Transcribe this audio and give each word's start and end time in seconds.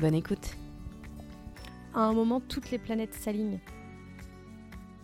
Bonne 0.00 0.14
écoute. 0.14 0.56
À 1.94 2.00
un 2.00 2.14
moment, 2.14 2.40
toutes 2.40 2.70
les 2.70 2.78
planètes 2.78 3.12
s'alignent. 3.12 3.58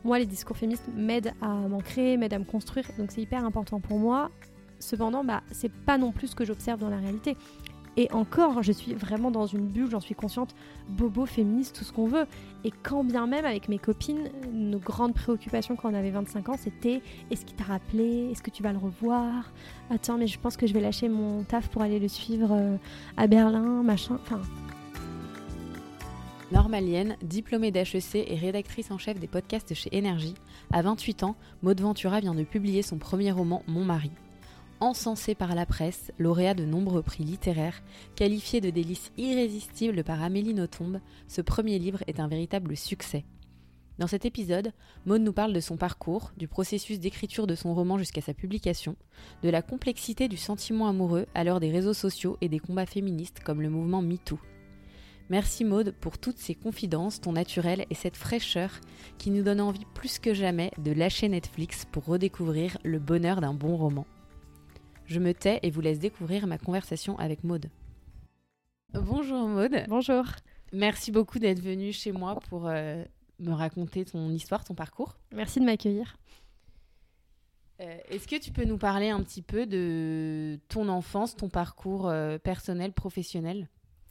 Moi, 0.05 0.19
les 0.19 0.25
discours 0.25 0.57
féministes 0.57 0.89
m'aident 0.95 1.35
à 1.43 1.49
m'ancrer, 1.49 2.17
m'aident 2.17 2.33
à 2.33 2.39
me 2.39 2.45
construire, 2.45 2.87
donc 2.97 3.11
c'est 3.11 3.21
hyper 3.21 3.45
important 3.45 3.79
pour 3.79 3.99
moi. 3.99 4.31
Cependant, 4.79 5.23
bah, 5.23 5.43
c'est 5.51 5.71
pas 5.71 5.99
non 5.99 6.13
plus 6.13 6.29
ce 6.29 6.35
que 6.35 6.47
j'observe 6.47 6.81
dans 6.81 6.89
la 6.89 6.97
réalité. 6.97 7.37
Et 7.99 8.11
encore, 8.13 8.63
je 8.63 8.73
suis 8.73 8.95
vraiment 8.95 9.31
dans 9.31 9.47
une 9.47 9.67
bulle, 9.67 9.91
j'en 9.91 10.01
suis 10.01 10.15
consciente, 10.15 10.55
bobo, 10.89 11.27
féministe, 11.27 11.77
tout 11.77 11.85
ce 11.85 11.93
qu'on 11.93 12.07
veut. 12.07 12.27
Et 12.65 12.71
quand 12.71 13.05
bien 13.05 13.27
même, 13.27 13.45
avec 13.45 13.69
mes 13.69 13.79
copines, 13.79 14.31
nos 14.51 14.79
grandes 14.79 15.15
préoccupations 15.15 15.77
quand 15.77 15.91
on 15.91 15.95
avait 15.95 16.11
25 16.11 16.49
ans, 16.49 16.57
c'était 16.59 17.03
est-ce 17.31 17.45
qu'il 17.45 17.57
t'a 17.57 17.65
rappelé? 17.65 18.31
Est-ce 18.31 18.43
que 18.43 18.51
tu 18.51 18.63
vas 18.63 18.73
le 18.73 18.79
revoir? 18.79 19.51
Attends, 19.91 20.17
mais 20.17 20.27
je 20.27 20.39
pense 20.39 20.57
que 20.57 20.67
je 20.67 20.73
vais 20.73 20.81
lâcher 20.81 21.09
mon 21.09 21.43
taf 21.43 21.69
pour 21.69 21.83
aller 21.83 21.99
le 21.99 22.09
suivre 22.09 22.51
euh, 22.53 22.77
à 23.17 23.27
Berlin, 23.27 23.83
machin. 23.83 24.19
Enfin, 24.23 24.41
Normalienne, 26.53 27.17
diplômée 27.23 27.73
d'HEC 27.73 28.15
et 28.15 28.37
rédactrice 28.37 28.93
en 28.93 28.99
chef 28.99 29.19
des 29.19 29.27
podcasts 29.27 29.75
chez 29.75 29.89
Énergie, 29.91 30.35
à 30.73 30.81
28 30.81 31.25
ans, 31.25 31.35
Maud 31.63 31.81
Ventura 31.81 32.21
vient 32.21 32.37
de 32.37 32.45
publier 32.45 32.83
son 32.83 32.99
premier 32.99 33.33
roman 33.33 33.65
Mon 33.67 33.85
mari. 33.85 34.13
Encensé 34.79 35.35
par 35.35 35.57
la 35.57 35.67
presse, 35.67 36.13
lauréat 36.21 36.55
de 36.55 36.65
nombreux 36.65 37.03
prix 37.03 37.25
littéraires, 37.25 37.83
qualifié 38.15 38.61
de 38.61 38.71
délice 38.71 39.11
irrésistible 39.17 40.05
par 40.05 40.23
Amélie 40.23 40.55
Nothomb, 40.55 41.01
ce 41.27 41.41
premier 41.41 41.81
livre 41.81 42.05
est 42.07 42.21
un 42.21 42.29
véritable 42.29 42.77
succès. 42.77 43.25
Dans 43.99 44.07
cet 44.07 44.25
épisode, 44.25 44.73
Maud 45.05 45.23
nous 45.23 45.33
parle 45.33 45.53
de 45.53 45.59
son 45.59 45.77
parcours, 45.77 46.31
du 46.37 46.47
processus 46.47 47.01
d'écriture 47.01 47.49
de 47.49 47.57
son 47.57 47.75
roman 47.75 47.99
jusqu'à 47.99 48.21
sa 48.21 48.35
publication, 48.35 48.95
de 49.43 49.49
la 49.49 49.63
complexité 49.63 50.29
du 50.29 50.37
sentiment 50.37 50.87
amoureux 50.87 51.27
à 51.35 51.43
l'heure 51.43 51.59
des 51.59 51.73
réseaux 51.73 51.95
sociaux 51.95 52.37
et 52.41 52.49
des 52.49 52.61
combats 52.61 52.87
féministes 52.87 53.41
comme 53.41 53.63
le 53.63 53.71
mouvement 53.71 54.01
MeToo. 54.01 54.39
Merci 55.29 55.65
Maude 55.65 55.93
pour 56.01 56.19
toutes 56.19 56.39
ces 56.39 56.55
confidences, 56.55 57.21
ton 57.21 57.33
naturel 57.33 57.85
et 57.91 57.95
cette 57.95 58.17
fraîcheur 58.17 58.71
qui 59.19 59.31
nous 59.31 59.43
donne 59.43 59.61
envie 59.61 59.85
plus 59.93 60.21
que 60.21 60.33
jamais 60.33 60.71
de 60.79 60.93
lâcher 60.93 61.29
Netflix 61.29 61.85
pour 61.85 62.05
redécouvrir 62.05 62.79
le 62.85 63.01
bonheur 63.01 63.41
d'un 63.41 63.53
bon 63.53 63.77
roman. 63.77 64.07
Je 65.07 65.19
me 65.19 65.35
tais 65.35 65.59
et 65.65 65.71
vous 65.71 65.81
laisse 65.81 65.99
découvrir 65.99 66.47
ma 66.47 66.59
conversation 66.59 67.19
avec 67.19 67.43
Maude. 67.43 67.67
Bonjour 68.95 69.49
Maude. 69.49 69.85
bonjour. 69.89 70.25
Merci 70.73 71.11
beaucoup 71.11 71.41
d'être 71.41 71.61
venue 71.61 71.93
chez 71.93 72.13
moi 72.13 72.39
pour 72.49 72.69
euh, 72.69 73.03
me 73.41 73.53
raconter 73.53 74.05
ton 74.05 74.31
histoire, 74.31 74.65
ton 74.65 74.75
parcours. 74.75 75.17
Merci 75.33 75.59
de 75.59 75.65
m'accueillir. 75.65 76.17
Euh, 77.81 77.99
Est-ce 78.11 78.29
que 78.29 78.39
tu 78.39 78.53
peux 78.53 78.65
nous 78.65 78.79
parler 78.79 79.11
un 79.11 79.23
petit 79.23 79.43
peu 79.43 79.67
de 79.67 80.59
ton 80.69 80.89
enfance, 80.89 81.35
ton 81.35 81.49
parcours 81.49 82.09
euh, 82.09 82.39
personnel, 82.39 82.93
professionnel, 82.93 83.69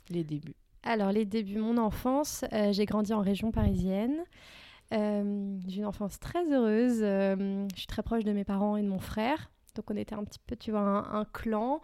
les 0.09 0.25
débuts? 0.25 0.55
Alors, 0.87 1.11
les 1.11 1.25
débuts, 1.25 1.57
mon 1.57 1.77
enfance, 1.77 2.45
euh, 2.53 2.71
j'ai 2.71 2.85
grandi 2.85 3.11
en 3.11 3.21
région 3.21 3.51
parisienne. 3.51 4.23
Euh, 4.93 5.57
j'ai 5.67 5.79
une 5.79 5.87
enfance 5.87 6.19
très 6.19 6.45
heureuse. 6.45 6.99
Euh, 7.01 7.65
je 7.73 7.79
suis 7.79 7.87
très 7.87 8.03
proche 8.03 8.23
de 8.23 8.31
mes 8.31 8.43
parents 8.43 8.77
et 8.77 8.83
de 8.83 8.87
mon 8.87 8.99
frère. 8.99 9.49
Donc, 9.73 9.89
on 9.89 9.95
était 9.95 10.13
un 10.13 10.23
petit 10.23 10.37
peu, 10.45 10.55
tu 10.55 10.69
vois, 10.69 10.81
un, 10.81 11.25
clan. 11.25 11.81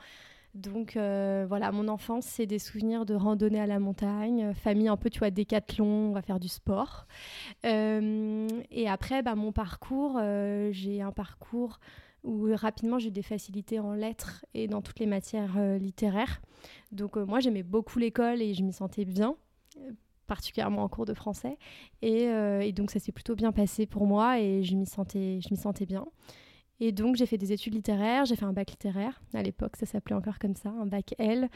Donc, 0.53 0.93
voilà, 0.93 1.71
mon 1.71 1.87
enfance, 1.87 2.25
c'est 2.25 2.45
des 2.45 2.59
souvenirs 2.59 3.07
de 3.07 3.15
randonnée 3.15 3.59
à 3.59 3.65
la 3.65 3.79
montagne, 3.79 4.53
famille 4.53 4.87
un 4.87 4.97
peu, 4.97 5.09
tu 5.09 5.17
vois, 5.17 5.31
décathlon, 5.31 6.09
on 6.09 6.11
va 6.11 6.21
faire 6.21 6.39
du 6.39 6.47
sport. 6.47 7.07
Et 7.63 8.87
après, 8.87 9.23
bah, 9.23 9.35
mon 9.35 9.51
parcours, 9.51 10.21
j'ai 10.71 11.01
un 11.01 11.11
parcours 11.11 11.79
où 12.23 12.47
rapidement 12.53 12.99
j'ai 12.99 13.11
des 13.11 13.23
facilités 13.23 13.79
en 13.79 13.93
lettres 13.93 14.45
et 14.53 14.67
dans 14.67 14.81
toutes 14.81 14.99
les 14.99 15.05
matières 15.05 15.57
euh, 15.57 15.77
littéraires. 15.77 16.41
Donc 16.91 17.17
euh, 17.17 17.25
moi 17.25 17.39
j'aimais 17.39 17.63
beaucoup 17.63 17.99
l'école 17.99 18.41
et 18.41 18.53
je 18.53 18.63
m'y 18.63 18.73
sentais 18.73 19.05
bien, 19.05 19.35
euh, 19.77 19.91
particulièrement 20.27 20.83
en 20.83 20.89
cours 20.89 21.05
de 21.05 21.13
français. 21.13 21.57
Et, 22.01 22.27
euh, 22.27 22.71
donc 22.71 22.91
ça 22.91 22.99
s'est 22.99 23.11
plutôt 23.11 23.35
bien 23.35 23.51
passé 23.51 23.85
pour 23.85 24.05
moi 24.05 24.39
et 24.39 24.63
je 24.63 24.75
m'y 24.75 24.85
sentais, 24.85 25.39
sentais 25.55 25.85
bien. 25.85 26.05
Et 26.79 26.91
donc 26.91 27.15
j'ai 27.15 27.27
fait 27.27 27.37
des 27.37 27.53
études 27.53 27.75
littéraires, 27.75 28.25
j'ai 28.25 28.35
fait 28.35 28.45
un 28.45 28.53
bac 28.53 28.71
littéraire, 28.71 29.21
à 29.35 29.43
l'époque 29.43 29.75
ça 29.75 29.85
s'appelait 29.85 30.15
encore 30.15 30.39
comme 30.39 30.55
ça, 30.55 30.69
un 30.69 30.87
bac 30.87 31.13
L. 31.19 31.47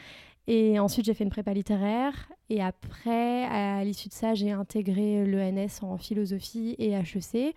Et 0.46 0.78
ensuite 0.78 1.04
j'ai 1.04 1.14
fait 1.14 1.24
une 1.24 1.30
prépa 1.30 1.52
littéraire. 1.52 2.30
Et 2.48 2.62
après, 2.62 3.42
à 3.44 3.82
l'issue 3.82 4.08
de 4.08 4.14
ça, 4.14 4.34
j'ai 4.34 4.52
intégré 4.52 5.26
l'ENS 5.26 5.82
en 5.82 5.96
philosophie 5.96 6.76
et 6.78 6.92
HEC. 6.92 7.56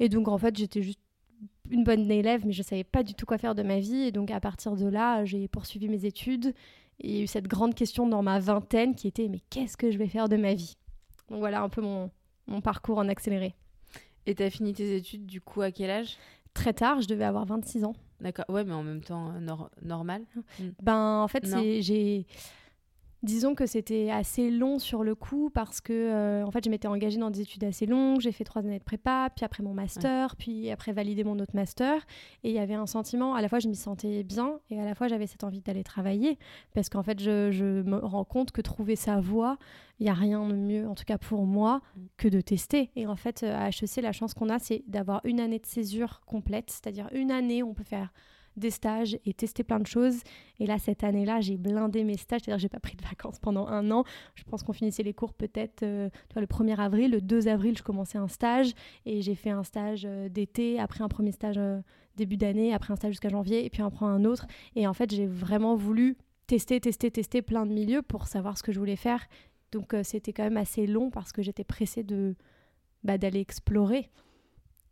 Et 0.00 0.08
donc 0.10 0.28
en 0.28 0.36
fait 0.36 0.54
j'étais 0.56 0.82
juste 0.82 1.00
une 1.70 1.84
bonne 1.84 2.10
élève, 2.10 2.46
mais 2.46 2.52
je 2.52 2.62
savais 2.62 2.84
pas 2.84 3.02
du 3.02 3.14
tout 3.14 3.26
quoi 3.26 3.38
faire 3.38 3.54
de 3.54 3.62
ma 3.62 3.78
vie. 3.78 4.02
Et 4.04 4.12
donc, 4.12 4.30
à 4.30 4.40
partir 4.40 4.74
de 4.76 4.86
là, 4.86 5.24
j'ai 5.24 5.48
poursuivi 5.48 5.88
mes 5.88 6.04
études. 6.04 6.54
Et 7.00 7.08
il 7.10 7.16
y 7.16 7.20
a 7.20 7.22
eu 7.22 7.26
cette 7.26 7.46
grande 7.46 7.74
question 7.74 8.06
dans 8.08 8.22
ma 8.22 8.38
vingtaine 8.40 8.94
qui 8.94 9.06
était 9.08 9.28
mais 9.28 9.40
qu'est-ce 9.50 9.76
que 9.76 9.90
je 9.90 9.98
vais 9.98 10.08
faire 10.08 10.28
de 10.28 10.36
ma 10.36 10.54
vie? 10.54 10.76
Donc, 11.30 11.38
voilà 11.38 11.62
un 11.62 11.68
peu 11.68 11.80
mon, 11.82 12.10
mon 12.46 12.60
parcours 12.60 12.98
en 12.98 13.08
accéléré. 13.08 13.54
Et 14.26 14.34
t'as 14.34 14.50
fini 14.50 14.74
tes 14.74 14.96
études 14.96 15.24
du 15.26 15.40
coup 15.40 15.62
à 15.62 15.70
quel 15.70 15.90
âge? 15.90 16.16
Très 16.54 16.72
tard, 16.72 17.00
je 17.00 17.06
devais 17.08 17.24
avoir 17.24 17.44
26 17.46 17.84
ans. 17.84 17.94
D'accord, 18.20 18.46
ouais, 18.48 18.64
mais 18.64 18.72
en 18.72 18.82
même 18.82 19.00
temps 19.00 19.30
euh, 19.30 19.38
nor- 19.38 19.70
normal. 19.80 20.22
Ben, 20.82 21.20
en 21.22 21.28
fait, 21.28 21.46
j'ai. 21.82 22.26
Disons 23.24 23.56
que 23.56 23.66
c'était 23.66 24.10
assez 24.10 24.48
long 24.48 24.78
sur 24.78 25.02
le 25.02 25.16
coup 25.16 25.50
parce 25.50 25.80
que 25.80 25.92
euh, 25.92 26.44
en 26.46 26.52
fait 26.52 26.64
je 26.64 26.70
m'étais 26.70 26.86
engagée 26.86 27.18
dans 27.18 27.30
des 27.30 27.40
études 27.40 27.64
assez 27.64 27.84
longues, 27.84 28.20
j'ai 28.20 28.30
fait 28.30 28.44
trois 28.44 28.62
années 28.62 28.78
de 28.78 28.84
prépa, 28.84 29.28
puis 29.34 29.44
après 29.44 29.64
mon 29.64 29.74
master, 29.74 30.36
puis 30.36 30.70
après 30.70 30.92
valider 30.92 31.24
mon 31.24 31.36
autre 31.40 31.54
master, 31.56 32.06
et 32.44 32.50
il 32.50 32.54
y 32.54 32.60
avait 32.60 32.74
un 32.74 32.86
sentiment, 32.86 33.34
à 33.34 33.42
la 33.42 33.48
fois 33.48 33.58
je 33.58 33.66
m'y 33.68 33.74
sentais 33.74 34.22
bien 34.22 34.60
et 34.70 34.80
à 34.80 34.84
la 34.84 34.94
fois 34.94 35.08
j'avais 35.08 35.26
cette 35.26 35.42
envie 35.42 35.60
d'aller 35.60 35.82
travailler 35.82 36.38
parce 36.74 36.88
qu'en 36.88 37.02
fait 37.02 37.18
je, 37.20 37.50
je 37.50 37.82
me 37.82 37.96
rends 37.96 38.24
compte 38.24 38.52
que 38.52 38.60
trouver 38.60 38.94
sa 38.94 39.18
voie, 39.20 39.58
il 39.98 40.04
n'y 40.04 40.10
a 40.10 40.14
rien 40.14 40.46
de 40.46 40.54
mieux, 40.54 40.86
en 40.86 40.94
tout 40.94 41.04
cas 41.04 41.18
pour 41.18 41.44
moi, 41.44 41.80
Mm. 41.96 42.00
que 42.18 42.28
de 42.28 42.40
tester. 42.40 42.90
Et 42.94 43.06
en 43.08 43.16
fait 43.16 43.42
euh, 43.42 43.56
à 43.56 43.68
HEC 43.70 44.00
la 44.00 44.12
chance 44.12 44.32
qu'on 44.32 44.48
a 44.48 44.60
c'est 44.60 44.84
d'avoir 44.86 45.20
une 45.24 45.40
année 45.40 45.58
de 45.58 45.66
césure 45.66 46.20
complète, 46.24 46.70
c'est-à-dire 46.70 47.08
une 47.12 47.32
année 47.32 47.64
où 47.64 47.70
on 47.70 47.74
peut 47.74 47.82
faire 47.82 48.12
des 48.58 48.70
stages 48.70 49.18
et 49.24 49.32
tester 49.32 49.64
plein 49.64 49.78
de 49.78 49.86
choses. 49.86 50.20
Et 50.60 50.66
là, 50.66 50.78
cette 50.78 51.04
année-là, 51.04 51.40
j'ai 51.40 51.56
blindé 51.56 52.04
mes 52.04 52.16
stages, 52.16 52.42
c'est-à-dire 52.44 52.58
j'ai 52.58 52.68
pas 52.68 52.80
pris 52.80 52.96
de 52.96 53.02
vacances 53.02 53.38
pendant 53.38 53.66
un 53.66 53.90
an. 53.90 54.04
Je 54.34 54.44
pense 54.44 54.62
qu'on 54.62 54.72
finissait 54.72 55.02
les 55.02 55.14
cours 55.14 55.32
peut-être 55.32 55.82
euh, 55.82 56.08
le 56.36 56.46
1er 56.46 56.76
avril. 56.76 57.10
Le 57.10 57.20
2 57.20 57.48
avril, 57.48 57.76
je 57.76 57.82
commençais 57.82 58.18
un 58.18 58.28
stage 58.28 58.72
et 59.06 59.22
j'ai 59.22 59.34
fait 59.34 59.50
un 59.50 59.62
stage 59.62 60.02
euh, 60.04 60.28
d'été, 60.28 60.78
après 60.78 61.02
un 61.02 61.08
premier 61.08 61.32
stage 61.32 61.56
euh, 61.58 61.80
début 62.16 62.36
d'année, 62.36 62.74
après 62.74 62.92
un 62.92 62.96
stage 62.96 63.12
jusqu'à 63.12 63.28
janvier 63.28 63.64
et 63.64 63.70
puis 63.70 63.82
après 63.82 64.06
un 64.06 64.24
autre. 64.24 64.46
Et 64.76 64.86
en 64.86 64.94
fait, 64.94 65.14
j'ai 65.14 65.26
vraiment 65.26 65.74
voulu 65.76 66.16
tester, 66.46 66.80
tester, 66.80 67.10
tester 67.10 67.42
plein 67.42 67.66
de 67.66 67.72
milieux 67.72 68.02
pour 68.02 68.26
savoir 68.26 68.58
ce 68.58 68.62
que 68.62 68.72
je 68.72 68.78
voulais 68.78 68.96
faire. 68.96 69.26
Donc 69.70 69.94
c'était 70.02 70.32
quand 70.32 70.44
même 70.44 70.56
assez 70.56 70.86
long 70.86 71.10
parce 71.10 71.30
que 71.30 71.42
j'étais 71.42 71.62
pressée 71.62 72.02
de 72.02 72.34
bah, 73.04 73.18
d'aller 73.18 73.40
explorer. 73.40 74.10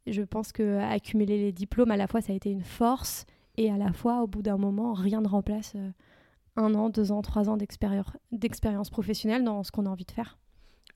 Je 0.07 0.23
pense 0.23 0.53
que 0.53 0.79
accumuler 0.79 1.39
les 1.39 1.53
diplômes, 1.53 1.91
à 1.91 1.97
la 1.97 2.07
fois, 2.07 2.21
ça 2.21 2.33
a 2.33 2.37
été 2.37 2.51
une 2.51 2.63
force 2.63 3.27
et 3.57 3.71
à 3.71 3.77
la 3.79 3.93
fois, 3.93 4.23
au 4.23 4.27
bout 4.27 4.43
d'un 4.43 4.57
moment, 4.59 4.93
rien 4.95 5.21
ne 5.21 5.29
remplace 5.29 5.73
euh, 5.77 5.91
un 6.57 6.75
an, 6.75 6.89
deux 6.91 7.13
ans, 7.13 7.23
trois 7.23 7.49
ans 7.49 7.57
d'expérience 8.33 8.91
professionnelle 8.91 9.45
dans 9.45 9.63
ce 9.63 9.71
qu'on 9.73 9.87
a 9.87 9.91
envie 9.91 10.05
de 10.05 10.11
faire. 10.11 10.39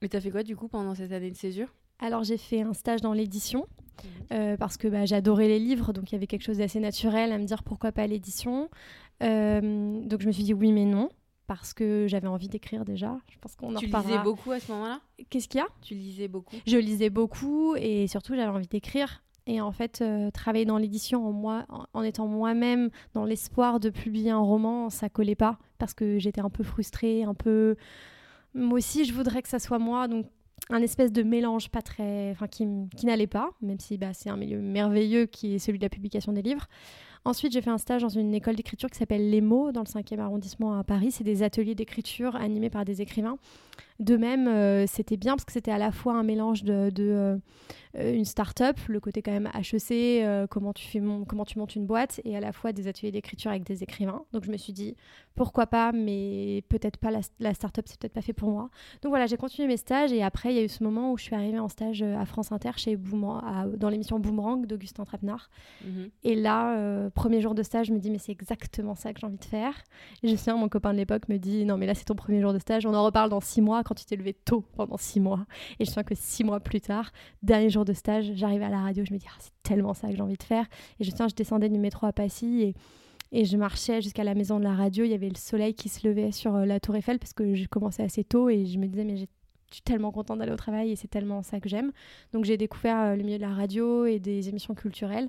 Mais 0.02 0.08
t'as 0.08 0.20
fait 0.20 0.30
quoi 0.30 0.42
du 0.42 0.56
coup 0.56 0.68
pendant 0.68 0.94
cette 0.94 1.12
année 1.12 1.30
de 1.30 1.36
césure? 1.36 1.68
Alors 1.98 2.24
j'ai 2.24 2.38
fait 2.38 2.62
un 2.62 2.72
stage 2.72 3.02
dans 3.02 3.12
l'édition 3.12 3.66
euh, 4.32 4.56
parce 4.56 4.78
que 4.78 4.88
bah, 4.88 5.04
j'adorais 5.04 5.48
les 5.48 5.58
livres, 5.58 5.92
donc 5.92 6.10
il 6.10 6.14
y 6.14 6.16
avait 6.16 6.26
quelque 6.26 6.42
chose 6.44 6.56
d'assez 6.58 6.80
naturel 6.80 7.32
à 7.32 7.38
me 7.38 7.44
dire 7.44 7.62
pourquoi 7.62 7.92
pas 7.92 8.06
l'édition. 8.06 8.70
Euh, 9.22 10.00
donc 10.06 10.22
je 10.22 10.26
me 10.26 10.32
suis 10.32 10.44
dit 10.44 10.54
oui 10.54 10.72
mais 10.72 10.86
non 10.86 11.10
parce 11.46 11.74
que 11.74 12.06
j'avais 12.08 12.28
envie 12.28 12.48
d'écrire 12.48 12.84
déjà. 12.86 13.18
Je 13.28 13.36
pense 13.38 13.56
qu'on 13.56 13.74
en 13.74 13.78
Tu 13.78 13.86
reparlera. 13.86 14.12
lisais 14.12 14.24
beaucoup 14.24 14.50
à 14.52 14.60
ce 14.60 14.72
moment-là? 14.72 15.00
Qu'est-ce 15.28 15.48
qu'il 15.48 15.58
y 15.58 15.62
a? 15.62 15.66
Tu 15.82 15.94
lisais 15.94 16.28
beaucoup? 16.28 16.56
Je 16.66 16.76
lisais 16.78 17.10
beaucoup 17.10 17.74
et 17.76 18.06
surtout 18.06 18.34
j'avais 18.34 18.48
envie 18.56 18.68
d'écrire. 18.68 19.22
Et 19.46 19.60
en 19.60 19.72
fait, 19.72 20.00
euh, 20.00 20.30
travailler 20.30 20.64
dans 20.64 20.78
l'édition 20.78 21.26
en, 21.94 22.02
étant 22.02 22.26
moi-même 22.26 22.90
dans 23.14 23.24
l'espoir 23.24 23.80
de 23.80 23.90
publier 23.90 24.30
un 24.30 24.38
roman, 24.38 24.90
ça 24.90 25.08
collait 25.08 25.34
pas 25.34 25.58
parce 25.78 25.94
que 25.94 26.18
j'étais 26.18 26.40
un 26.40 26.50
peu 26.50 26.62
frustrée, 26.62 27.24
un 27.24 27.34
peu. 27.34 27.76
Moi 28.54 28.78
aussi, 28.78 29.04
je 29.04 29.12
voudrais 29.12 29.42
que 29.42 29.48
ça 29.48 29.58
soit 29.58 29.78
moi. 29.78 30.08
Donc, 30.08 30.26
un 30.68 30.82
espèce 30.82 31.12
de 31.12 31.22
mélange 31.22 31.70
pas 31.70 31.82
très. 31.82 32.30
Enfin, 32.30 32.46
qui, 32.46 32.66
qui 32.96 33.06
n'allait 33.06 33.26
pas, 33.26 33.50
même 33.62 33.80
si 33.80 33.96
bah, 33.98 34.12
c'est 34.12 34.30
un 34.30 34.36
milieu 34.36 34.60
merveilleux 34.60 35.26
qui 35.26 35.54
est 35.54 35.58
celui 35.58 35.78
de 35.78 35.84
la 35.84 35.88
publication 35.88 36.32
des 36.32 36.42
livres. 36.42 36.66
Ensuite, 37.24 37.52
j'ai 37.52 37.60
fait 37.60 37.70
un 37.70 37.78
stage 37.78 38.02
dans 38.02 38.08
une 38.08 38.34
école 38.34 38.56
d'écriture 38.56 38.88
qui 38.88 38.96
s'appelle 38.96 39.28
Les 39.28 39.42
Mots, 39.42 39.72
dans 39.72 39.82
le 39.82 39.86
5e 39.86 40.18
arrondissement 40.20 40.78
à 40.78 40.84
Paris. 40.84 41.10
C'est 41.10 41.24
des 41.24 41.42
ateliers 41.42 41.74
d'écriture 41.74 42.34
animés 42.34 42.70
par 42.70 42.84
des 42.84 43.02
écrivains. 43.02 43.36
De 44.00 44.16
même, 44.16 44.48
euh, 44.48 44.86
c'était 44.86 45.18
bien 45.18 45.34
parce 45.34 45.44
que 45.44 45.52
c'était 45.52 45.70
à 45.70 45.76
la 45.76 45.92
fois 45.92 46.14
un 46.14 46.22
mélange 46.22 46.64
de, 46.64 46.90
euh, 46.98 47.36
euh, 47.98 48.14
une 48.14 48.24
start-up, 48.24 48.78
le 48.88 48.98
côté 48.98 49.20
quand 49.20 49.30
même 49.30 49.50
HEC, 49.54 50.48
comment, 50.48 50.72
tu 50.72 50.86
fais 50.86 51.02
comment 51.28 51.44
tu 51.44 51.58
montes 51.58 51.76
une 51.76 51.84
boîte, 51.84 52.18
et 52.24 52.34
à 52.34 52.40
la 52.40 52.52
fois 52.52 52.72
des 52.72 52.88
ateliers 52.88 53.12
d'écriture 53.12 53.50
avec 53.50 53.62
des 53.64 53.82
écrivains. 53.82 54.22
Donc 54.32 54.44
je 54.44 54.50
me 54.50 54.56
suis 54.56 54.72
dit, 54.72 54.96
pourquoi 55.34 55.66
pas, 55.66 55.92
mais 55.92 56.64
peut-être 56.70 56.96
pas 56.96 57.10
la, 57.10 57.20
la 57.40 57.52
start-up, 57.52 57.84
c'est 57.88 58.00
peut-être 58.00 58.14
pas 58.14 58.22
fait 58.22 58.32
pour 58.32 58.50
moi. 58.50 58.70
Donc 59.02 59.10
voilà, 59.10 59.26
j'ai 59.26 59.36
continué 59.36 59.68
mes 59.68 59.76
stages, 59.76 60.12
et 60.12 60.22
après, 60.22 60.50
il 60.50 60.56
y 60.56 60.60
a 60.60 60.64
eu 60.64 60.68
ce 60.70 60.82
moment 60.82 61.12
où 61.12 61.18
je 61.18 61.24
suis 61.24 61.34
arrivée 61.34 61.58
en 61.58 61.68
stage 61.68 62.02
à 62.02 62.24
France 62.24 62.52
Inter, 62.52 62.70
chez 62.76 62.96
Boomerang, 62.96 63.76
dans 63.76 63.90
l'émission 63.90 64.18
Boomerang 64.18 64.64
d'Augustin 64.64 65.04
Trapenard. 65.04 65.50
Mhm. 65.84 66.08
Et 66.24 66.36
là, 66.36 67.10
premier 67.10 67.42
jour 67.42 67.54
de 67.54 67.62
stage, 67.62 67.88
je 67.88 67.92
me 67.92 67.98
dis, 67.98 68.10
mais 68.10 68.18
c'est 68.18 68.32
exactement 68.32 68.94
ça 68.94 69.12
que 69.12 69.20
j'ai 69.20 69.26
envie 69.26 69.36
de 69.36 69.44
faire. 69.44 69.74
Et 70.22 70.28
je 70.28 70.36
sais, 70.36 70.54
mon 70.54 70.70
copain 70.70 70.94
de 70.94 70.98
l'époque 70.98 71.28
me 71.28 71.36
dit, 71.36 71.66
non, 71.66 71.76
mais 71.76 71.86
là, 71.86 71.94
c'est 71.94 72.06
ton 72.06 72.14
premier 72.14 72.40
jour 72.40 72.54
de 72.54 72.58
stage, 72.58 72.86
on 72.86 72.94
en 72.94 73.04
reparle 73.04 73.28
dans 73.28 73.40
six 73.40 73.60
mois 73.60 73.82
quand 73.90 73.94
tu 73.96 74.04
t'es 74.04 74.14
levé 74.14 74.34
tôt 74.34 74.64
pendant 74.76 74.96
six 74.96 75.18
mois. 75.18 75.46
Et 75.80 75.84
je 75.84 75.90
sens 75.90 76.04
que 76.04 76.14
six 76.14 76.44
mois 76.44 76.60
plus 76.60 76.80
tard, 76.80 77.10
dernier 77.42 77.70
jour 77.70 77.84
de 77.84 77.92
stage, 77.92 78.30
j'arrive 78.36 78.62
à 78.62 78.68
la 78.68 78.78
radio, 78.78 79.04
je 79.04 79.12
me 79.12 79.18
dis, 79.18 79.26
ah, 79.28 79.36
c'est 79.40 79.50
tellement 79.64 79.94
ça 79.94 80.08
que 80.08 80.14
j'ai 80.14 80.22
envie 80.22 80.36
de 80.36 80.42
faire. 80.44 80.64
Et 81.00 81.04
je 81.04 81.10
tiens, 81.10 81.26
je 81.26 81.34
descendais 81.34 81.68
du 81.68 81.80
métro 81.80 82.06
à 82.06 82.12
Passy 82.12 82.62
et, 82.62 82.74
et 83.32 83.44
je 83.44 83.56
marchais 83.56 84.00
jusqu'à 84.00 84.22
la 84.22 84.34
maison 84.34 84.60
de 84.60 84.64
la 84.64 84.74
radio. 84.74 85.04
Il 85.04 85.10
y 85.10 85.14
avait 85.14 85.28
le 85.28 85.34
soleil 85.34 85.74
qui 85.74 85.88
se 85.88 86.06
levait 86.06 86.30
sur 86.30 86.54
euh, 86.54 86.66
la 86.66 86.78
Tour 86.78 86.94
Eiffel 86.94 87.18
parce 87.18 87.32
que 87.32 87.54
j'ai 87.54 87.66
commencé 87.66 88.00
assez 88.04 88.22
tôt 88.22 88.48
et 88.48 88.64
je 88.64 88.78
me 88.78 88.86
disais, 88.86 89.02
mais 89.02 89.16
je 89.16 89.24
suis 89.72 89.82
tellement 89.82 90.12
contente 90.12 90.38
d'aller 90.38 90.52
au 90.52 90.56
travail 90.56 90.92
et 90.92 90.96
c'est 90.96 91.08
tellement 91.08 91.42
ça 91.42 91.58
que 91.58 91.68
j'aime. 91.68 91.90
Donc 92.32 92.44
j'ai 92.44 92.56
découvert 92.56 93.00
euh, 93.00 93.16
le 93.16 93.24
milieu 93.24 93.38
de 93.38 93.42
la 93.42 93.54
radio 93.54 94.06
et 94.06 94.20
des 94.20 94.48
émissions 94.48 94.74
culturelles. 94.74 95.28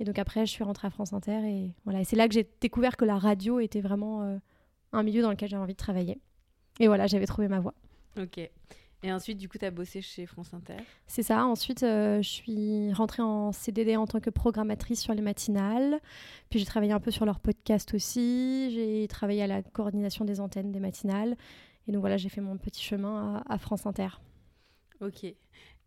Et 0.00 0.04
donc 0.04 0.18
après, 0.18 0.46
je 0.46 0.50
suis 0.50 0.64
rentrée 0.64 0.88
à 0.88 0.90
France 0.90 1.12
Inter 1.12 1.46
et 1.46 1.70
voilà. 1.84 2.02
C'est 2.02 2.16
là 2.16 2.26
que 2.26 2.34
j'ai 2.34 2.48
découvert 2.60 2.96
que 2.96 3.04
la 3.04 3.18
radio 3.18 3.60
était 3.60 3.80
vraiment 3.80 4.22
euh, 4.22 4.36
un 4.92 5.04
milieu 5.04 5.22
dans 5.22 5.30
lequel 5.30 5.48
j'avais 5.48 5.62
envie 5.62 5.74
de 5.74 5.78
travailler. 5.78 6.18
Et 6.80 6.86
voilà, 6.86 7.06
j'avais 7.06 7.26
trouvé 7.26 7.46
ma 7.46 7.60
voie. 7.60 7.74
Ok. 8.18 8.40
Et 9.02 9.12
ensuite, 9.12 9.38
du 9.38 9.48
coup, 9.48 9.56
tu 9.56 9.64
as 9.64 9.70
bossé 9.70 10.02
chez 10.02 10.26
France 10.26 10.52
Inter 10.52 10.76
C'est 11.06 11.22
ça. 11.22 11.46
Ensuite, 11.46 11.82
euh, 11.82 12.20
je 12.20 12.28
suis 12.28 12.92
rentrée 12.92 13.22
en 13.22 13.50
CDD 13.50 13.96
en 13.96 14.06
tant 14.06 14.20
que 14.20 14.28
programmatrice 14.28 15.00
sur 15.00 15.14
les 15.14 15.22
matinales. 15.22 16.00
Puis 16.50 16.58
j'ai 16.58 16.66
travaillé 16.66 16.92
un 16.92 17.00
peu 17.00 17.10
sur 17.10 17.24
leur 17.24 17.40
podcast 17.40 17.94
aussi. 17.94 18.70
J'ai 18.72 19.08
travaillé 19.08 19.42
à 19.42 19.46
la 19.46 19.62
coordination 19.62 20.26
des 20.26 20.38
antennes 20.38 20.70
des 20.70 20.80
matinales. 20.80 21.36
Et 21.88 21.92
donc 21.92 22.00
voilà, 22.00 22.18
j'ai 22.18 22.28
fait 22.28 22.42
mon 22.42 22.58
petit 22.58 22.82
chemin 22.82 23.42
à, 23.48 23.56
France 23.56 23.86
Inter. 23.86 24.08
Ok. 25.00 25.24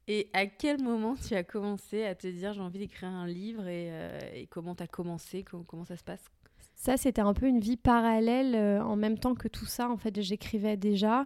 Et 0.07 0.29
à 0.33 0.47
quel 0.47 0.81
moment 0.81 1.15
tu 1.15 1.35
as 1.35 1.43
commencé 1.43 2.03
à 2.03 2.15
te 2.15 2.27
dire 2.27 2.53
j'ai 2.53 2.61
envie 2.61 2.79
d'écrire 2.79 3.09
un 3.09 3.27
livre 3.27 3.67
et, 3.67 3.89
euh, 3.91 4.19
comment 4.49 4.73
tu 4.73 4.83
as 4.83 4.87
commencé? 4.87 5.43
Comment, 5.43 5.63
comment 5.63 5.85
ça 5.85 5.97
se 5.97 6.03
passe? 6.03 6.25
Ça, 6.75 6.97
c'était 6.97 7.21
un 7.21 7.33
peu 7.33 7.45
une 7.45 7.59
vie 7.59 7.77
parallèle 7.77 8.55
euh, 8.55 8.83
en 8.83 8.95
même 8.95 9.19
temps 9.19 9.35
que 9.35 9.47
tout 9.47 9.67
ça. 9.67 9.89
En 9.89 9.97
fait, 9.97 10.19
j'écrivais 10.19 10.77
déjà. 10.77 11.25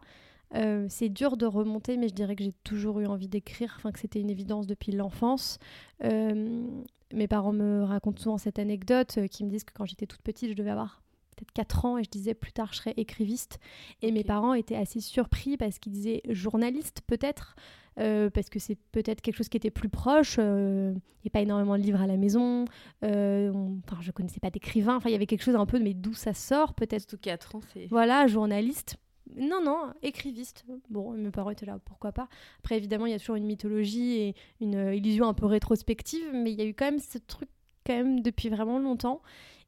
Euh, 0.55 0.85
c'est 0.89 1.09
dur 1.09 1.37
de 1.37 1.45
remonter, 1.45 1.97
mais 1.97 2.07
je 2.07 2.13
dirais 2.13 2.35
que 2.35 2.43
j'ai 2.43 2.53
toujours 2.63 2.99
eu 2.99 3.05
envie 3.05 3.27
d'écrire, 3.27 3.73
enfin 3.77 3.91
que 3.91 3.99
c'était 3.99 4.21
une 4.21 4.29
évidence 4.29 4.67
depuis 4.67 4.91
l'enfance. 4.91 5.59
Euh, 6.03 6.65
mes 7.13 7.27
parents 7.27 7.53
me 7.53 7.83
racontent 7.83 8.21
souvent 8.21 8.37
cette 8.37 8.59
anecdote, 8.59 9.15
euh, 9.17 9.27
qui 9.27 9.43
me 9.43 9.49
disent 9.49 9.63
que 9.63 9.73
quand 9.73 9.85
j'étais 9.85 10.05
toute 10.05 10.21
petite, 10.21 10.49
je 10.49 10.55
devais 10.55 10.71
avoir 10.71 11.01
peut-être 11.35 11.51
4 11.53 11.85
ans 11.85 11.97
et 11.97 12.03
je 12.03 12.09
disais 12.09 12.33
plus 12.33 12.51
tard 12.51 12.69
je 12.71 12.77
serai 12.77 12.93
écriviste. 12.97 13.59
Et 14.01 14.11
mes 14.11 14.23
parents 14.23 14.53
étaient 14.53 14.75
assez 14.75 15.01
surpris 15.01 15.57
parce 15.57 15.79
qu'ils 15.79 15.91
disaient 15.91 16.21
journaliste 16.29 17.01
peut-être. 17.05 17.55
parce 17.95 18.49
que 18.49 18.59
c'est 18.59 18.77
peut-être 18.91 19.21
quelque 19.21 19.35
chose 19.35 19.49
qui 19.49 19.57
était 19.57 19.69
plus 19.71 19.89
proche. 19.89 20.39
Il 21.27 21.31
n'y 21.33 21.39
a 21.39 21.39
pas 21.39 21.41
énormément 21.41 21.77
de 21.77 21.83
livres 21.83 22.01
à 22.01 22.07
la 22.07 22.15
maison. 22.15 22.65
Euh, 23.03 23.51
enfin, 23.85 24.01
je 24.01 24.11
connaissais 24.11 24.39
pas 24.39 24.49
d'écrivain. 24.49 24.95
Enfin, 24.95 25.09
il 25.09 25.11
y 25.11 25.15
avait 25.15 25.25
quelque 25.25 25.43
chose 25.43 25.55
un 25.55 25.65
peu, 25.65 25.79
mais 25.79 25.93
d'où 25.93 26.13
ça 26.13 26.33
sort 26.33 26.73
peut-être. 26.73 27.05
Tout 27.05 27.17
4 27.17 27.55
ans, 27.55 27.59
c'est. 27.73 27.87
Voilà, 27.87 28.27
journaliste. 28.27 28.97
Non, 29.35 29.61
non, 29.63 29.93
écriviste. 30.01 30.65
Bon, 30.89 31.11
mes 31.11 31.31
parents 31.31 31.49
étaient 31.49 31.65
là, 31.65 31.79
pourquoi 31.83 32.11
pas. 32.11 32.29
Après, 32.59 32.77
évidemment, 32.77 33.05
il 33.05 33.11
y 33.11 33.15
a 33.15 33.19
toujours 33.19 33.35
une 33.35 33.45
mythologie 33.45 34.17
et 34.17 34.35
une 34.61 34.75
euh, 34.75 34.95
illusion 34.95 35.27
un 35.27 35.33
peu 35.33 35.45
rétrospective, 35.45 36.29
mais 36.33 36.51
il 36.51 36.57
y 36.57 36.61
a 36.61 36.65
eu 36.65 36.73
quand 36.73 36.85
même 36.85 36.99
ce 36.99 37.17
truc 37.17 37.49
quand 37.85 37.93
même 37.93 38.21
depuis 38.21 38.49
vraiment 38.49 38.79
longtemps. 38.79 39.21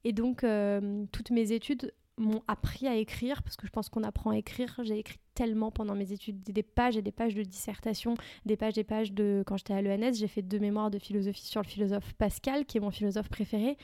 Et 0.04 0.12
donc, 0.12 0.44
euh, 0.44 1.04
toutes 1.12 1.30
mes 1.30 1.52
études 1.52 1.92
m'ont 2.16 2.42
appris 2.48 2.86
à 2.86 2.96
écrire, 2.96 3.42
parce 3.42 3.56
que 3.56 3.66
je 3.66 3.72
pense 3.72 3.88
qu'on 3.88 4.02
apprend 4.02 4.30
à 4.30 4.36
écrire. 4.36 4.78
J'ai 4.82 4.98
écrit 4.98 5.18
tellement 5.34 5.70
pendant 5.70 5.94
mes 5.94 6.12
études, 6.12 6.42
des 6.42 6.62
pages 6.62 6.96
et 6.96 7.02
des 7.02 7.12
pages 7.12 7.34
de 7.34 7.42
dissertation, 7.42 8.14
des 8.44 8.56
pages 8.56 8.72
et 8.72 8.82
des 8.82 8.84
pages 8.84 9.12
de... 9.12 9.42
Quand 9.46 9.56
j'étais 9.56 9.72
à 9.72 9.80
l'ENS, 9.80 10.14
j'ai 10.14 10.28
fait 10.28 10.42
deux 10.42 10.58
mémoires 10.58 10.90
de 10.90 10.98
philosophie 10.98 11.46
sur 11.46 11.62
le 11.62 11.66
philosophe 11.66 12.12
Pascal, 12.14 12.66
qui 12.66 12.76
est 12.76 12.80
mon 12.80 12.90
philosophe 12.90 13.28
préféré. 13.30 13.78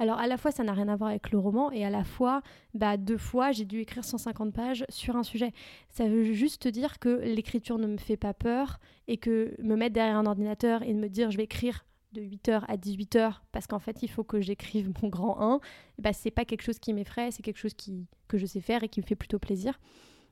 Alors 0.00 0.18
à 0.18 0.26
la 0.26 0.38
fois 0.38 0.50
ça 0.50 0.64
n'a 0.64 0.72
rien 0.72 0.88
à 0.88 0.96
voir 0.96 1.10
avec 1.10 1.30
le 1.30 1.38
roman 1.38 1.70
et 1.70 1.84
à 1.84 1.90
la 1.90 2.04
fois 2.04 2.40
bah, 2.72 2.96
deux 2.96 3.18
fois 3.18 3.52
j'ai 3.52 3.66
dû 3.66 3.80
écrire 3.80 4.02
150 4.02 4.54
pages 4.54 4.86
sur 4.88 5.14
un 5.14 5.22
sujet. 5.22 5.52
Ça 5.90 6.08
veut 6.08 6.24
juste 6.32 6.66
dire 6.68 6.98
que 6.98 7.20
l'écriture 7.22 7.76
ne 7.76 7.86
me 7.86 7.98
fait 7.98 8.16
pas 8.16 8.32
peur 8.32 8.80
et 9.08 9.18
que 9.18 9.54
me 9.62 9.76
mettre 9.76 9.92
derrière 9.92 10.16
un 10.16 10.24
ordinateur 10.24 10.82
et 10.82 10.94
me 10.94 11.10
dire 11.10 11.30
je 11.30 11.36
vais 11.36 11.44
écrire 11.44 11.84
de 12.12 12.22
8h 12.22 12.64
à 12.66 12.78
18h 12.78 13.40
parce 13.52 13.66
qu'en 13.66 13.78
fait 13.78 14.02
il 14.02 14.08
faut 14.08 14.24
que 14.24 14.40
j'écrive 14.40 14.90
mon 15.02 15.10
grand 15.10 15.38
1, 15.38 15.60
bah, 15.98 16.14
c'est 16.14 16.30
pas 16.30 16.46
quelque 16.46 16.62
chose 16.62 16.78
qui 16.78 16.94
m'effraie, 16.94 17.30
c'est 17.30 17.42
quelque 17.42 17.58
chose 17.58 17.74
qui, 17.74 18.06
que 18.26 18.38
je 18.38 18.46
sais 18.46 18.62
faire 18.62 18.82
et 18.82 18.88
qui 18.88 19.02
me 19.02 19.06
fait 19.06 19.16
plutôt 19.16 19.38
plaisir. 19.38 19.78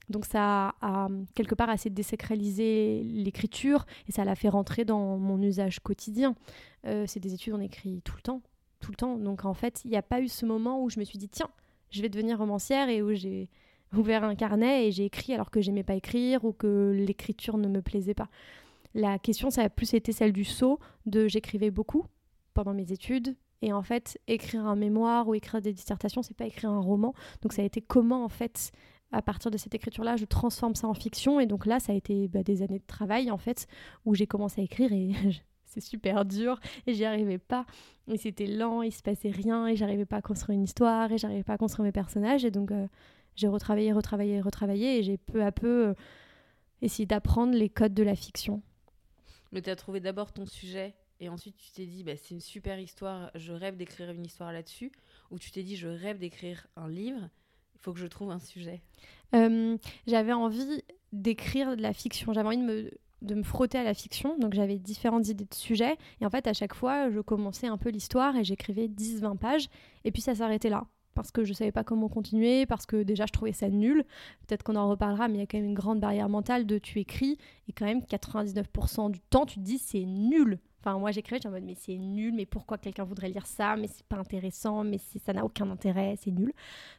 Donc 0.08 0.24
ça 0.24 0.76
a 0.80 1.08
quelque 1.34 1.54
part 1.54 1.68
assez 1.68 1.90
désacralisé 1.90 3.02
l'écriture 3.04 3.84
et 4.08 4.12
ça 4.12 4.24
l'a 4.24 4.34
fait 4.34 4.48
rentrer 4.48 4.86
dans 4.86 5.18
mon 5.18 5.42
usage 5.42 5.80
quotidien. 5.80 6.34
Euh, 6.86 7.04
c'est 7.06 7.20
des 7.20 7.34
études, 7.34 7.52
on 7.52 7.60
écrit 7.60 8.00
tout 8.00 8.16
le 8.16 8.22
temps 8.22 8.40
tout 8.88 8.92
le 8.92 8.96
temps. 8.96 9.18
Donc 9.18 9.44
en 9.44 9.52
fait, 9.52 9.82
il 9.84 9.90
n'y 9.90 9.96
a 9.96 10.02
pas 10.02 10.20
eu 10.20 10.28
ce 10.28 10.46
moment 10.46 10.82
où 10.82 10.88
je 10.88 10.98
me 10.98 11.04
suis 11.04 11.18
dit, 11.18 11.28
tiens, 11.28 11.50
je 11.90 12.00
vais 12.00 12.08
devenir 12.08 12.38
romancière 12.38 12.88
et 12.88 13.02
où 13.02 13.12
j'ai 13.12 13.50
ouvert 13.94 14.24
un 14.24 14.34
carnet 14.34 14.88
et 14.88 14.92
j'ai 14.92 15.04
écrit 15.04 15.34
alors 15.34 15.50
que 15.50 15.60
j'aimais 15.60 15.82
pas 15.82 15.94
écrire 15.94 16.44
ou 16.44 16.52
que 16.52 16.92
l'écriture 16.94 17.58
ne 17.58 17.68
me 17.68 17.82
plaisait 17.82 18.14
pas. 18.14 18.28
La 18.94 19.18
question, 19.18 19.50
ça 19.50 19.62
a 19.62 19.68
plus 19.68 19.92
été 19.92 20.12
celle 20.12 20.32
du 20.32 20.44
saut, 20.44 20.78
de 21.04 21.28
j'écrivais 21.28 21.70
beaucoup 21.70 22.06
pendant 22.54 22.72
mes 22.72 22.90
études. 22.92 23.36
Et 23.60 23.74
en 23.74 23.82
fait, 23.82 24.18
écrire 24.26 24.64
un 24.64 24.76
mémoire 24.76 25.28
ou 25.28 25.34
écrire 25.34 25.60
des 25.60 25.74
dissertations, 25.74 26.22
c'est 26.22 26.36
pas 26.36 26.46
écrire 26.46 26.70
un 26.70 26.80
roman. 26.80 27.12
Donc 27.42 27.52
ça 27.52 27.60
a 27.60 27.64
été 27.66 27.82
comment, 27.82 28.24
en 28.24 28.28
fait, 28.30 28.72
à 29.12 29.20
partir 29.20 29.50
de 29.50 29.58
cette 29.58 29.74
écriture-là, 29.74 30.16
je 30.16 30.24
transforme 30.24 30.74
ça 30.74 30.86
en 30.86 30.94
fiction. 30.94 31.40
Et 31.40 31.46
donc 31.46 31.66
là, 31.66 31.78
ça 31.78 31.92
a 31.92 31.94
été 31.94 32.28
bah, 32.28 32.42
des 32.42 32.62
années 32.62 32.78
de 32.78 32.86
travail, 32.86 33.30
en 33.30 33.38
fait, 33.38 33.66
où 34.06 34.14
j'ai 34.14 34.26
commencé 34.26 34.62
à 34.62 34.64
écrire 34.64 34.92
et 34.92 35.12
c'est 35.68 35.80
super 35.80 36.24
dur 36.24 36.58
et 36.86 36.94
j'y 36.94 37.04
arrivais 37.04 37.38
pas. 37.38 37.66
Et 38.08 38.16
c'était 38.16 38.46
lent, 38.46 38.82
il 38.82 38.92
se 38.92 39.02
passait 39.02 39.30
rien 39.30 39.66
et 39.66 39.76
j'arrivais 39.76 40.06
pas 40.06 40.16
à 40.16 40.22
construire 40.22 40.56
une 40.56 40.64
histoire 40.64 41.12
et 41.12 41.18
j'arrivais 41.18 41.44
pas 41.44 41.54
à 41.54 41.58
construire 41.58 41.84
mes 41.84 41.92
personnages. 41.92 42.44
Et 42.44 42.50
donc 42.50 42.70
euh, 42.70 42.86
j'ai 43.36 43.48
retravaillé, 43.48 43.92
retravaillé, 43.92 44.40
retravaillé 44.40 44.98
et 44.98 45.02
j'ai 45.02 45.18
peu 45.18 45.44
à 45.44 45.52
peu 45.52 45.88
euh, 45.88 45.94
essayé 46.82 47.06
d'apprendre 47.06 47.54
les 47.54 47.68
codes 47.68 47.94
de 47.94 48.02
la 48.02 48.16
fiction. 48.16 48.62
Mais 49.52 49.62
tu 49.62 49.70
as 49.70 49.76
trouvé 49.76 50.00
d'abord 50.00 50.32
ton 50.32 50.46
sujet 50.46 50.94
et 51.20 51.28
ensuite 51.28 51.56
tu 51.56 51.70
t'es 51.70 51.86
dit 51.86 52.02
bah, 52.02 52.16
c'est 52.16 52.34
une 52.34 52.40
super 52.40 52.78
histoire, 52.78 53.30
je 53.34 53.52
rêve 53.52 53.76
d'écrire 53.76 54.10
une 54.10 54.24
histoire 54.24 54.52
là-dessus. 54.52 54.92
Ou 55.30 55.38
tu 55.38 55.50
t'es 55.50 55.62
dit 55.62 55.76
je 55.76 55.88
rêve 55.88 56.18
d'écrire 56.18 56.66
un 56.76 56.88
livre, 56.88 57.28
il 57.74 57.80
faut 57.80 57.92
que 57.92 58.00
je 58.00 58.06
trouve 58.06 58.30
un 58.30 58.38
sujet. 58.38 58.80
Euh, 59.34 59.76
j'avais 60.06 60.32
envie 60.32 60.82
d'écrire 61.12 61.76
de 61.76 61.82
la 61.82 61.92
fiction, 61.92 62.32
j'avais 62.32 62.48
envie 62.48 62.58
de 62.58 62.62
me 62.62 62.90
de 63.22 63.34
me 63.34 63.42
frotter 63.42 63.78
à 63.78 63.84
la 63.84 63.94
fiction. 63.94 64.38
Donc 64.38 64.54
j'avais 64.54 64.78
différentes 64.78 65.28
idées 65.28 65.44
de 65.44 65.54
sujets. 65.54 65.96
Et 66.20 66.26
en 66.26 66.30
fait, 66.30 66.46
à 66.46 66.52
chaque 66.52 66.74
fois, 66.74 67.10
je 67.10 67.20
commençais 67.20 67.66
un 67.66 67.78
peu 67.78 67.90
l'histoire 67.90 68.36
et 68.36 68.44
j'écrivais 68.44 68.88
10-20 68.88 69.38
pages. 69.38 69.68
Et 70.04 70.12
puis 70.12 70.22
ça 70.22 70.34
s'arrêtait 70.34 70.70
là. 70.70 70.86
Parce 71.14 71.32
que 71.32 71.42
je 71.42 71.52
savais 71.52 71.72
pas 71.72 71.82
comment 71.82 72.08
continuer, 72.08 72.64
parce 72.64 72.86
que 72.86 73.02
déjà 73.02 73.26
je 73.26 73.32
trouvais 73.32 73.52
ça 73.52 73.68
nul. 73.68 74.04
Peut-être 74.46 74.62
qu'on 74.62 74.76
en 74.76 74.88
reparlera, 74.88 75.26
mais 75.26 75.34
il 75.34 75.40
y 75.40 75.42
a 75.42 75.46
quand 75.46 75.58
même 75.58 75.66
une 75.66 75.74
grande 75.74 75.98
barrière 75.98 76.28
mentale 76.28 76.64
de 76.64 76.78
tu 76.78 77.00
écris 77.00 77.38
et 77.68 77.72
quand 77.72 77.86
même 77.86 78.02
99% 78.02 79.10
du 79.10 79.18
temps 79.18 79.44
tu 79.44 79.56
te 79.56 79.60
dis 79.60 79.78
c'est 79.78 80.04
nul. 80.04 80.60
Enfin, 80.80 80.96
moi 80.96 81.10
j'écrivais, 81.10 81.38
j'étais 81.38 81.48
en 81.48 81.50
mode 81.50 81.64
mais 81.64 81.74
c'est 81.74 81.96
nul, 81.96 82.32
mais 82.34 82.46
pourquoi 82.46 82.78
quelqu'un 82.78 83.02
voudrait 83.02 83.30
lire 83.30 83.46
ça, 83.46 83.74
mais 83.74 83.88
c'est 83.88 84.06
pas 84.06 84.16
intéressant, 84.16 84.84
mais 84.84 84.98
ça 84.98 85.32
n'a 85.32 85.44
aucun 85.44 85.68
intérêt, 85.70 86.14
c'est 86.22 86.30
nul. 86.30 86.52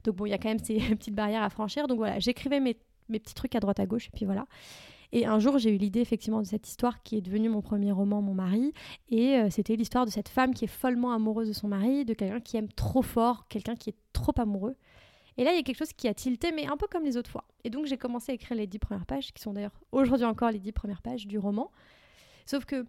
Donc 0.03 0.17
bon, 0.17 0.25
il 0.25 0.31
y 0.31 0.33
a 0.33 0.37
quand 0.37 0.49
même 0.49 0.59
ces 0.59 0.79
petites 0.95 1.15
barrières 1.15 1.43
à 1.43 1.49
franchir. 1.49 1.87
Donc 1.87 1.99
voilà, 1.99 2.19
j'écrivais 2.19 2.59
mes, 2.59 2.77
mes 3.07 3.19
petits 3.19 3.35
trucs 3.35 3.55
à 3.55 3.61
droite 3.61 3.79
à 3.79 3.85
gauche, 3.85 4.07
et 4.07 4.11
puis 4.13 4.25
voilà. 4.25 4.45
Et 5.11 5.25
un 5.25 5.39
jour, 5.39 5.57
j'ai 5.57 5.73
eu 5.73 5.77
l'idée 5.77 6.01
effectivement 6.01 6.41
de 6.41 6.47
cette 6.47 6.67
histoire 6.67 7.01
qui 7.01 7.17
est 7.17 7.21
devenue 7.21 7.49
mon 7.49 7.61
premier 7.61 7.91
roman, 7.91 8.21
Mon 8.21 8.33
mari. 8.33 8.73
Et 9.09 9.35
euh, 9.37 9.49
c'était 9.49 9.75
l'histoire 9.75 10.05
de 10.05 10.11
cette 10.11 10.29
femme 10.29 10.53
qui 10.53 10.65
est 10.65 10.69
follement 10.69 11.13
amoureuse 11.13 11.47
de 11.47 11.53
son 11.53 11.67
mari, 11.67 12.05
de 12.05 12.13
quelqu'un 12.13 12.39
qui 12.39 12.57
aime 12.57 12.71
trop 12.71 13.01
fort, 13.01 13.47
quelqu'un 13.47 13.75
qui 13.75 13.89
est 13.89 13.97
trop 14.13 14.33
amoureux. 14.37 14.75
Et 15.37 15.43
là, 15.43 15.51
il 15.53 15.55
y 15.55 15.59
a 15.59 15.63
quelque 15.63 15.77
chose 15.77 15.93
qui 15.93 16.07
a 16.07 16.13
tilté, 16.13 16.51
mais 16.51 16.67
un 16.67 16.77
peu 16.77 16.87
comme 16.87 17.03
les 17.03 17.17
autres 17.17 17.31
fois. 17.31 17.45
Et 17.63 17.69
donc, 17.69 17.85
j'ai 17.85 17.97
commencé 17.97 18.31
à 18.31 18.35
écrire 18.35 18.57
les 18.57 18.67
dix 18.67 18.77
premières 18.77 19.05
pages, 19.05 19.33
qui 19.33 19.41
sont 19.41 19.53
d'ailleurs 19.53 19.79
aujourd'hui 19.91 20.25
encore 20.25 20.51
les 20.51 20.59
dix 20.59 20.73
premières 20.73 21.01
pages 21.01 21.27
du 21.27 21.39
roman. 21.39 21.71
Sauf 22.45 22.65
que 22.65 22.85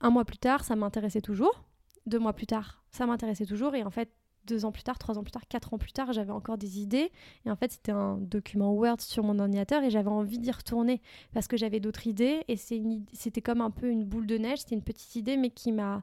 un 0.00 0.10
mois 0.10 0.24
plus 0.24 0.38
tard, 0.38 0.64
ça 0.64 0.76
m'intéressait 0.76 1.20
toujours. 1.20 1.64
Deux 2.06 2.18
mois 2.18 2.32
plus 2.32 2.46
tard, 2.46 2.82
ça 2.90 3.06
m'intéressait 3.06 3.44
toujours. 3.44 3.74
Et 3.74 3.84
en 3.84 3.90
fait, 3.90 4.10
deux 4.46 4.64
ans 4.64 4.72
plus 4.72 4.82
tard, 4.82 4.98
trois 4.98 5.18
ans 5.18 5.22
plus 5.22 5.32
tard, 5.32 5.46
quatre 5.48 5.74
ans 5.74 5.78
plus 5.78 5.92
tard, 5.92 6.12
j'avais 6.12 6.32
encore 6.32 6.58
des 6.58 6.80
idées. 6.80 7.10
Et 7.46 7.50
en 7.50 7.56
fait, 7.56 7.72
c'était 7.72 7.92
un 7.92 8.16
document 8.18 8.72
Word 8.72 9.00
sur 9.00 9.22
mon 9.22 9.38
ordinateur 9.38 9.82
et 9.82 9.90
j'avais 9.90 10.08
envie 10.10 10.38
d'y 10.38 10.50
retourner 10.50 11.00
parce 11.32 11.48
que 11.48 11.56
j'avais 11.56 11.80
d'autres 11.80 12.06
idées. 12.06 12.44
Et 12.48 12.56
c'était 12.56 13.42
comme 13.42 13.60
un 13.60 13.70
peu 13.70 13.88
une 13.88 14.04
boule 14.04 14.26
de 14.26 14.38
neige. 14.38 14.60
C'était 14.60 14.74
une 14.74 14.82
petite 14.82 15.16
idée, 15.16 15.36
mais 15.36 15.50
qui 15.50 15.72
m'a 15.72 16.02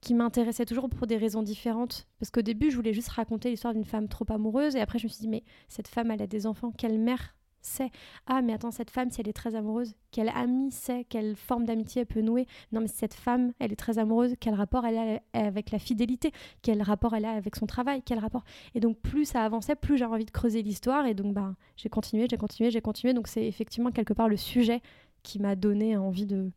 qui 0.00 0.14
m'intéressait 0.14 0.64
toujours 0.64 0.88
pour 0.88 1.06
des 1.06 1.16
raisons 1.16 1.42
différentes. 1.42 2.06
Parce 2.20 2.30
qu'au 2.30 2.42
début, 2.42 2.70
je 2.70 2.76
voulais 2.76 2.92
juste 2.92 3.08
raconter 3.08 3.50
l'histoire 3.50 3.74
d'une 3.74 3.84
femme 3.84 4.08
trop 4.08 4.26
amoureuse. 4.28 4.76
Et 4.76 4.80
après, 4.80 4.98
je 4.98 5.06
me 5.06 5.08
suis 5.08 5.22
dit, 5.22 5.28
mais 5.28 5.42
cette 5.68 5.88
femme, 5.88 6.10
elle 6.10 6.22
a 6.22 6.26
des 6.26 6.46
enfants. 6.46 6.70
Quelle 6.70 6.98
mère 6.98 7.34
sait 7.60 7.90
Ah, 8.26 8.42
mais 8.42 8.52
attends, 8.52 8.70
cette 8.70 8.90
femme, 8.90 9.10
si 9.10 9.20
elle 9.20 9.28
est 9.28 9.32
très 9.32 9.54
amoureuse, 9.54 9.94
quelle 10.10 10.30
amie 10.30 10.70
sait 10.70 11.04
Quelle 11.08 11.36
forme 11.36 11.64
d'amitié 11.64 12.02
elle 12.02 12.06
peut 12.06 12.20
nouer? 12.20 12.46
Non, 12.72 12.80
mais 12.80 12.88
cette 12.88 13.14
femme, 13.14 13.52
elle 13.58 13.72
est 13.72 13.76
très 13.76 13.98
amoureuse, 13.98 14.34
quel 14.40 14.54
rapport 14.54 14.84
elle 14.86 14.98
a 14.98 15.20
avec 15.32 15.70
la 15.70 15.78
fidélité? 15.78 16.32
Quel 16.62 16.82
rapport 16.82 17.14
elle 17.14 17.24
a 17.24 17.32
avec 17.32 17.56
son 17.56 17.66
travail? 17.66 18.02
Quel 18.04 18.18
rapport? 18.18 18.44
Et 18.74 18.80
donc, 18.80 18.98
plus 18.98 19.24
ça 19.24 19.44
avançait, 19.44 19.76
plus 19.76 19.96
j'avais 19.96 20.14
envie 20.14 20.24
de 20.24 20.30
creuser 20.30 20.62
l'histoire. 20.62 21.06
Et 21.06 21.14
donc, 21.14 21.34
bah, 21.34 21.54
j'ai 21.76 21.88
continué, 21.88 22.26
j'ai 22.30 22.36
continué, 22.36 22.70
j'ai 22.70 22.80
continué. 22.80 23.14
Donc, 23.14 23.28
c'est 23.28 23.46
effectivement 23.46 23.90
quelque 23.90 24.12
part 24.12 24.28
le 24.28 24.36
sujet 24.36 24.80
qui 25.22 25.38
m'a 25.38 25.56
donné 25.56 25.96
envie 25.96 26.26
de, 26.26 26.50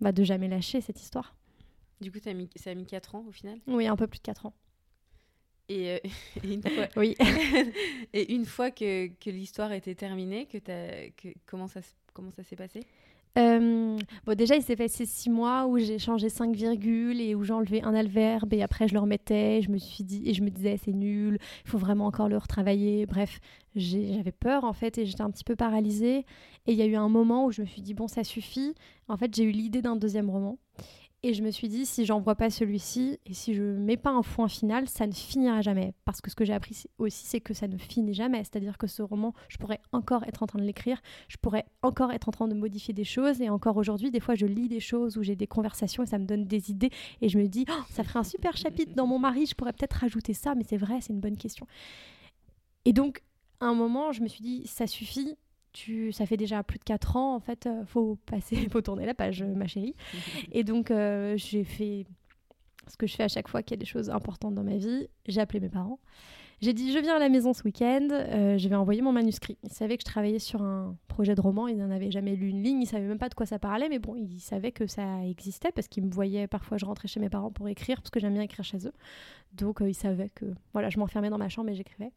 bah, 0.00 0.12
de 0.12 0.22
jamais 0.24 0.48
lâcher 0.48 0.80
cette 0.80 1.00
histoire. 1.00 1.34
Du 2.00 2.10
coup, 2.10 2.18
mis, 2.34 2.50
ça 2.56 2.70
a 2.70 2.74
mis 2.74 2.84
4 2.84 3.14
ans 3.14 3.24
au 3.28 3.32
final? 3.32 3.58
Oui, 3.68 3.86
un 3.86 3.96
peu 3.96 4.06
plus 4.06 4.18
de 4.18 4.24
4 4.24 4.46
ans. 4.46 4.52
Et, 5.68 5.90
euh, 5.90 5.98
une 6.44 6.62
fois, 6.62 6.88
oui. 6.96 7.16
et 8.12 8.34
une 8.34 8.46
fois 8.46 8.70
que, 8.70 9.08
que 9.08 9.30
l'histoire 9.30 9.72
était 9.72 9.94
terminée, 9.94 10.46
que, 10.46 10.58
que 10.58 11.28
comment 11.46 11.68
ça, 11.68 11.80
comment 12.12 12.30
ça 12.30 12.42
s'est 12.42 12.56
passé? 12.56 12.80
Euh, 13.38 13.98
bon, 14.26 14.36
déjà, 14.36 14.56
il 14.56 14.62
s'est 14.62 14.76
passé 14.76 15.06
six 15.06 15.30
mois 15.30 15.66
où 15.66 15.78
j'ai 15.78 15.98
changé 15.98 16.28
cinq 16.28 16.54
virgules 16.54 17.20
et 17.20 17.34
où 17.34 17.44
j'ai 17.44 17.54
enlevé 17.54 17.82
un 17.82 17.94
alverbe 17.94 18.52
et 18.52 18.62
après 18.62 18.88
je 18.88 18.94
le 18.94 19.00
remettais. 19.00 19.62
Je 19.62 19.70
me 19.70 19.78
suis 19.78 20.04
dit 20.04 20.22
et 20.26 20.34
je 20.34 20.42
me 20.42 20.50
disais 20.50 20.76
c'est 20.76 20.92
nul, 20.92 21.38
il 21.64 21.70
faut 21.70 21.78
vraiment 21.78 22.06
encore 22.06 22.28
le 22.28 22.36
retravailler. 22.36 23.06
Bref, 23.06 23.40
j'avais 23.74 24.32
peur 24.32 24.64
en 24.64 24.74
fait 24.74 24.98
et 24.98 25.06
j'étais 25.06 25.22
un 25.22 25.30
petit 25.30 25.44
peu 25.44 25.56
paralysée. 25.56 26.26
Et 26.66 26.72
il 26.72 26.74
y 26.74 26.82
a 26.82 26.86
eu 26.86 26.96
un 26.96 27.08
moment 27.08 27.46
où 27.46 27.52
je 27.52 27.62
me 27.62 27.66
suis 27.66 27.80
dit 27.80 27.94
bon, 27.94 28.06
ça 28.06 28.22
suffit. 28.22 28.74
En 29.08 29.16
fait, 29.16 29.34
j'ai 29.34 29.44
eu 29.44 29.50
l'idée 29.50 29.80
d'un 29.80 29.96
deuxième 29.96 30.28
roman 30.28 30.58
et 31.24 31.34
je 31.34 31.42
me 31.44 31.52
suis 31.52 31.68
dit, 31.68 31.86
si 31.86 32.04
j'envoie 32.04 32.34
pas 32.34 32.50
celui-ci 32.50 33.20
et 33.26 33.32
si 33.32 33.54
je 33.54 33.62
mets 33.62 33.96
pas 33.96 34.10
un 34.10 34.22
point 34.22 34.48
final, 34.48 34.88
ça 34.88 35.06
ne 35.06 35.12
finira 35.12 35.60
jamais. 35.60 35.94
Parce 36.04 36.20
que 36.20 36.30
ce 36.30 36.34
que 36.34 36.44
j'ai 36.44 36.52
appris 36.52 36.84
aussi, 36.98 37.26
c'est 37.26 37.40
que 37.40 37.54
ça 37.54 37.68
ne 37.68 37.78
finit 37.78 38.12
jamais. 38.12 38.38
C'est-à-dire 38.38 38.76
que 38.76 38.88
ce 38.88 39.02
roman, 39.02 39.32
je 39.48 39.56
pourrais 39.56 39.80
encore 39.92 40.24
être 40.24 40.42
en 40.42 40.46
train 40.46 40.58
de 40.58 40.64
l'écrire, 40.64 41.00
je 41.28 41.36
pourrais 41.36 41.64
encore 41.82 42.10
être 42.10 42.28
en 42.28 42.32
train 42.32 42.48
de 42.48 42.54
modifier 42.54 42.92
des 42.92 43.04
choses. 43.04 43.40
Et 43.40 43.50
encore 43.50 43.76
aujourd'hui, 43.76 44.10
des 44.10 44.18
fois, 44.18 44.34
je 44.34 44.46
lis 44.46 44.68
des 44.68 44.80
choses 44.80 45.16
où 45.16 45.22
j'ai 45.22 45.36
des 45.36 45.46
conversations 45.46 46.02
et 46.02 46.06
ça 46.06 46.18
me 46.18 46.26
donne 46.26 46.44
des 46.44 46.70
idées. 46.70 46.90
Et 47.20 47.28
je 47.28 47.38
me 47.38 47.46
dis, 47.46 47.66
oh, 47.70 47.82
ça 47.90 48.02
ferait 48.02 48.18
un 48.18 48.24
super 48.24 48.56
chapitre 48.56 48.92
dans 48.96 49.06
mon 49.06 49.20
mari, 49.20 49.46
je 49.46 49.54
pourrais 49.54 49.72
peut-être 49.72 49.94
rajouter 49.94 50.34
ça, 50.34 50.56
mais 50.56 50.64
c'est 50.64 50.76
vrai, 50.76 51.00
c'est 51.00 51.12
une 51.12 51.20
bonne 51.20 51.36
question. 51.36 51.68
Et 52.84 52.92
donc, 52.92 53.22
à 53.60 53.66
un 53.66 53.74
moment, 53.74 54.10
je 54.10 54.22
me 54.22 54.28
suis 54.28 54.42
dit, 54.42 54.66
ça 54.66 54.88
suffit, 54.88 55.36
tu, 55.72 56.12
ça 56.12 56.26
fait 56.26 56.36
déjà 56.36 56.62
plus 56.62 56.78
de 56.78 56.84
4 56.84 57.16
ans, 57.16 57.34
en 57.34 57.40
fait, 57.40 57.66
euh, 57.66 57.84
faut 57.86 58.18
passer, 58.26 58.56
faut 58.70 58.80
tourner 58.80 59.06
la 59.06 59.14
page, 59.14 59.42
ma 59.42 59.66
chérie. 59.66 59.94
Et 60.52 60.64
donc, 60.64 60.90
euh, 60.90 61.36
j'ai 61.36 61.64
fait 61.64 62.06
ce 62.88 62.96
que 62.96 63.06
je 63.06 63.14
fais 63.14 63.24
à 63.24 63.28
chaque 63.28 63.48
fois 63.48 63.62
qu'il 63.62 63.72
y 63.72 63.78
a 63.78 63.80
des 63.80 63.86
choses 63.86 64.10
importantes 64.10 64.54
dans 64.54 64.64
ma 64.64 64.76
vie. 64.76 65.08
J'ai 65.26 65.40
appelé 65.40 65.60
mes 65.60 65.68
parents. 65.68 65.98
J'ai 66.62 66.72
dit, 66.72 66.92
je 66.92 66.98
viens 67.00 67.16
à 67.16 67.18
la 67.18 67.28
maison 67.28 67.52
ce 67.52 67.64
week-end, 67.64 68.06
euh, 68.12 68.56
je 68.56 68.68
vais 68.68 68.76
envoyer 68.76 69.02
mon 69.02 69.10
manuscrit. 69.10 69.58
Ils 69.64 69.72
savaient 69.72 69.96
que 69.96 70.02
je 70.02 70.10
travaillais 70.10 70.38
sur 70.38 70.62
un 70.62 70.96
projet 71.08 71.34
de 71.34 71.40
roman, 71.40 71.66
ils 71.66 71.76
n'en 71.76 71.90
avaient 71.90 72.12
jamais 72.12 72.36
lu 72.36 72.50
une 72.50 72.62
ligne, 72.62 72.82
ils 72.82 72.86
savaient 72.86 73.08
même 73.08 73.18
pas 73.18 73.28
de 73.28 73.34
quoi 73.34 73.46
ça 73.46 73.58
parlait, 73.58 73.88
mais 73.88 73.98
bon, 73.98 74.14
ils 74.14 74.38
savaient 74.38 74.70
que 74.70 74.86
ça 74.86 75.24
existait 75.24 75.72
parce 75.72 75.88
qu'ils 75.88 76.04
me 76.04 76.12
voyaient, 76.12 76.46
parfois 76.46 76.78
je 76.78 76.84
rentrais 76.84 77.08
chez 77.08 77.18
mes 77.18 77.28
parents 77.28 77.50
pour 77.50 77.66
écrire, 77.66 78.00
parce 78.00 78.10
que 78.10 78.20
j'aime 78.20 78.34
bien 78.34 78.44
écrire 78.44 78.64
chez 78.64 78.86
eux. 78.86 78.92
Donc 79.56 79.80
euh, 79.82 79.88
ils 79.88 79.94
savaient 79.94 80.30
que 80.34 80.46
voilà, 80.72 80.88
je 80.88 80.98
m'enfermais 80.98 81.30
dans 81.30 81.38
ma 81.38 81.48
chambre 81.48 81.70
et 81.70 81.74
j'écrivais. 81.74 82.10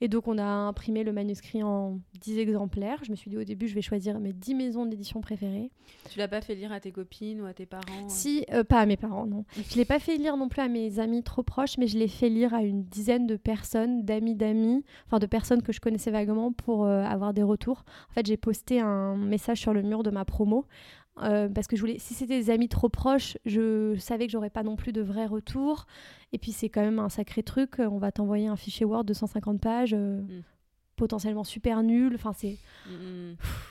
Et 0.00 0.08
donc 0.08 0.28
on 0.28 0.38
a 0.38 0.44
imprimé 0.44 1.04
le 1.04 1.12
manuscrit 1.12 1.62
en 1.62 1.98
10 2.20 2.38
exemplaires. 2.38 2.98
Je 3.04 3.10
me 3.10 3.16
suis 3.16 3.30
dit 3.30 3.38
au 3.38 3.44
début, 3.44 3.68
je 3.68 3.74
vais 3.74 3.82
choisir 3.82 4.18
mes 4.20 4.32
10 4.32 4.54
maisons 4.54 4.86
d'édition 4.86 5.20
préférées. 5.20 5.70
Tu 6.10 6.18
l'as 6.18 6.28
pas 6.28 6.40
fait 6.40 6.54
lire 6.54 6.72
à 6.72 6.80
tes 6.80 6.92
copines 6.92 7.40
ou 7.40 7.46
à 7.46 7.54
tes 7.54 7.66
parents 7.66 7.82
euh 7.88 8.08
Si, 8.08 8.44
pas 8.68 8.80
à 8.80 8.86
mes 8.86 8.96
parents, 8.96 9.26
non. 9.26 9.44
je 9.70 9.76
l'ai 9.76 9.84
pas 9.84 9.98
fait 9.98 10.16
lire 10.16 10.36
non 10.36 10.48
plus 10.48 10.60
à 10.60 10.68
mes 10.68 10.98
amis 10.98 11.22
trop 11.22 11.42
proches, 11.42 11.78
mais 11.78 11.86
je 11.86 11.98
l'ai 11.98 12.08
fait 12.08 12.28
lire 12.28 12.54
à 12.54 12.62
une 12.62 12.84
dizaine 12.84 13.26
de 13.26 13.36
personnes 13.36 14.04
d'amis 14.04 14.34
d'amis, 14.34 14.84
enfin 15.06 15.18
de 15.18 15.26
personnes 15.26 15.62
que 15.62 15.72
je 15.72 15.80
connaissais 15.80 16.10
vaguement 16.10 16.52
pour 16.52 16.84
euh, 16.84 17.02
avoir 17.04 17.32
des 17.32 17.42
retours. 17.42 17.84
En 18.10 18.14
fait, 18.14 18.26
j'ai 18.26 18.36
posté 18.36 18.80
un 18.80 19.16
message 19.16 19.58
sur 19.58 19.72
le 19.72 19.82
mur 19.82 20.02
de 20.02 20.10
ma 20.10 20.24
promo 20.24 20.66
euh, 21.20 21.48
parce 21.48 21.66
que 21.66 21.76
je 21.76 21.80
voulais, 21.80 21.98
si 21.98 22.14
c'était 22.14 22.38
des 22.38 22.50
amis 22.50 22.68
trop 22.68 22.88
proches, 22.88 23.36
je 23.44 23.94
savais 23.96 24.26
que 24.26 24.32
j'aurais 24.32 24.50
pas 24.50 24.62
non 24.62 24.76
plus 24.76 24.92
de 24.92 25.02
vrais 25.02 25.26
retours. 25.26 25.86
Et 26.32 26.38
puis 26.38 26.52
c'est 26.52 26.68
quand 26.68 26.80
même 26.80 26.98
un 26.98 27.08
sacré 27.08 27.42
truc. 27.42 27.74
On 27.78 27.98
va 27.98 28.12
t'envoyer 28.12 28.46
un 28.46 28.56
fichier 28.56 28.86
Word 28.86 29.04
de 29.04 29.12
150 29.12 29.60
pages. 29.60 29.94
Euh, 29.94 30.22
mm 30.22 30.42
potentiellement 30.94 31.42
super 31.42 31.82
nul. 31.82 32.14
Enfin, 32.14 32.32
c'est. 32.32 32.58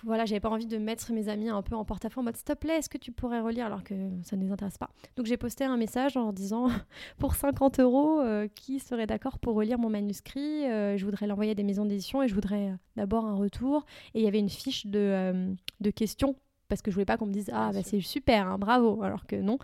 Voilà, 0.04 0.26
j'avais 0.26 0.42
pas 0.42 0.50
envie 0.50 0.66
de 0.66 0.78
mettre 0.78 1.14
mes 1.14 1.30
amis 1.30 1.48
un 1.48 1.62
peu 1.62 1.76
en 1.76 1.86
porte-à-faux 1.86 2.20
en 2.20 2.24
mode 2.24 2.36
s'il 2.36 2.44
te 2.44 2.54
plaît, 2.54 2.80
est-ce 2.80 2.90
que 2.90 2.98
tu 2.98 3.14
pourrais 3.14 3.40
relire? 3.40 3.68
Alors 3.68 3.84
que 3.84 3.94
ça 4.24 4.36
ne 4.36 4.44
les 4.44 4.52
intéresse 4.52 4.78
pas. 4.78 4.90
Donc 5.16 5.28
j'ai 5.28 5.38
posté 5.38 5.64
un 5.64 5.78
message 5.78 6.18
en 6.18 6.34
disant 6.34 6.68
pour 7.20 7.36
50 7.36 7.80
euros, 7.80 8.20
euh, 8.20 8.50
qui 8.54 8.80
serait 8.80 9.08
d'accord 9.08 9.40
pour 9.40 9.56
relire 9.56 9.80
mon 9.80 9.90
manuscrit? 9.90 10.64
Je 10.64 11.06
voudrais 11.06 11.26
l'envoyer 11.26 11.52
à 11.52 11.56
des 11.56 11.64
maisons 11.64 11.86
d'édition 11.86 12.22
et 12.22 12.28
je 12.28 12.34
voudrais 12.34 12.74
d'abord 12.98 13.26
un 13.26 13.36
retour. 13.36 13.86
Et 14.14 14.20
il 14.20 14.26
y 14.26 14.28
avait 14.28 14.40
une 14.40 14.50
fiche 14.50 14.88
de, 14.88 15.54
de 15.80 15.90
questions 15.90 16.36
parce 16.72 16.82
que 16.82 16.90
je 16.90 16.96
voulais 16.96 17.06
pas 17.06 17.18
qu'on 17.18 17.26
me 17.26 17.34
dise 17.34 17.50
ah 17.54 17.72
bah 17.74 17.82
c'est 17.84 18.00
super 18.00 18.48
hein, 18.48 18.58
bravo 18.58 19.04
alors 19.04 19.26
que 19.26 19.36
non. 19.36 19.58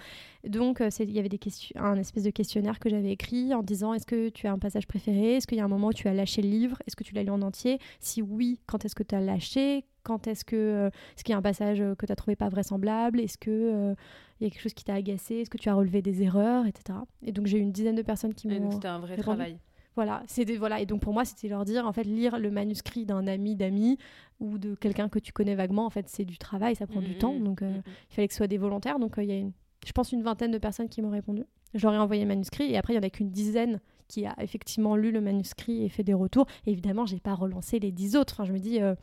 Donc 0.45 0.81
euh, 0.81 0.89
il 0.99 1.11
y 1.11 1.19
avait 1.19 1.29
des 1.29 1.37
questions 1.37 1.79
un 1.81 1.95
espèce 1.95 2.23
de 2.23 2.31
questionnaire 2.31 2.79
que 2.79 2.89
j'avais 2.89 3.11
écrit 3.11 3.53
en 3.53 3.63
disant 3.63 3.93
est-ce 3.93 4.05
que 4.05 4.27
tu 4.27 4.45
as 4.45 4.51
un 4.51 4.59
passage 4.59 4.87
préféré? 4.87 5.37
Est-ce 5.37 5.47
qu'il 5.47 5.57
y 5.57 5.61
a 5.61 5.63
un 5.63 5.69
moment 5.69 5.87
où 5.87 5.93
tu 5.93 6.09
as 6.09 6.13
lâché 6.13 6.41
le 6.41 6.49
livre? 6.49 6.77
Est-ce 6.85 6.97
que 6.97 7.05
tu 7.05 7.15
l'as 7.15 7.23
lu 7.23 7.29
en 7.29 7.41
entier? 7.41 7.79
Si 8.01 8.21
oui 8.21 8.59
quand 8.67 8.83
est-ce 8.83 8.93
que 8.93 9.03
tu 9.03 9.15
as 9.15 9.21
lâché? 9.21 9.85
Quand 10.03 10.27
est-ce 10.27 10.43
que 10.43 10.57
euh, 10.57 10.87
est-ce 11.15 11.23
qu'il 11.23 11.31
y 11.31 11.35
a 11.35 11.37
un 11.37 11.41
passage 11.41 11.79
euh, 11.79 11.95
que 11.95 12.05
tu 12.05 12.11
as 12.11 12.17
trouvé 12.17 12.35
pas 12.35 12.49
vraisemblable? 12.49 13.21
Est-ce 13.21 13.37
que 13.37 13.95
il 14.41 14.43
y 14.43 14.47
a 14.47 14.49
quelque 14.49 14.61
chose 14.61 14.73
qui 14.73 14.83
t'a 14.83 14.95
agacé? 14.95 15.35
Est-ce 15.35 15.49
que 15.49 15.57
tu 15.57 15.69
as 15.69 15.75
relevé 15.75 16.01
des 16.01 16.23
erreurs? 16.23 16.67
Etc 16.67 16.99
et 17.23 17.31
donc 17.31 17.47
j'ai 17.47 17.57
eu 17.57 17.61
une 17.61 17.71
dizaine 17.71 17.95
de 17.95 18.01
personnes 18.01 18.33
qui 18.33 18.47
m'ont 18.47 18.71
c'était 18.71 18.87
un 18.87 18.99
vrai 18.99 19.15
travail 19.15 19.57
voilà, 19.97 20.23
c'était 20.27 20.55
voilà 20.57 20.79
et 20.79 20.85
donc 20.85 21.01
pour 21.01 21.13
moi 21.13 21.25
c'était 21.25 21.47
leur 21.47 21.65
dire 21.65 21.85
en 21.85 21.91
fait 21.91 22.03
lire 22.03 22.37
le 22.37 22.51
manuscrit 22.51 23.05
d'un 23.05 23.27
ami 23.27 23.55
d'amis 23.55 23.97
ou 24.39 24.57
de 24.57 24.75
quelqu'un 24.75 25.09
que 25.09 25.19
tu 25.19 25.33
connais 25.33 25.55
vaguement 25.55 25.85
en 25.85 25.89
fait 25.89 26.07
c'est 26.07 26.23
du 26.23 26.37
travail, 26.37 26.75
ça 26.75 26.85
prend 26.85 27.01
du 27.01 27.15
mmh, 27.15 27.17
temps 27.17 27.33
mmh, 27.33 27.43
donc 27.43 27.61
euh, 27.63 27.69
mmh, 27.69 27.83
il 28.11 28.15
fallait 28.15 28.27
que 28.27 28.33
ce 28.33 28.37
soit 28.37 28.47
des 28.47 28.59
volontaires 28.59 28.99
donc 28.99 29.17
euh, 29.17 29.23
il 29.23 29.29
y 29.29 29.33
a 29.33 29.37
une, 29.37 29.51
je 29.85 29.91
pense 29.91 30.11
une 30.11 30.21
vingtaine 30.21 30.51
de 30.51 30.57
personnes 30.57 30.87
qui 30.87 31.01
m'ont 31.01 31.09
répondu. 31.09 31.43
Ai 31.73 31.85
envoyé 31.85 32.21
le 32.21 32.27
manuscrit 32.27 32.71
et 32.71 32.77
après 32.77 32.93
il 32.93 32.97
y 32.97 32.99
en 32.99 33.03
a 33.03 33.09
qu'une 33.09 33.31
dizaine 33.31 33.79
qui 34.07 34.25
a 34.25 34.35
effectivement 34.39 34.95
lu 34.95 35.11
le 35.11 35.21
manuscrit 35.21 35.83
et 35.83 35.89
fait 35.89 36.03
des 36.03 36.13
retours. 36.13 36.45
Et 36.65 36.71
évidemment, 36.71 37.05
j'ai 37.05 37.19
pas 37.19 37.35
relancé 37.35 37.79
les 37.79 37.91
dix 37.91 38.15
autres. 38.15 38.33
Enfin, 38.33 38.45
je 38.45 38.53
me 38.53 38.59
dis 38.59 38.81
euh, 38.81 38.95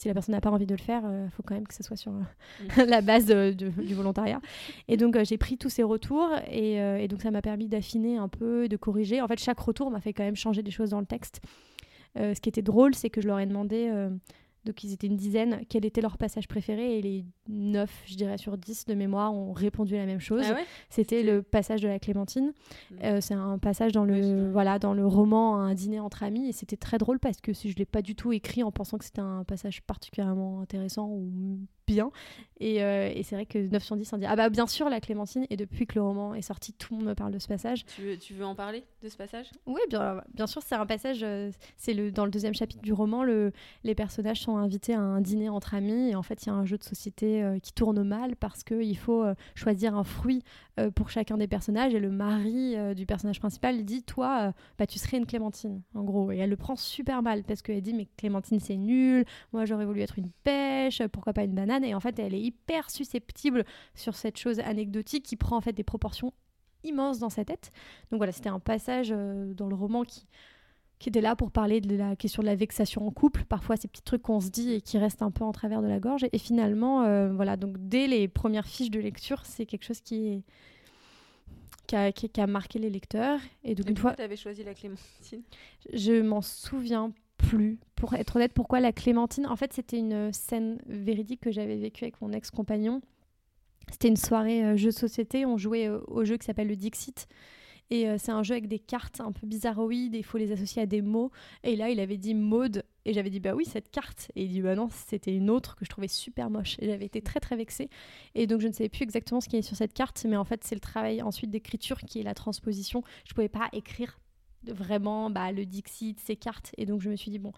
si 0.00 0.08
la 0.08 0.14
personne 0.14 0.34
n'a 0.34 0.40
pas 0.40 0.50
envie 0.50 0.64
de 0.64 0.74
le 0.74 0.80
faire, 0.80 1.02
il 1.04 1.10
euh, 1.10 1.28
faut 1.28 1.42
quand 1.42 1.54
même 1.54 1.66
que 1.66 1.74
ce 1.74 1.82
soit 1.82 1.96
sur 1.96 2.10
euh, 2.12 2.86
la 2.86 3.02
base 3.02 3.26
du 3.26 3.94
volontariat. 3.94 4.40
Et 4.88 4.96
donc, 4.96 5.14
euh, 5.14 5.24
j'ai 5.26 5.36
pris 5.36 5.58
tous 5.58 5.68
ces 5.68 5.82
retours 5.82 6.30
et, 6.50 7.06
donc, 7.06 7.20
ça 7.20 7.30
m'a 7.30 7.42
permis 7.42 7.68
d'affiner 7.68 8.16
un 8.16 8.28
peu, 8.28 8.66
de 8.66 8.76
corriger. 8.78 9.20
En 9.20 9.28
fait, 9.28 9.38
chaque 9.38 9.60
retour 9.60 9.90
m'a 9.90 10.00
fait 10.00 10.14
quand 10.14 10.24
même 10.24 10.36
changer 10.36 10.62
des 10.62 10.70
choses 10.70 10.90
dans 10.90 11.00
le 11.00 11.06
texte. 11.06 11.42
ce 12.16 12.40
qui 12.40 12.48
était 12.48 12.62
drôle, 12.62 12.94
c'est 12.94 13.10
que 13.10 13.20
je 13.20 13.26
leur 13.26 13.38
ai 13.40 13.46
demandé 13.46 13.90
donc 14.66 14.84
ils 14.84 14.92
étaient 14.92 15.06
une 15.06 15.16
dizaine. 15.16 15.62
Quel 15.70 15.86
était 15.86 16.02
leur 16.02 16.18
passage 16.18 16.46
préféré 16.46 16.98
Et 16.98 17.02
les 17.02 17.24
9, 17.50 17.90
je 18.06 18.14
dirais, 18.16 18.38
sur 18.38 18.56
10 18.56 18.86
de 18.86 18.94
mémoire 18.94 19.34
ont 19.34 19.52
répondu 19.52 19.94
la 19.96 20.06
même 20.06 20.20
chose. 20.20 20.44
Ah 20.48 20.58
C'était 20.88 21.22
le 21.22 21.42
passage 21.42 21.80
de 21.82 21.88
la 21.88 21.98
Clémentine. 21.98 22.52
Mm. 22.90 22.94
Euh, 23.04 23.20
c'est 23.20 23.34
un 23.34 23.58
passage 23.58 23.92
dans 23.92 24.04
le, 24.04 24.50
voilà, 24.50 24.78
dans 24.78 24.94
le 24.94 25.06
roman 25.06 25.56
Un 25.56 25.74
dîner 25.74 26.00
entre 26.00 26.22
amis. 26.22 26.48
Et 26.48 26.52
c'était 26.52 26.76
très 26.76 26.98
drôle 26.98 27.18
parce 27.18 27.40
que 27.40 27.52
je 27.52 27.68
ne 27.68 27.74
l'ai 27.74 27.84
pas 27.84 28.02
du 28.02 28.14
tout 28.14 28.32
écrit 28.32 28.62
en 28.62 28.72
pensant 28.72 28.98
que 28.98 29.04
c'était 29.04 29.20
un 29.20 29.44
passage 29.44 29.82
particulièrement 29.82 30.60
intéressant 30.60 31.08
ou 31.08 31.60
bien. 31.90 32.10
Euh, 32.62 33.10
et, 33.14 33.22
c'est 33.22 33.34
vrai 33.34 33.46
que 33.46 33.58
9 33.58 33.82
sur 33.82 33.96
10 33.96 34.12
on 34.12 34.18
dit 34.18 34.26
Ah 34.26 34.36
bah 34.36 34.48
bien 34.50 34.66
sûr, 34.66 34.88
la 34.88 35.00
Clémentine. 35.00 35.46
Et 35.50 35.56
depuis 35.56 35.86
que 35.86 35.94
le 35.94 36.02
roman 36.02 36.34
est 36.34 36.42
sorti, 36.42 36.72
tout 36.72 36.92
le 36.92 36.98
monde 36.98 37.08
me 37.08 37.14
parle 37.14 37.32
de 37.32 37.38
ce 37.38 37.48
passage. 37.48 37.84
Tu 37.86 38.02
veux, 38.02 38.16
tu 38.16 38.34
veux 38.34 38.44
en 38.44 38.54
parler 38.54 38.84
de 39.02 39.08
ce 39.08 39.16
passage? 39.16 39.50
Oui, 39.66 39.80
bien, 39.88 40.22
bien 40.34 40.46
sûr, 40.46 40.62
c'est 40.62 40.74
un 40.74 40.86
passage. 40.86 41.20
Euh, 41.22 41.50
c'est 41.76 41.94
le, 41.94 42.12
dans 42.12 42.24
le 42.24 42.30
deuxième 42.30 42.54
chapitre 42.54 42.82
du 42.82 42.92
roman. 42.92 43.24
Le, 43.24 43.52
les 43.84 43.94
personnages 43.94 44.40
sont 44.40 44.56
invités 44.56 44.94
à 44.94 45.00
un 45.00 45.20
dîner 45.20 45.48
entre 45.48 45.74
amis. 45.74 46.10
Et 46.10 46.14
en 46.14 46.22
fait, 46.22 46.44
il 46.44 46.46
y 46.46 46.50
a 46.50 46.54
un 46.54 46.64
jeu 46.64 46.78
de 46.78 46.84
société 46.84 47.39
euh, 47.42 47.58
qui 47.58 47.72
tourne 47.72 48.02
mal 48.02 48.36
parce 48.36 48.62
qu'il 48.62 48.96
faut 48.96 49.24
choisir 49.54 49.96
un 49.96 50.04
fruit 50.04 50.42
pour 50.94 51.10
chacun 51.10 51.36
des 51.36 51.46
personnages. 51.46 51.94
Et 51.94 52.00
le 52.00 52.10
mari 52.10 52.74
du 52.94 53.04
personnage 53.06 53.38
principal 53.38 53.84
dit 53.84 54.02
Toi, 54.02 54.54
bah, 54.78 54.86
tu 54.86 54.98
serais 54.98 55.18
une 55.18 55.26
Clémentine, 55.26 55.82
en 55.94 56.04
gros. 56.04 56.32
Et 56.32 56.38
elle 56.38 56.50
le 56.50 56.56
prend 56.56 56.76
super 56.76 57.22
mal 57.22 57.42
parce 57.44 57.60
qu'elle 57.60 57.82
dit 57.82 57.92
Mais 57.92 58.08
Clémentine, 58.16 58.60
c'est 58.60 58.76
nul. 58.76 59.24
Moi, 59.52 59.66
j'aurais 59.66 59.84
voulu 59.84 60.00
être 60.00 60.18
une 60.18 60.30
pêche. 60.42 61.02
Pourquoi 61.12 61.32
pas 61.32 61.44
une 61.44 61.54
banane? 61.54 61.84
Et 61.84 61.94
en 61.94 62.00
fait 62.00 62.18
elle 62.18 62.34
est 62.34 62.40
hyper 62.40 62.90
susceptible 62.90 63.64
sur 63.94 64.14
cette 64.14 64.38
chose 64.38 64.60
anecdotique 64.60 65.24
qui 65.24 65.36
prend 65.36 65.56
en 65.56 65.60
fait 65.60 65.72
des 65.72 65.84
proportions 65.84 66.32
immenses 66.84 67.18
dans 67.18 67.30
sa 67.30 67.44
tête. 67.44 67.72
Donc 68.10 68.18
voilà, 68.18 68.32
c'était 68.32 68.48
un 68.48 68.60
passage 68.60 69.12
euh, 69.12 69.52
dans 69.54 69.68
le 69.68 69.74
roman 69.74 70.04
qui 70.04 70.26
qui 71.00 71.08
était 71.08 71.22
là 71.22 71.34
pour 71.34 71.50
parler 71.50 71.80
de 71.80 71.96
la 71.96 72.14
question 72.14 72.42
de 72.42 72.46
la 72.46 72.54
vexation 72.54 73.06
en 73.06 73.10
couple, 73.10 73.44
parfois 73.44 73.76
ces 73.76 73.88
petits 73.88 74.02
trucs 74.02 74.20
qu'on 74.20 74.38
se 74.38 74.50
dit 74.50 74.74
et 74.74 74.80
qui 74.82 74.98
restent 74.98 75.22
un 75.22 75.30
peu 75.30 75.44
en 75.44 75.50
travers 75.50 75.80
de 75.80 75.88
la 75.88 75.98
gorge. 75.98 76.26
Et 76.30 76.38
finalement, 76.38 77.02
euh, 77.04 77.32
voilà, 77.32 77.56
donc 77.56 77.76
dès 77.78 78.06
les 78.06 78.28
premières 78.28 78.66
fiches 78.66 78.90
de 78.90 79.00
lecture, 79.00 79.46
c'est 79.46 79.64
quelque 79.64 79.84
chose 79.84 80.02
qui, 80.02 80.44
qui, 81.86 81.96
a, 81.96 82.12
qui, 82.12 82.28
a, 82.38 82.46
marqué 82.46 82.78
les 82.78 82.90
lecteurs. 82.90 83.40
Et 83.64 83.74
donc, 83.74 83.88
une 83.88 83.96
fois. 83.96 84.12
Tu 84.14 84.22
avais 84.22 84.36
choisi 84.36 84.62
la 84.62 84.74
Clémentine? 84.74 85.42
Je 85.90 86.20
m'en 86.20 86.42
souviens 86.42 87.12
plus. 87.38 87.78
Pour 87.96 88.12
être 88.12 88.36
honnête, 88.36 88.52
pourquoi 88.52 88.80
la 88.80 88.92
clémentine 88.92 89.46
En 89.46 89.56
fait, 89.56 89.72
c'était 89.72 89.98
une 89.98 90.30
scène 90.34 90.78
véridique 90.86 91.40
que 91.40 91.50
j'avais 91.50 91.76
vécue 91.76 92.04
avec 92.04 92.20
mon 92.20 92.30
ex-compagnon. 92.32 93.00
C'était 93.90 94.08
une 94.08 94.16
soirée 94.16 94.64
euh, 94.64 94.76
jeu 94.76 94.90
de 94.90 94.94
société. 94.94 95.46
On 95.46 95.56
jouait 95.56 95.88
euh, 95.88 96.00
au 96.08 96.26
jeu 96.26 96.36
qui 96.36 96.44
s'appelle 96.44 96.68
le 96.68 96.76
Dixit. 96.76 97.26
Et 97.90 98.08
euh, 98.08 98.16
c'est 98.18 98.30
un 98.30 98.42
jeu 98.44 98.52
avec 98.52 98.68
des 98.68 98.78
cartes 98.78 99.20
un 99.20 99.32
peu 99.32 99.46
bizarroïdes. 99.46 100.14
Il 100.14 100.24
faut 100.24 100.38
les 100.38 100.52
associer 100.52 100.82
à 100.82 100.86
des 100.86 101.02
mots. 101.02 101.30
Et 101.64 101.74
là, 101.74 101.90
il 101.90 101.98
avait 101.98 102.16
dit 102.16 102.34
mode. 102.34 102.84
Et 103.04 103.12
j'avais 103.12 103.30
dit, 103.30 103.40
bah 103.40 103.54
oui, 103.54 103.64
cette 103.64 103.90
carte. 103.90 104.30
Et 104.36 104.44
il 104.44 104.48
dit, 104.48 104.62
bah 104.62 104.76
non, 104.76 104.88
c'était 104.90 105.34
une 105.34 105.50
autre 105.50 105.74
que 105.74 105.84
je 105.84 105.90
trouvais 105.90 106.08
super 106.08 106.50
moche. 106.50 106.76
Et 106.78 106.86
j'avais 106.86 107.06
été 107.06 107.20
très, 107.20 107.40
très 107.40 107.56
vexée. 107.56 107.90
Et 108.34 108.46
donc, 108.46 108.60
je 108.60 108.68
ne 108.68 108.72
savais 108.72 108.88
plus 108.88 109.02
exactement 109.02 109.40
ce 109.40 109.48
qu'il 109.48 109.54
y 109.54 109.58
avait 109.58 109.66
sur 109.66 109.76
cette 109.76 109.92
carte. 109.92 110.24
Mais 110.28 110.36
en 110.36 110.44
fait, 110.44 110.62
c'est 110.62 110.76
le 110.76 110.80
travail 110.80 111.20
ensuite 111.20 111.50
d'écriture 111.50 111.98
qui 111.98 112.20
est 112.20 112.24
la 112.24 112.34
transposition. 112.34 113.02
Je 113.24 113.32
ne 113.32 113.34
pouvais 113.34 113.48
pas 113.48 113.68
écrire 113.72 114.20
vraiment 114.62 115.30
bah, 115.30 115.50
le 115.50 115.66
Dixit, 115.66 116.20
ces 116.20 116.36
cartes. 116.36 116.72
Et 116.78 116.86
donc, 116.86 117.00
je 117.00 117.10
me 117.10 117.16
suis 117.16 117.32
dit, 117.32 117.40
bon, 117.40 117.52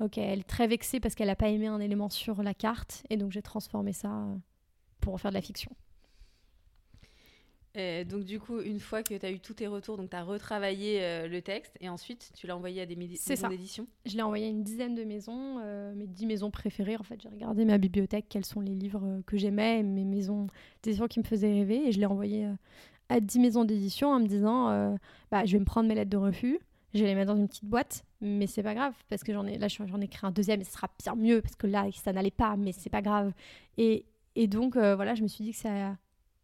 ok, 0.00 0.18
elle 0.18 0.40
est 0.40 0.48
très 0.48 0.66
vexée 0.66 1.00
parce 1.00 1.14
qu'elle 1.14 1.28
n'a 1.28 1.36
pas 1.36 1.48
aimé 1.48 1.68
un 1.68 1.80
élément 1.80 2.10
sur 2.10 2.42
la 2.42 2.52
carte. 2.52 3.04
Et 3.08 3.16
donc, 3.16 3.32
j'ai 3.32 3.42
transformé 3.42 3.94
ça 3.94 4.26
pour 5.00 5.14
en 5.14 5.16
faire 5.16 5.30
de 5.30 5.36
la 5.36 5.42
fiction. 5.42 5.74
Donc 7.74 8.24
du 8.24 8.40
coup, 8.40 8.60
une 8.60 8.80
fois 8.80 9.02
que 9.02 9.14
tu 9.14 9.24
as 9.24 9.30
eu 9.30 9.38
tous 9.38 9.54
tes 9.54 9.66
retours, 9.66 9.96
donc 9.96 10.10
tu 10.10 10.16
as 10.16 10.22
retravaillé 10.22 11.02
euh, 11.02 11.28
le 11.28 11.40
texte 11.40 11.76
et 11.80 11.88
ensuite 11.88 12.30
tu 12.34 12.46
l'as 12.46 12.56
envoyé 12.56 12.82
à 12.82 12.86
des 12.86 12.96
maisons 12.96 13.48
d'édition 13.48 13.86
Je 14.06 14.16
l'ai 14.16 14.22
envoyé 14.22 14.46
à 14.46 14.48
une 14.48 14.62
dizaine 14.62 14.94
de 14.94 15.04
maisons, 15.04 15.58
euh, 15.62 15.94
mes 15.94 16.06
dix 16.06 16.26
maisons 16.26 16.50
préférées. 16.50 16.96
En 16.96 17.02
fait, 17.02 17.20
j'ai 17.22 17.28
regardé 17.28 17.64
ma 17.64 17.78
bibliothèque, 17.78 18.26
quels 18.28 18.44
sont 18.44 18.60
les 18.60 18.74
livres 18.74 19.04
euh, 19.04 19.22
que 19.26 19.36
j'aimais, 19.36 19.82
mes 19.82 20.04
maisons 20.04 20.48
d'édition 20.82 21.06
qui 21.06 21.20
me 21.20 21.24
faisaient 21.24 21.52
rêver 21.52 21.88
et 21.88 21.92
je 21.92 22.00
l'ai 22.00 22.06
envoyé 22.06 22.46
à 23.08 23.20
dix 23.20 23.38
maisons 23.38 23.64
d'édition 23.64 24.08
en 24.08 24.20
me 24.20 24.26
disant 24.26 24.96
bah, 25.30 25.44
je 25.44 25.52
vais 25.52 25.58
me 25.58 25.64
prendre 25.64 25.88
mes 25.88 25.94
lettres 25.94 26.10
de 26.10 26.16
refus, 26.16 26.58
je 26.94 27.00
vais 27.00 27.06
les 27.06 27.14
mettre 27.14 27.32
dans 27.32 27.38
une 27.38 27.48
petite 27.48 27.64
boîte, 27.64 28.04
mais 28.20 28.46
c'est 28.46 28.62
pas 28.62 28.74
grave 28.74 28.94
parce 29.08 29.22
que 29.22 29.32
j'en 29.32 29.46
ai 29.46 29.58
là 29.58 29.68
j'en 29.68 30.00
ai 30.00 30.04
écrit 30.04 30.26
un 30.26 30.30
deuxième 30.30 30.60
et 30.60 30.64
ce 30.64 30.72
sera 30.72 30.88
bien 31.02 31.14
mieux 31.14 31.40
parce 31.40 31.56
que 31.56 31.66
là 31.66 31.86
ça 31.92 32.12
n'allait 32.12 32.30
pas, 32.30 32.56
mais 32.56 32.72
c'est 32.72 32.90
pas 32.90 33.02
grave. 33.02 33.32
Et, 33.78 34.06
et 34.36 34.46
donc, 34.46 34.76
euh, 34.76 34.94
voilà, 34.94 35.14
je 35.14 35.22
me 35.22 35.28
suis 35.28 35.44
dit 35.44 35.52
que 35.52 35.58
ça, 35.58 35.96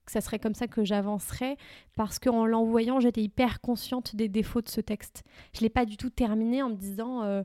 que 0.07 0.13
ça 0.13 0.21
serait 0.21 0.39
comme 0.39 0.55
ça 0.55 0.67
que 0.67 0.85
j'avancerais 0.85 1.57
parce 1.97 2.19
qu'en 2.19 2.47
l'envoyant, 2.47 3.01
j'étais 3.01 3.23
hyper 3.23 3.61
consciente 3.61 4.17
des 4.17 4.29
défauts 4.29 4.63
de 4.63 4.69
ce 4.69 4.81
texte. 4.81 5.23
Je 5.53 5.59
ne 5.59 5.63
l'ai 5.63 5.71
pas 5.71 5.85
du 5.85 5.97
tout 5.97 6.11
terminé 6.11 6.63
en 6.63 6.71
me 6.71 6.77
disant 6.77 7.23
euh, 7.23 7.43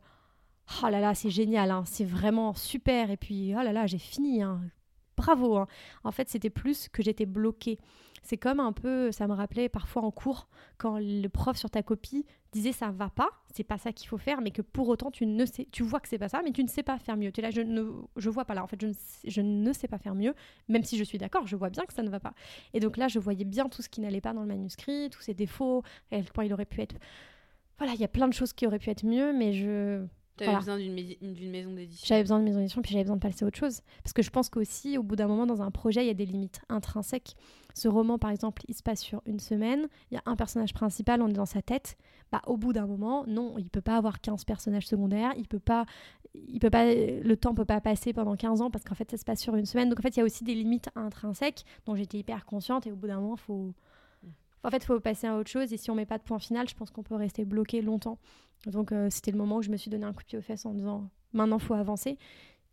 Oh 0.83 0.87
là 0.89 0.99
là, 0.99 1.13
c'est 1.13 1.29
génial, 1.29 1.71
hein, 1.71 1.83
c'est 1.85 2.05
vraiment 2.05 2.53
super. 2.53 3.11
Et 3.11 3.17
puis, 3.17 3.53
oh 3.57 3.61
là 3.61 3.73
là, 3.73 3.87
j'ai 3.87 3.97
fini. 3.97 4.41
Hein, 4.41 4.61
bravo. 5.21 5.57
Hein. 5.57 5.67
En 6.03 6.11
fait, 6.11 6.29
c'était 6.29 6.49
plus 6.49 6.89
que 6.89 7.03
j'étais 7.03 7.25
bloquée. 7.25 7.79
C'est 8.23 8.37
comme 8.37 8.59
un 8.59 8.71
peu, 8.71 9.11
ça 9.11 9.27
me 9.27 9.33
rappelait 9.33 9.67
parfois 9.67 10.03
en 10.03 10.11
cours, 10.11 10.47
quand 10.77 10.99
le 10.99 11.27
prof 11.27 11.57
sur 11.57 11.71
ta 11.71 11.81
copie 11.81 12.25
disait 12.51 12.71
ça 12.71 12.91
va 12.91 13.09
pas, 13.09 13.29
c'est 13.51 13.63
pas 13.63 13.79
ça 13.79 13.91
qu'il 13.93 14.07
faut 14.07 14.17
faire, 14.17 14.41
mais 14.41 14.51
que 14.51 14.61
pour 14.61 14.89
autant 14.89 15.09
tu 15.09 15.25
ne 15.25 15.45
sais, 15.45 15.67
tu 15.71 15.81
vois 15.81 15.99
que 15.99 16.07
c'est 16.07 16.19
pas 16.19 16.29
ça, 16.29 16.41
mais 16.43 16.51
tu 16.51 16.63
ne 16.63 16.67
sais 16.67 16.83
pas 16.83 16.99
faire 16.99 17.17
mieux. 17.17 17.31
Tu 17.31 17.39
es 17.39 17.43
là, 17.43 17.49
je 17.49 17.61
ne, 17.61 17.81
vois 18.29 18.45
pas 18.45 18.53
là. 18.53 18.63
En 18.63 18.67
fait, 18.67 18.79
je 18.79 18.87
ne, 18.87 18.93
je 19.25 19.41
ne 19.41 19.73
sais 19.73 19.87
pas 19.87 19.97
faire 19.97 20.13
mieux, 20.13 20.35
même 20.67 20.83
si 20.83 20.97
je 20.97 21.03
suis 21.03 21.17
d'accord, 21.17 21.47
je 21.47 21.55
vois 21.55 21.69
bien 21.71 21.83
que 21.85 21.93
ça 21.93 22.03
ne 22.03 22.09
va 22.09 22.19
pas. 22.19 22.33
Et 22.73 22.79
donc 22.79 22.97
là, 22.97 23.07
je 23.07 23.17
voyais 23.17 23.45
bien 23.45 23.69
tout 23.69 23.81
ce 23.81 23.89
qui 23.89 24.01
n'allait 24.01 24.21
pas 24.21 24.33
dans 24.33 24.41
le 24.41 24.47
manuscrit, 24.47 25.09
tous 25.09 25.21
ses 25.21 25.33
défauts, 25.33 25.81
à 26.11 26.17
quel 26.17 26.25
point 26.25 26.45
il 26.45 26.53
aurait 26.53 26.65
pu 26.65 26.81
être. 26.81 26.95
Voilà, 27.79 27.93
il 27.93 27.99
y 27.99 28.05
a 28.05 28.09
plein 28.09 28.27
de 28.27 28.33
choses 28.33 28.53
qui 28.53 28.67
auraient 28.67 28.79
pu 28.79 28.91
être 28.91 29.03
mieux, 29.03 29.33
mais 29.33 29.53
je 29.53 30.05
tu 30.37 30.43
avais 30.43 30.57
besoin 30.57 30.77
d'une 30.77 31.51
maison 31.51 31.71
d'édition. 31.71 32.05
J'avais 32.07 32.23
besoin 32.23 32.37
d'une 32.37 32.47
maison 32.47 32.59
d'édition, 32.59 32.81
puis 32.81 32.91
j'avais 32.91 33.03
besoin 33.03 33.17
de 33.17 33.21
passer 33.21 33.43
à 33.43 33.47
autre 33.47 33.57
chose. 33.57 33.81
Parce 34.03 34.13
que 34.13 34.21
je 34.21 34.29
pense 34.29 34.49
qu'aussi, 34.49 34.97
au 34.97 35.03
bout 35.03 35.15
d'un 35.15 35.27
moment, 35.27 35.45
dans 35.45 35.61
un 35.61 35.71
projet, 35.71 36.03
il 36.03 36.07
y 36.07 36.11
a 36.11 36.15
des 36.15 36.25
limites 36.25 36.61
intrinsèques. 36.69 37.35
Ce 37.73 37.87
roman, 37.87 38.17
par 38.17 38.31
exemple, 38.31 38.63
il 38.67 38.75
se 38.75 38.83
passe 38.83 39.01
sur 39.01 39.21
une 39.25 39.39
semaine. 39.39 39.87
Il 40.09 40.15
y 40.15 40.17
a 40.17 40.23
un 40.25 40.35
personnage 40.35 40.73
principal, 40.73 41.21
on 41.21 41.27
est 41.27 41.33
dans 41.33 41.45
sa 41.45 41.61
tête. 41.61 41.97
Bah, 42.31 42.41
au 42.47 42.57
bout 42.57 42.73
d'un 42.73 42.87
moment, 42.87 43.25
non, 43.27 43.55
il 43.57 43.69
peut 43.69 43.81
pas 43.81 43.97
avoir 43.97 44.21
15 44.21 44.45
personnages 44.45 44.87
secondaires. 44.87 45.33
Il 45.37 45.47
peut 45.47 45.59
pas, 45.59 45.85
il 46.33 46.59
peut 46.59 46.69
pas, 46.69 46.85
le 46.93 47.35
temps 47.35 47.53
peut 47.53 47.65
pas 47.65 47.81
passer 47.81 48.13
pendant 48.13 48.35
15 48.35 48.61
ans 48.61 48.71
parce 48.71 48.83
qu'en 48.83 48.95
fait, 48.95 49.11
ça 49.11 49.17
se 49.17 49.25
passe 49.25 49.41
sur 49.41 49.55
une 49.55 49.65
semaine. 49.65 49.89
Donc, 49.89 49.99
en 49.99 50.01
fait, 50.01 50.15
il 50.15 50.19
y 50.19 50.21
a 50.21 50.25
aussi 50.25 50.43
des 50.43 50.55
limites 50.55 50.89
intrinsèques 50.95 51.65
dont 51.85 51.95
j'étais 51.95 52.17
hyper 52.17 52.45
consciente. 52.45 52.87
Et 52.87 52.91
au 52.91 52.95
bout 52.95 53.07
d'un 53.07 53.19
moment, 53.19 53.35
il 53.35 53.41
faut. 53.41 53.73
En 54.63 54.69
fait, 54.69 54.83
faut 54.83 54.99
passer 54.99 55.27
à 55.27 55.37
autre 55.37 55.49
chose. 55.49 55.73
Et 55.73 55.77
si 55.77 55.89
on 55.89 55.95
met 55.95 56.05
pas 56.05 56.17
de 56.17 56.23
point 56.23 56.39
final, 56.39 56.69
je 56.69 56.75
pense 56.75 56.91
qu'on 56.91 57.03
peut 57.03 57.15
rester 57.15 57.45
bloqué 57.45 57.81
longtemps. 57.81 58.19
Donc 58.67 58.91
euh, 58.91 59.09
c'était 59.09 59.31
le 59.31 59.37
moment 59.37 59.57
où 59.57 59.61
je 59.61 59.69
me 59.69 59.77
suis 59.77 59.89
donné 59.89 60.05
un 60.05 60.13
coup 60.13 60.21
de 60.21 60.27
pied 60.27 60.37
aux 60.37 60.41
fesses 60.41 60.65
en 60.65 60.73
disant 60.73 61.09
maintenant 61.33 61.59
faut 61.59 61.73
avancer. 61.73 62.17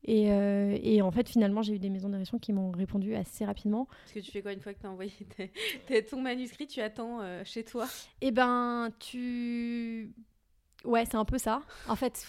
Et, 0.04 0.30
euh, 0.30 0.78
et, 0.80 1.02
en 1.02 1.10
fait, 1.10 1.28
finalement, 1.28 1.60
j'ai 1.60 1.74
eu 1.74 1.80
des 1.80 1.90
maisons 1.90 2.08
d'édition 2.08 2.38
qui 2.38 2.52
m'ont 2.52 2.70
répondu 2.70 3.16
assez 3.16 3.44
rapidement. 3.44 3.88
Parce 4.04 4.12
que 4.12 4.20
tu 4.20 4.30
fais 4.30 4.42
quoi 4.42 4.52
une 4.52 4.60
fois 4.60 4.72
que 4.72 4.78
tu 4.78 4.86
as 4.86 4.90
envoyé 4.90 5.12
ton 6.10 6.22
manuscrit 6.22 6.68
Tu 6.68 6.80
attends 6.80 7.20
euh, 7.20 7.42
chez 7.44 7.64
toi? 7.64 7.88
Eh 8.20 8.30
ben, 8.30 8.90
tu. 9.00 10.12
Ouais, 10.84 11.04
c'est 11.04 11.16
un 11.16 11.24
peu 11.24 11.36
ça. 11.36 11.62
En 11.88 11.96
fait, 11.96 12.24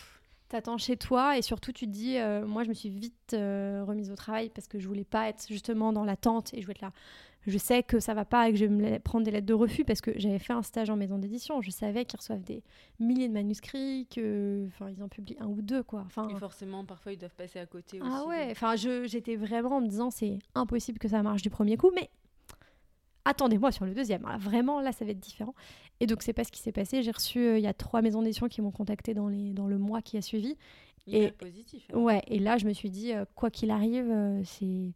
tu 0.49 0.55
attends 0.55 0.79
chez 0.79 0.97
toi 0.97 1.37
et 1.37 1.43
surtout, 1.43 1.71
tu 1.71 1.85
te 1.85 1.91
dis 1.91 2.17
moi, 2.47 2.63
je 2.63 2.69
me 2.69 2.73
suis 2.73 2.89
vite 2.89 3.33
remise 3.33 4.09
au 4.09 4.15
travail 4.15 4.49
parce 4.49 4.67
que 4.67 4.79
je 4.79 4.87
voulais 4.87 5.03
pas 5.03 5.29
être 5.29 5.45
justement 5.47 5.93
dans 5.93 6.03
l'attente 6.03 6.51
et 6.55 6.61
je 6.61 6.65
voulais 6.65 6.75
être 6.75 6.81
là 6.81 6.91
je 7.47 7.57
sais 7.57 7.83
que 7.83 7.99
ça 7.99 8.13
va 8.13 8.25
pas 8.25 8.49
et 8.49 8.51
que 8.51 8.57
je 8.57 8.65
vais 8.65 8.71
me 8.71 8.99
prendre 8.99 9.25
des 9.25 9.31
lettres 9.31 9.45
de 9.47 9.53
refus 9.53 9.85
parce 9.85 10.01
que 10.01 10.11
j'avais 10.17 10.39
fait 10.39 10.53
un 10.53 10.61
stage 10.61 10.89
en 10.89 10.95
maison 10.95 11.17
d'édition. 11.17 11.61
Je 11.61 11.71
savais 11.71 12.05
qu'ils 12.05 12.19
reçoivent 12.19 12.43
des 12.43 12.63
milliers 12.99 13.27
de 13.27 13.33
manuscrits, 13.33 14.07
que, 14.13 14.65
enfin, 14.67 14.89
ils 14.89 15.01
en 15.01 15.07
publient 15.07 15.37
un 15.39 15.47
ou 15.47 15.61
deux, 15.61 15.83
quoi. 15.83 16.03
Enfin, 16.05 16.27
et 16.29 16.35
forcément, 16.35 16.85
parfois, 16.85 17.13
ils 17.13 17.17
doivent 17.17 17.35
passer 17.35 17.59
à 17.59 17.65
côté 17.65 17.99
ah 18.01 18.05
aussi. 18.05 18.15
Ah 18.17 18.27
ouais. 18.27 18.47
Enfin, 18.51 18.75
j'étais 18.75 19.35
vraiment 19.35 19.77
en 19.77 19.81
me 19.81 19.87
disant, 19.87 20.11
c'est 20.11 20.39
impossible 20.55 20.99
que 20.99 21.07
ça 21.07 21.23
marche 21.23 21.41
du 21.41 21.49
premier 21.49 21.77
coup, 21.77 21.91
mais 21.95 22.09
attendez-moi 23.25 23.71
sur 23.71 23.85
le 23.85 23.93
deuxième. 23.93 24.23
vraiment, 24.39 24.81
là, 24.81 24.91
ça 24.91 25.05
va 25.05 25.11
être 25.11 25.19
différent. 25.19 25.55
Et 25.99 26.07
donc, 26.07 26.23
c'est 26.23 26.33
pas 26.33 26.43
ce 26.43 26.51
qui 26.51 26.61
s'est 26.61 26.71
passé. 26.71 27.03
J'ai 27.03 27.11
reçu, 27.11 27.39
euh, 27.39 27.57
il 27.57 27.63
y 27.63 27.67
a 27.67 27.73
trois 27.73 28.01
maisons 28.01 28.21
d'édition 28.21 28.47
qui 28.47 28.61
m'ont 28.61 28.71
contacté 28.71 29.13
dans, 29.13 29.27
les, 29.27 29.53
dans 29.53 29.67
le 29.67 29.77
mois 29.77 30.01
qui 30.01 30.17
a 30.17 30.21
suivi. 30.21 30.55
et 31.07 31.31
positif. 31.31 31.87
Hein. 31.93 31.97
Ouais. 31.97 32.21
Et 32.27 32.39
là, 32.39 32.57
je 32.57 32.65
me 32.65 32.73
suis 32.73 32.89
dit, 32.89 33.13
euh, 33.13 33.25
quoi 33.35 33.49
qu'il 33.49 33.71
arrive, 33.71 34.09
euh, 34.09 34.41
c'est 34.43 34.93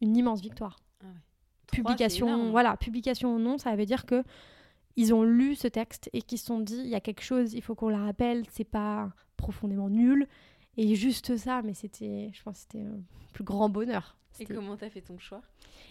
une 0.00 0.16
immense 0.16 0.40
victoire. 0.40 0.76
Publication, 1.72 2.50
voilà, 2.50 2.76
publication 2.76 3.34
ou 3.34 3.38
non, 3.38 3.58
ça 3.58 3.74
veut 3.74 3.86
dire 3.86 4.06
que 4.06 4.22
ils 4.96 5.14
ont 5.14 5.22
lu 5.22 5.54
ce 5.56 5.68
texte 5.68 6.10
et 6.12 6.22
qu'ils 6.22 6.38
se 6.38 6.46
sont 6.46 6.60
dit 6.60 6.76
il 6.76 6.88
y 6.88 6.94
a 6.94 7.00
quelque 7.00 7.22
chose, 7.22 7.54
il 7.54 7.62
faut 7.62 7.74
qu'on 7.74 7.88
la 7.88 8.04
rappelle, 8.04 8.44
c'est 8.50 8.64
pas 8.64 9.10
profondément 9.36 9.88
nul. 9.88 10.28
Et 10.76 10.94
juste 10.94 11.36
ça, 11.36 11.62
mais 11.62 11.74
c'était, 11.74 12.30
je 12.32 12.42
pense, 12.42 12.58
c'était 12.58 12.82
un 12.82 13.00
plus 13.32 13.44
grand 13.44 13.68
bonheur. 13.68 14.16
Et 14.40 14.46
comment 14.46 14.76
t'as 14.76 14.88
fait 14.88 15.02
ton 15.02 15.18
choix? 15.18 15.42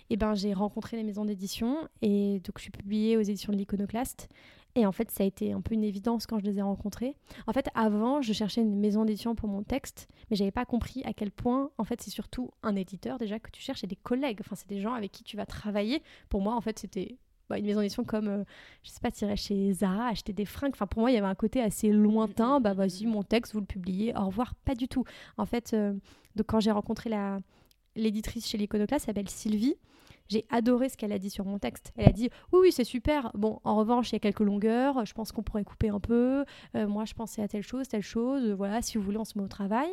Eh 0.10 0.18
ben, 0.18 0.34
j'ai 0.34 0.54
rencontré 0.54 0.98
les 0.98 1.04
maisons 1.04 1.26
d'édition 1.26 1.88
et 2.02 2.40
donc 2.44 2.58
je 2.58 2.64
suis 2.64 2.72
publiée 2.72 3.18
aux 3.18 3.22
éditions 3.22 3.54
de 3.54 3.58
l'Iconoclaste 3.58 4.30
et 4.76 4.86
en 4.86 4.92
fait, 4.92 5.12
ça 5.12 5.24
a 5.24 5.26
été 5.26 5.52
un 5.52 5.62
peu 5.62 5.74
une 5.74 5.84
évidence 5.84 6.26
quand 6.26 6.40
je 6.40 6.46
les 6.46 6.60
ai 6.60 6.62
rencontrés. 6.62 7.16
En 7.48 7.54
fait, 7.54 7.70
avant, 7.76 8.22
je 8.22 8.34
cherchais 8.34 8.62
une 8.62 8.80
maison 8.80 9.06
d'édition 9.06 9.36
pour 9.36 9.50
mon 9.50 9.64
texte, 9.64 10.08
mais 10.30 10.38
j'avais 10.38 10.52
pas 10.52 10.66
compris 10.66 11.04
à 11.04 11.14
quel 11.14 11.32
point, 11.32 11.72
en 11.78 11.84
fait, 11.84 12.02
c'est 12.02 12.12
surtout 12.12 12.52
un 12.64 12.76
éditeur 12.76 13.18
déjà 13.18 13.40
que 13.40 13.52
tu 13.52 13.62
cherches 13.62 13.84
et 13.84 13.88
des 13.88 13.96
collègues. 13.96 14.40
Enfin, 14.42 14.56
c'est 14.56 14.70
des 14.70 14.80
gens 14.80 14.94
avec 14.94 15.12
qui 15.12 15.24
tu 15.24 15.36
vas 15.38 15.46
travailler. 15.46 16.02
Pour 16.30 16.42
moi, 16.42 16.56
en 16.56 16.62
fait, 16.62 16.80
c'était 16.80 17.18
bah, 17.50 17.58
une 17.58 17.66
maison 17.66 17.82
d'édition 17.82 18.06
comme, 18.06 18.28
euh, 18.28 18.44
je 18.84 18.92
sais 18.92 19.02
pas, 19.02 19.12
tirer 19.12 19.36
chez 19.36 19.74
Zara, 19.74 20.08
acheter 20.08 20.32
des 20.32 20.46
fringues. 20.46 20.72
Enfin, 20.74 20.88
pour 20.88 21.02
moi, 21.02 21.12
il 21.12 21.16
y 21.16 21.18
avait 21.18 21.28
un 21.28 21.36
côté 21.36 21.62
assez 21.62 21.90
lointain. 21.92 22.62
Bah, 22.62 22.74
vas-y, 22.74 23.06
mon 23.06 23.24
texte, 23.24 23.54
vous 23.54 23.60
le 23.60 23.66
publiez. 23.66 24.16
Au 24.18 24.28
revoir. 24.28 24.56
Pas 24.56 24.76
du 24.76 24.88
tout. 24.88 25.04
En 25.38 25.46
fait, 25.46 25.74
euh, 25.74 25.94
donc 26.36 26.48
quand 26.48 26.62
j'ai 26.62 26.72
rencontré 26.72 27.10
la 27.10 27.40
l'éditrice 27.96 28.48
chez 28.48 28.58
l'Iconoclaste, 28.58 29.06
s'appelle 29.06 29.30
Sylvie. 29.30 29.76
J'ai 30.30 30.46
adoré 30.50 30.90
ce 30.90 30.98
qu'elle 30.98 31.12
a 31.12 31.20
dit 31.20 31.30
sur 31.30 31.46
mon 31.46 31.60
texte. 31.60 31.92
Elle 31.98 32.08
a 32.08 32.12
dit 32.12 32.30
oui, 32.52 32.60
oui, 32.64 32.72
c'est 32.72 32.84
super. 32.84 33.32
Bon, 33.34 33.60
en 33.64 33.76
revanche, 33.76 34.12
il 34.12 34.14
y 34.14 34.16
a 34.16 34.20
quelques 34.20 34.40
longueurs. 34.40 35.06
Je 35.06 35.14
pense 35.14 35.32
qu'on 35.32 35.44
pourrait 35.44 35.64
couper 35.64 35.90
un 35.90 36.00
peu. 36.00 36.46
Euh, 36.76 36.88
moi, 36.88 37.06
je 37.06 37.14
pensais 37.14 37.42
à 37.42 37.48
telle 37.48 37.64
chose, 37.64 37.88
telle 37.88 38.02
chose. 38.02 38.50
Voilà, 38.52 38.82
si 38.82 38.98
vous 38.98 39.04
voulez, 39.04 39.18
on 39.18 39.26
se 39.26 39.38
met 39.38 39.44
au 39.44 39.50
travail. 39.50 39.90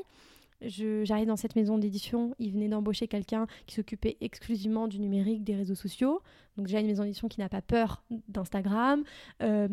J'arrive 0.61 1.27
dans 1.27 1.37
cette 1.37 1.55
maison 1.57 1.79
d'édition. 1.79 2.35
Ils 2.39 2.53
venaient 2.53 2.69
d'embaucher 2.69 3.07
quelqu'un 3.09 3.47
qui 3.67 3.77
s'occupait 3.77 4.17
exclusivement 4.21 4.89
du 4.89 4.99
numérique, 4.99 5.45
des 5.45 5.55
réseaux 5.55 5.77
sociaux. 5.77 6.21
Donc, 6.57 6.67
j'ai 6.67 6.81
une 6.81 6.87
maison 6.87 7.05
d'édition 7.05 7.29
qui 7.29 7.41
n'a 7.41 7.49
pas 7.49 7.63
peur 7.63 8.03
d'Instagram. 8.29 9.05
Euh, 9.43 9.69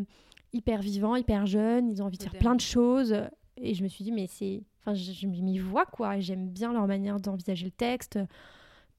hyper 0.52 0.80
vivant, 0.80 1.16
hyper 1.16 1.46
jeune. 1.46 1.90
Ils 1.90 2.02
ont 2.02 2.06
envie 2.06 2.18
de 2.18 2.22
faire 2.22 2.38
plein 2.38 2.54
de 2.54 2.60
choses. 2.60 3.16
Et 3.56 3.74
je 3.74 3.82
me 3.82 3.88
suis 3.88 4.04
dit, 4.04 4.12
mais 4.12 4.26
c'est. 4.28 4.62
Enfin, 4.80 4.94
je, 4.94 5.10
je 5.12 5.26
m'y 5.26 5.58
vois, 5.58 5.86
quoi. 5.86 6.20
J'aime 6.20 6.48
bien 6.48 6.72
leur 6.72 6.86
manière 6.86 7.18
d'envisager 7.18 7.64
le 7.64 7.72
texte 7.72 8.18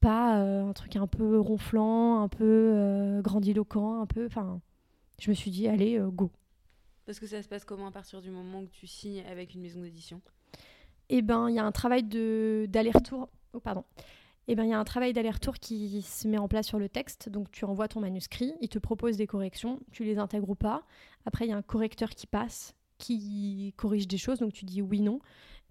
pas 0.00 0.40
euh, 0.40 0.68
un 0.68 0.72
truc 0.72 0.96
un 0.96 1.06
peu 1.06 1.38
ronflant, 1.38 2.22
un 2.22 2.28
peu 2.28 2.44
euh, 2.44 3.20
grandiloquent, 3.22 4.00
un 4.00 4.06
peu. 4.06 4.26
Enfin, 4.26 4.60
je 5.18 5.30
me 5.30 5.34
suis 5.34 5.50
dit, 5.50 5.68
allez, 5.68 5.98
euh, 5.98 6.08
go. 6.08 6.30
Parce 7.06 7.18
que 7.20 7.26
ça 7.26 7.42
se 7.42 7.48
passe 7.48 7.64
comment 7.64 7.86
à 7.86 7.90
partir 7.90 8.20
du 8.20 8.30
moment 8.30 8.64
que 8.64 8.70
tu 8.70 8.86
signes 8.86 9.24
avec 9.30 9.54
une 9.54 9.62
maison 9.62 9.80
d'édition? 9.80 10.20
Eh 11.08 11.22
ben, 11.22 11.48
il 11.48 11.54
y 11.54 11.58
a 11.58 11.64
un 11.64 11.72
travail 11.72 12.02
de 12.02 12.66
d'aller-retour. 12.68 13.28
Oh, 13.54 13.60
pardon. 13.60 13.84
Eh 14.46 14.54
ben, 14.54 14.64
il 14.64 14.70
y 14.70 14.74
a 14.74 14.78
un 14.78 14.84
travail 14.84 15.12
d'aller-retour 15.12 15.54
qui 15.54 16.02
se 16.02 16.28
met 16.28 16.38
en 16.38 16.48
place 16.48 16.66
sur 16.66 16.78
le 16.78 16.88
texte. 16.88 17.28
Donc, 17.28 17.50
tu 17.50 17.64
envoies 17.64 17.88
ton 17.88 18.00
manuscrit, 18.00 18.54
il 18.60 18.68
te 18.68 18.78
propose 18.78 19.16
des 19.16 19.26
corrections, 19.26 19.80
tu 19.90 20.04
les 20.04 20.18
intègres 20.18 20.50
ou 20.50 20.54
pas. 20.54 20.84
Après, 21.26 21.46
il 21.46 21.48
y 21.48 21.52
a 21.52 21.56
un 21.56 21.62
correcteur 21.62 22.10
qui 22.10 22.26
passe, 22.26 22.74
qui 22.98 23.74
corrige 23.76 24.06
des 24.08 24.18
choses, 24.18 24.38
donc 24.38 24.52
tu 24.52 24.64
dis 24.64 24.82
oui, 24.82 25.00
non. 25.00 25.20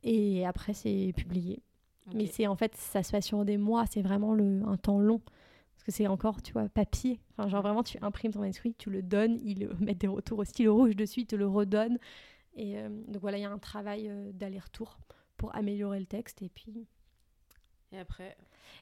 Et 0.03 0.45
après, 0.45 0.73
c'est 0.73 1.13
publié. 1.15 1.61
Mais 2.13 2.25
c'est 2.25 2.47
en 2.47 2.55
fait, 2.55 2.75
ça 2.75 3.03
se 3.03 3.11
passe 3.11 3.25
sur 3.25 3.43
des 3.45 3.57
mois, 3.57 3.85
c'est 3.85 4.01
vraiment 4.01 4.33
le, 4.33 4.61
un 4.65 4.77
temps 4.77 4.99
long. 4.99 5.19
Parce 5.75 5.83
que 5.83 5.91
c'est 5.91 6.07
encore, 6.07 6.41
tu 6.41 6.53
vois, 6.53 6.69
papier. 6.69 7.19
Enfin, 7.31 7.49
genre 7.49 7.61
vraiment, 7.61 7.83
tu 7.83 7.97
imprimes 8.01 8.31
ton 8.31 8.39
manuscrit, 8.39 8.73
tu 8.75 8.89
le 8.89 9.01
donnes, 9.01 9.37
il 9.43 9.69
met 9.79 9.93
des 9.93 10.07
retours 10.07 10.39
au 10.39 10.43
stylo 10.43 10.75
rouge 10.75 10.95
dessus, 10.95 11.21
il 11.21 11.25
te 11.27 11.35
le 11.35 11.47
redonne. 11.47 11.97
Et 12.55 12.77
euh, 12.77 12.89
donc 13.07 13.21
voilà, 13.21 13.37
il 13.37 13.41
y 13.41 13.45
a 13.45 13.51
un 13.51 13.59
travail 13.59 14.07
euh, 14.09 14.31
d'aller-retour 14.33 14.97
pour 15.37 15.55
améliorer 15.55 15.99
le 15.99 16.05
texte. 16.05 16.41
Et 16.41 16.49
puis, 16.49 16.87
Et 17.93 17.99
après 17.99 18.35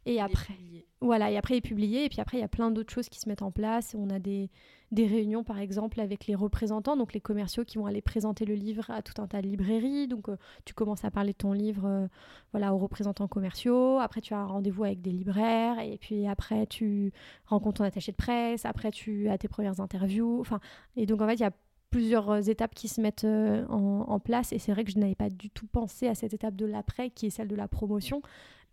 Et 0.06 0.20
après, 0.20 0.56
voilà, 1.00 1.30
et 1.30 1.38
après 1.38 1.56
il 1.56 1.58
est 1.58 1.62
publié, 1.62 2.06
et 2.06 2.10
puis 2.10 2.22
après 2.22 2.38
il 2.38 2.41
y 2.41 2.44
a 2.44 2.48
plein 2.48 2.72
d'autres 2.72 2.91
choses 2.91 3.10
qui 3.10 3.20
se 3.20 3.30
mettent 3.30 3.44
en 3.44 3.52
place. 3.52 3.96
On 3.98 4.10
a 4.10 4.18
des, 4.18 4.50
des 4.91 5.06
réunions 5.06 5.44
par 5.44 5.60
exemple 5.60 6.00
avec 6.00 6.26
les 6.26 6.34
représentants, 6.34 6.98
donc 6.98 7.13
les 7.13 7.22
commerciaux 7.22 7.63
qui 7.65 7.78
vont 7.78 7.86
aller 7.86 8.02
présenter 8.02 8.46
le 8.46 8.56
livre 8.56 8.89
à 8.89 9.04
tout 9.04 9.22
un 9.22 9.28
tas 9.28 9.41
de 9.41 9.48
librairies. 9.48 10.08
Donc 10.08 10.30
euh, 10.30 10.38
tu 10.65 10.74
commences 10.74 11.06
à 11.06 11.12
parler 11.12 11.34
de 11.34 11.38
ton 11.38 11.54
livre 11.54 11.86
euh, 11.86 12.08
voilà, 12.52 12.74
aux 12.74 12.78
représentants 12.80 13.28
commerciaux, 13.28 14.00
après 14.00 14.22
tu 14.22 14.34
as 14.34 14.39
un 14.39 14.46
rendez-vous 14.46 14.84
avec 14.84 15.02
des 15.02 15.12
libraires, 15.12 15.80
et 15.80 15.98
puis 16.00 16.28
après 16.28 16.65
tu 16.65 17.12
rencontres 17.46 17.78
ton 17.80 17.84
attaché 17.84 18.12
de 18.12 18.18
presse, 18.18 18.65
après 18.65 18.91
tu 18.91 19.30
as 19.30 19.38
tes 19.38 19.48
premières 19.48 19.82
interviews. 19.82 20.39
Enfin, 20.39 20.60
et 20.96 21.06
donc 21.06 21.22
en 21.22 21.28
fait 21.28 21.36
il 21.36 21.41
y 21.41 21.44
a 21.44 21.54
plusieurs 21.91 22.50
étapes 22.50 22.74
qui 22.74 22.88
se 22.88 23.00
mettent 23.02 23.24
euh, 23.24 23.65
en, 23.68 24.06
en, 24.08 24.20
place, 24.20 24.52
et 24.52 24.60
c'est 24.60 24.74
vrai 24.74 24.84
que 24.84 24.91
je 24.91 25.00
n'avais 25.00 25.15
pas 25.15 25.30
du 25.30 25.50
tout 25.50 25.68
pensé 25.68 26.08
à 26.08 26.15
cette 26.15 26.34
étape 26.34 26.56
de 26.56 26.65
l'après 26.65 27.10
qui 27.12 27.28
est 27.28 27.30
celle 27.30 27.48
de 27.48 27.56
la 27.56 27.68
promotion. 27.68 28.22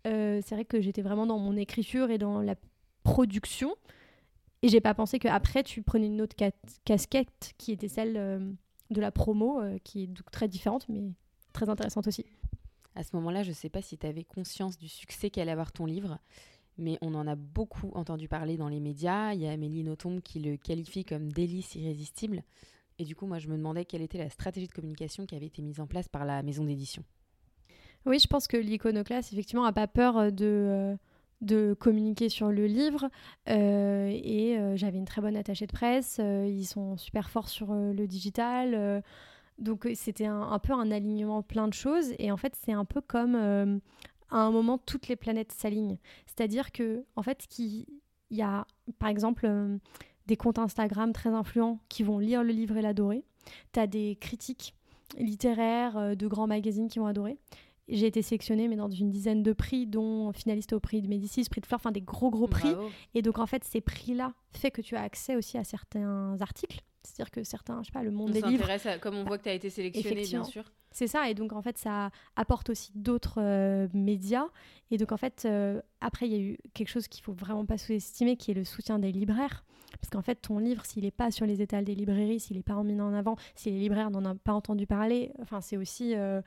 Euh, 0.05 0.41
c'est 0.45 0.55
vrai 0.55 0.65
que 0.65 0.81
j'étais 0.81 1.01
vraiment 1.01 1.25
dans 1.25 1.39
mon 1.39 1.55
écriture 1.55 2.11
et 2.11 2.17
dans 2.17 2.41
la 2.41 2.55
production. 3.03 3.75
Et 4.61 4.69
j'ai 4.69 4.81
pas 4.81 4.93
pensé 4.93 5.19
qu'après, 5.19 5.63
tu 5.63 5.81
prenais 5.81 6.07
une 6.07 6.21
autre 6.21 6.35
casquette 6.85 7.53
qui 7.57 7.71
était 7.71 7.89
celle 7.89 8.17
euh, 8.17 8.51
de 8.91 9.01
la 9.01 9.11
promo, 9.11 9.61
euh, 9.61 9.77
qui 9.83 10.03
est 10.03 10.07
donc 10.07 10.29
très 10.31 10.47
différente, 10.47 10.87
mais 10.87 11.01
très 11.51 11.69
intéressante 11.69 12.07
aussi. 12.07 12.25
À 12.95 13.03
ce 13.03 13.15
moment-là, 13.15 13.43
je 13.43 13.51
sais 13.51 13.69
pas 13.69 13.81
si 13.81 13.97
tu 13.97 14.07
avais 14.07 14.23
conscience 14.23 14.77
du 14.77 14.87
succès 14.87 15.29
qu'allait 15.29 15.51
avoir 15.51 15.71
ton 15.71 15.85
livre, 15.85 16.19
mais 16.77 16.97
on 17.01 17.13
en 17.15 17.27
a 17.27 17.35
beaucoup 17.35 17.91
entendu 17.93 18.27
parler 18.27 18.55
dans 18.55 18.69
les 18.69 18.79
médias. 18.79 19.33
Il 19.33 19.41
y 19.41 19.47
a 19.47 19.51
Amélie 19.51 19.83
Nothomb 19.83 20.21
qui 20.21 20.39
le 20.39 20.57
qualifie 20.57 21.03
comme 21.03 21.31
délice 21.31 21.75
irrésistible. 21.75 22.43
Et 22.99 23.03
du 23.03 23.15
coup, 23.15 23.25
moi, 23.25 23.39
je 23.39 23.47
me 23.47 23.57
demandais 23.57 23.85
quelle 23.85 24.01
était 24.01 24.19
la 24.19 24.29
stratégie 24.29 24.67
de 24.67 24.71
communication 24.71 25.25
qui 25.25 25.35
avait 25.35 25.47
été 25.47 25.61
mise 25.61 25.79
en 25.79 25.87
place 25.87 26.07
par 26.07 26.25
la 26.25 26.43
maison 26.43 26.63
d'édition. 26.63 27.03
Oui, 28.05 28.19
je 28.19 28.27
pense 28.27 28.47
que 28.47 28.57
l'iconoclaste, 28.57 29.31
effectivement, 29.31 29.63
n'a 29.63 29.71
pas 29.71 29.87
peur 29.87 30.17
euh, 30.17 30.29
de, 30.29 30.45
euh, 30.45 30.95
de 31.41 31.73
communiquer 31.79 32.27
sur 32.29 32.49
le 32.49 32.65
livre. 32.65 33.09
Euh, 33.49 34.07
et 34.11 34.57
j'avais 34.75 34.97
une 34.97 35.05
très 35.05 35.21
bonne 35.21 35.35
attachée 35.35 35.67
de 35.67 35.71
presse. 35.71 36.19
ils 36.19 36.65
sont 36.65 36.97
super 36.97 37.29
forts 37.29 37.49
sur 37.49 37.73
le 37.73 38.07
digital. 38.07 39.03
donc, 39.59 39.87
c'était 39.95 40.25
un, 40.25 40.59
peu 40.59 40.73
un 40.73 40.91
alignement 40.91 41.41
plein 41.41 41.67
de 41.67 41.73
choses. 41.73 42.13
Et 42.19 42.31
en 42.31 42.37
fait, 42.37 42.55
c'est 42.55 42.71
un 42.71 42.85
peu 42.85 43.01
comme 43.01 43.35
à 43.35 44.37
un 44.37 44.51
moment, 44.51 44.77
toutes 44.77 45.07
les 45.09 45.15
planètes 45.15 45.51
s'alignent. 45.51 45.97
C'est-à-dire 46.25 46.71
que, 46.71 47.03
en 47.15 47.23
fait, 47.23 47.45
il 47.59 47.85
y 48.31 48.41
a, 48.41 48.65
par 48.99 49.09
exemple, 49.09 49.49
des 50.27 50.37
comptes 50.37 50.59
Instagram 50.59 51.11
très 51.11 51.29
influents 51.29 51.79
qui 51.89 52.03
vont 52.03 52.19
lire 52.19 52.41
le 52.43 52.53
livre 52.53 52.77
et 52.77 52.81
l'adorer. 52.81 53.25
Tu 53.73 53.79
as 53.81 53.87
des 53.87 54.17
critiques 54.19 54.75
littéraires 55.17 56.15
de 56.15 56.27
grands 56.27 56.47
magazines 56.47 56.87
qui 56.87 56.99
vont 56.99 57.07
adorer. 57.07 57.37
J'ai 57.89 58.07
été 58.07 58.21
sélectionnée, 58.21 58.67
mais 58.67 58.77
dans 58.77 58.89
une 58.89 59.09
dizaine 59.09 59.43
de 59.43 59.51
prix, 59.51 59.85
dont 59.85 60.31
finaliste 60.31 60.73
au 60.73 60.79
prix 60.79 61.01
de 61.01 61.07
Médicis, 61.07 61.43
prix 61.49 61.59
de 61.59 61.65
Fleur, 61.65 61.79
enfin 61.79 61.91
des 61.91 62.01
gros 62.01 62.29
gros 62.29 62.47
prix. 62.47 62.73
Et 63.13 63.21
donc 63.21 63.39
en 63.39 63.45
fait, 63.45 63.63
ces 63.63 63.81
prix-là 63.81 64.33
fait 64.51 64.71
que 64.71 64.81
tu 64.81 64.95
as 64.95 65.01
accès 65.01 65.35
aussi 65.35 65.57
à 65.57 65.63
certains 65.63 66.37
articles. 66.39 66.79
C'est-à-dire 67.03 67.31
que 67.31 67.43
certains, 67.43 67.81
je 67.81 67.87
sais 67.87 67.91
pas, 67.91 68.03
le 68.03 68.11
monde 68.11 68.31
des 68.31 68.41
livres. 68.41 68.69
À, 68.69 68.97
comme 68.97 69.15
on 69.15 69.25
voit 69.25 69.37
que 69.37 69.43
tu 69.43 69.49
as 69.49 69.53
été 69.53 69.69
sélectionné, 69.69 70.23
bien 70.23 70.43
sûr. 70.43 70.63
C'est 70.91 71.07
ça, 71.07 71.27
et 71.27 71.33
donc 71.33 71.53
en 71.53 71.61
fait, 71.61 71.77
ça 71.77 72.11
apporte 72.35 72.69
aussi 72.69 72.91
d'autres 72.95 73.41
euh, 73.41 73.87
médias. 73.93 74.45
Et 74.91 74.97
donc 74.97 75.11
en 75.11 75.17
fait, 75.17 75.43
euh, 75.45 75.81
après, 76.01 76.27
il 76.27 76.31
y 76.31 76.35
a 76.35 76.39
eu 76.39 76.57
quelque 76.73 76.87
chose 76.87 77.07
qu'il 77.07 77.23
faut 77.23 77.33
vraiment 77.33 77.65
pas 77.65 77.79
sous-estimer, 77.79 78.37
qui 78.37 78.51
est 78.51 78.53
le 78.53 78.63
soutien 78.63 78.99
des 78.99 79.11
libraires. 79.11 79.65
Parce 79.99 80.09
qu'en 80.09 80.21
fait, 80.21 80.35
ton 80.35 80.59
livre, 80.59 80.85
s'il 80.85 81.03
n'est 81.03 81.11
pas 81.11 81.31
sur 81.31 81.45
les 81.45 81.61
étals 81.61 81.83
des 81.83 81.95
librairies, 81.95 82.39
s'il 82.39 82.57
n'est 82.57 82.63
pas 82.63 82.81
mis 82.83 82.99
en 82.99 83.13
avant, 83.13 83.35
si 83.55 83.71
les 83.71 83.79
libraires 83.79 84.11
n'en 84.11 84.25
ont 84.25 84.37
pas 84.37 84.53
entendu 84.53 84.87
parler, 84.87 85.31
enfin, 85.41 85.61
c'est 85.61 85.77
aussi 85.77 86.15
euh, 86.15 86.41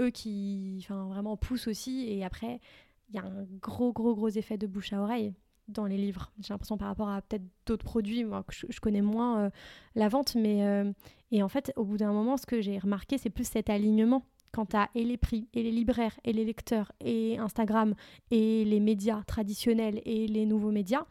eux 0.00 0.10
qui 0.10 0.86
vraiment 0.88 1.36
poussent 1.36 1.68
aussi. 1.68 2.06
Et 2.08 2.24
après, 2.24 2.60
il 3.08 3.16
y 3.16 3.18
a 3.18 3.24
un 3.24 3.44
gros, 3.60 3.92
gros, 3.92 4.14
gros 4.14 4.28
effet 4.28 4.58
de 4.58 4.66
bouche 4.66 4.92
à 4.92 5.00
oreille 5.00 5.34
dans 5.68 5.86
les 5.86 5.96
livres. 5.96 6.32
J'ai 6.40 6.52
l'impression 6.52 6.76
par 6.76 6.88
rapport 6.88 7.08
à 7.08 7.22
peut-être 7.22 7.44
d'autres 7.66 7.84
produits, 7.84 8.24
moi, 8.24 8.44
je, 8.48 8.80
connais 8.80 9.02
moins 9.02 9.40
euh, 9.40 9.50
la 9.94 10.08
vente. 10.08 10.34
Mais, 10.34 10.64
euh, 10.64 10.92
et 11.30 11.42
en 11.42 11.48
fait, 11.48 11.72
au 11.76 11.84
bout 11.84 11.96
d'un 11.96 12.12
moment, 12.12 12.36
ce 12.36 12.46
que 12.46 12.60
j'ai 12.60 12.78
remarqué, 12.78 13.18
c'est 13.18 13.30
plus 13.30 13.48
cet 13.48 13.70
alignement. 13.70 14.24
Quant 14.52 14.66
à 14.72 14.88
et 14.96 15.04
les 15.04 15.16
prix, 15.16 15.46
et 15.54 15.62
les 15.62 15.70
libraires, 15.70 16.18
et 16.24 16.32
les 16.32 16.44
lecteurs, 16.44 16.90
et 16.98 17.38
Instagram, 17.38 17.94
et 18.32 18.64
les 18.64 18.80
médias 18.80 19.22
traditionnels, 19.22 20.02
et 20.04 20.26
les 20.26 20.44
nouveaux 20.44 20.72
médias, 20.72 21.06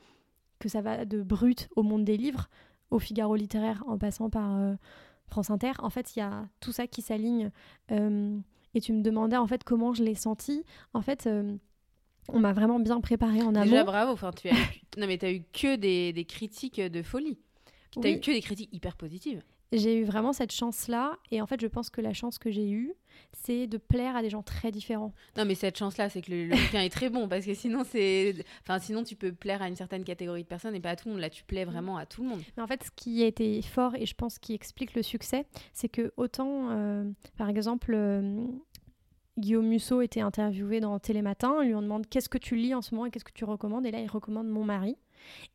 que 0.59 0.67
ça 0.67 0.81
va 0.81 1.05
de 1.05 1.23
Brut 1.23 1.69
au 1.77 1.83
monde 1.83 2.03
des 2.03 2.17
livres, 2.17 2.49
au 2.91 2.99
Figaro 2.99 3.37
littéraire, 3.37 3.81
en 3.87 3.97
passant 3.97 4.29
par 4.29 4.57
euh, 4.57 4.75
France 5.27 5.51
Inter. 5.51 5.71
En 5.79 5.89
fait, 5.89 6.17
il 6.17 6.19
y 6.19 6.21
a 6.21 6.49
tout 6.59 6.73
ça 6.73 6.85
qui 6.85 7.01
s'aligne 7.01 7.49
et 8.75 8.81
tu 8.81 8.93
me 8.93 9.01
demandais 9.01 9.37
en 9.37 9.47
fait 9.47 9.63
comment 9.63 9.93
je 9.93 10.03
l'ai 10.03 10.15
senti. 10.15 10.63
En 10.93 11.01
fait, 11.01 11.27
euh, 11.27 11.55
on 12.29 12.39
m'a 12.39 12.53
vraiment 12.53 12.79
bien 12.79 13.01
préparé 13.01 13.41
en 13.41 13.55
amont. 13.55 13.65
Déjà 13.65 13.83
bravo, 13.83 14.11
enfin, 14.11 14.31
tu 14.31 14.49
as 14.49 14.53
non 14.97 15.07
mais 15.07 15.17
tu 15.17 15.25
as 15.25 15.31
eu 15.31 15.43
que 15.53 15.75
des, 15.75 16.13
des 16.13 16.25
critiques 16.25 16.79
de 16.81 17.01
folie. 17.01 17.39
Tu 17.91 18.05
as 18.07 18.11
eu 18.11 18.19
que 18.19 18.31
des 18.31 18.41
critiques 18.41 18.73
hyper 18.73 18.95
positives 18.95 19.41
j'ai 19.71 19.99
eu 19.99 20.03
vraiment 20.03 20.33
cette 20.33 20.51
chance-là. 20.51 21.17
Et 21.31 21.41
en 21.41 21.47
fait, 21.47 21.61
je 21.61 21.67
pense 21.67 21.89
que 21.89 22.01
la 22.01 22.13
chance 22.13 22.37
que 22.37 22.49
j'ai 22.49 22.69
eue, 22.69 22.93
c'est 23.33 23.67
de 23.67 23.77
plaire 23.77 24.15
à 24.15 24.21
des 24.21 24.29
gens 24.29 24.41
très 24.41 24.71
différents. 24.71 25.13
Non, 25.37 25.45
mais 25.45 25.55
cette 25.55 25.77
chance-là, 25.77 26.09
c'est 26.09 26.21
que 26.21 26.31
le, 26.31 26.49
bouquin 26.49 26.81
est 26.81 26.89
très 26.89 27.09
bon. 27.09 27.27
Parce 27.27 27.45
que 27.45 27.53
sinon, 27.53 27.83
c'est. 27.83 28.35
Enfin, 28.63 28.79
sinon, 28.79 29.03
tu 29.03 29.15
peux 29.15 29.31
plaire 29.31 29.61
à 29.61 29.67
une 29.67 29.75
certaine 29.75 30.03
catégorie 30.03 30.43
de 30.43 30.47
personnes 30.47 30.75
et 30.75 30.79
pas 30.79 30.91
à 30.91 30.95
tout 30.95 31.07
le 31.07 31.13
monde. 31.13 31.21
Là, 31.21 31.29
tu 31.29 31.43
plais 31.43 31.65
vraiment 31.65 31.97
à 31.97 32.05
tout 32.05 32.23
le 32.23 32.29
monde. 32.29 32.41
Mais 32.57 32.63
en 32.63 32.67
fait, 32.67 32.83
ce 32.83 32.91
qui 32.95 33.23
a 33.23 33.27
été 33.27 33.61
fort 33.61 33.95
et 33.95 34.05
je 34.05 34.15
pense 34.15 34.39
qui 34.39 34.53
explique 34.53 34.95
le 34.95 35.03
succès, 35.03 35.45
c'est 35.73 35.89
que 35.89 36.11
autant, 36.17 36.69
euh, 36.71 37.03
par 37.37 37.49
exemple, 37.49 37.93
euh, 37.93 38.45
Guillaume 39.37 39.67
Musso 39.67 40.01
était 40.01 40.21
interviewé 40.21 40.79
dans 40.79 40.97
Télématin. 40.99 41.51
On 41.51 41.61
lui 41.61 41.75
on 41.75 41.81
demande 41.81 42.07
qu'est-ce 42.07 42.29
que 42.29 42.37
tu 42.37 42.55
lis 42.55 42.73
en 42.73 42.81
ce 42.81 42.93
moment 42.93 43.05
et 43.05 43.11
qu'est-ce 43.11 43.25
que 43.25 43.33
tu 43.33 43.45
recommandes? 43.45 43.85
Et 43.85 43.91
là, 43.91 43.99
il 43.99 44.09
recommande 44.09 44.47
Mon 44.47 44.63
mari. 44.63 44.97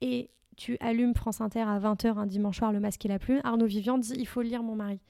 Et 0.00 0.30
tu 0.56 0.76
allumes 0.80 1.14
France 1.14 1.40
Inter 1.40 1.60
à 1.60 1.78
20h 1.78 2.18
un 2.18 2.26
dimanche 2.26 2.58
soir, 2.58 2.72
Le 2.72 2.80
Masque 2.80 3.04
et 3.04 3.08
la 3.08 3.18
Plume, 3.18 3.40
Arnaud 3.44 3.66
Vivian 3.66 3.98
dit 3.98 4.14
il 4.16 4.26
faut 4.26 4.42
lire 4.42 4.62
Mon 4.62 4.76
mari. 4.76 5.00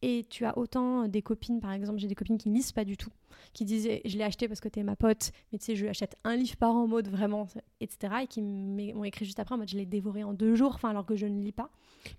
Et 0.00 0.26
tu 0.30 0.44
as 0.44 0.56
autant 0.56 1.08
des 1.08 1.22
copines, 1.22 1.60
par 1.60 1.72
exemple, 1.72 1.98
j'ai 1.98 2.06
des 2.06 2.14
copines 2.14 2.38
qui 2.38 2.48
ne 2.48 2.54
lisent 2.54 2.70
pas 2.70 2.84
du 2.84 2.96
tout, 2.96 3.10
qui 3.52 3.64
disaient 3.64 4.00
je 4.04 4.16
l'ai 4.16 4.22
acheté 4.22 4.46
parce 4.46 4.60
que 4.60 4.68
tu 4.68 4.78
es 4.78 4.84
ma 4.84 4.94
pote, 4.94 5.32
mais 5.50 5.58
tu 5.58 5.64
sais, 5.64 5.76
je 5.76 5.86
achète 5.86 6.16
un 6.22 6.36
livre 6.36 6.56
par 6.56 6.70
an 6.70 6.84
en 6.84 6.86
mode 6.86 7.08
vraiment, 7.08 7.48
etc. 7.80 8.14
Et 8.22 8.26
qui 8.28 8.40
m'ont 8.40 9.04
écrit 9.04 9.24
juste 9.24 9.40
après 9.40 9.56
en 9.56 9.58
mode 9.58 9.68
je 9.68 9.76
l'ai 9.76 9.86
dévoré 9.86 10.22
en 10.22 10.34
deux 10.34 10.54
jours, 10.54 10.72
enfin 10.74 10.90
alors 10.90 11.04
que 11.04 11.16
je 11.16 11.26
ne 11.26 11.42
lis 11.42 11.52
pas. 11.52 11.70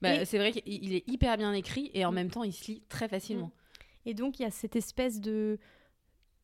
Bah, 0.02 0.26
C'est 0.26 0.38
vrai 0.38 0.52
qu'il 0.52 0.94
est 0.94 1.08
hyper 1.08 1.38
bien 1.38 1.54
écrit 1.54 1.90
et 1.94 2.04
en 2.04 2.12
mm. 2.12 2.16
même 2.16 2.30
temps 2.30 2.44
il 2.44 2.52
se 2.52 2.70
lit 2.70 2.84
très 2.90 3.08
facilement. 3.08 3.48
Mm. 3.48 4.10
Et 4.10 4.14
donc 4.14 4.40
il 4.40 4.44
y 4.44 4.46
a 4.46 4.52
cette 4.52 4.76
espèce 4.76 5.22
de. 5.22 5.58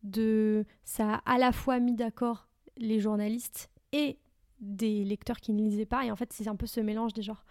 de 0.03 0.65
ça 0.85 1.15
a 1.15 1.33
à 1.33 1.37
la 1.37 1.51
fois 1.51 1.79
mis 1.79 1.95
d'accord 1.95 2.47
les 2.77 3.01
journalistes 3.01 3.69
et 3.91 4.19
des 4.59 5.03
lecteurs 5.03 5.37
qui 5.37 5.53
ne 5.53 5.61
lisaient 5.61 5.85
pas. 5.85 6.05
Et 6.05 6.11
en 6.11 6.15
fait, 6.15 6.31
c'est 6.33 6.47
un 6.47 6.55
peu 6.55 6.67
ce 6.67 6.79
mélange 6.79 7.13
des 7.13 7.21
genres. 7.21 7.43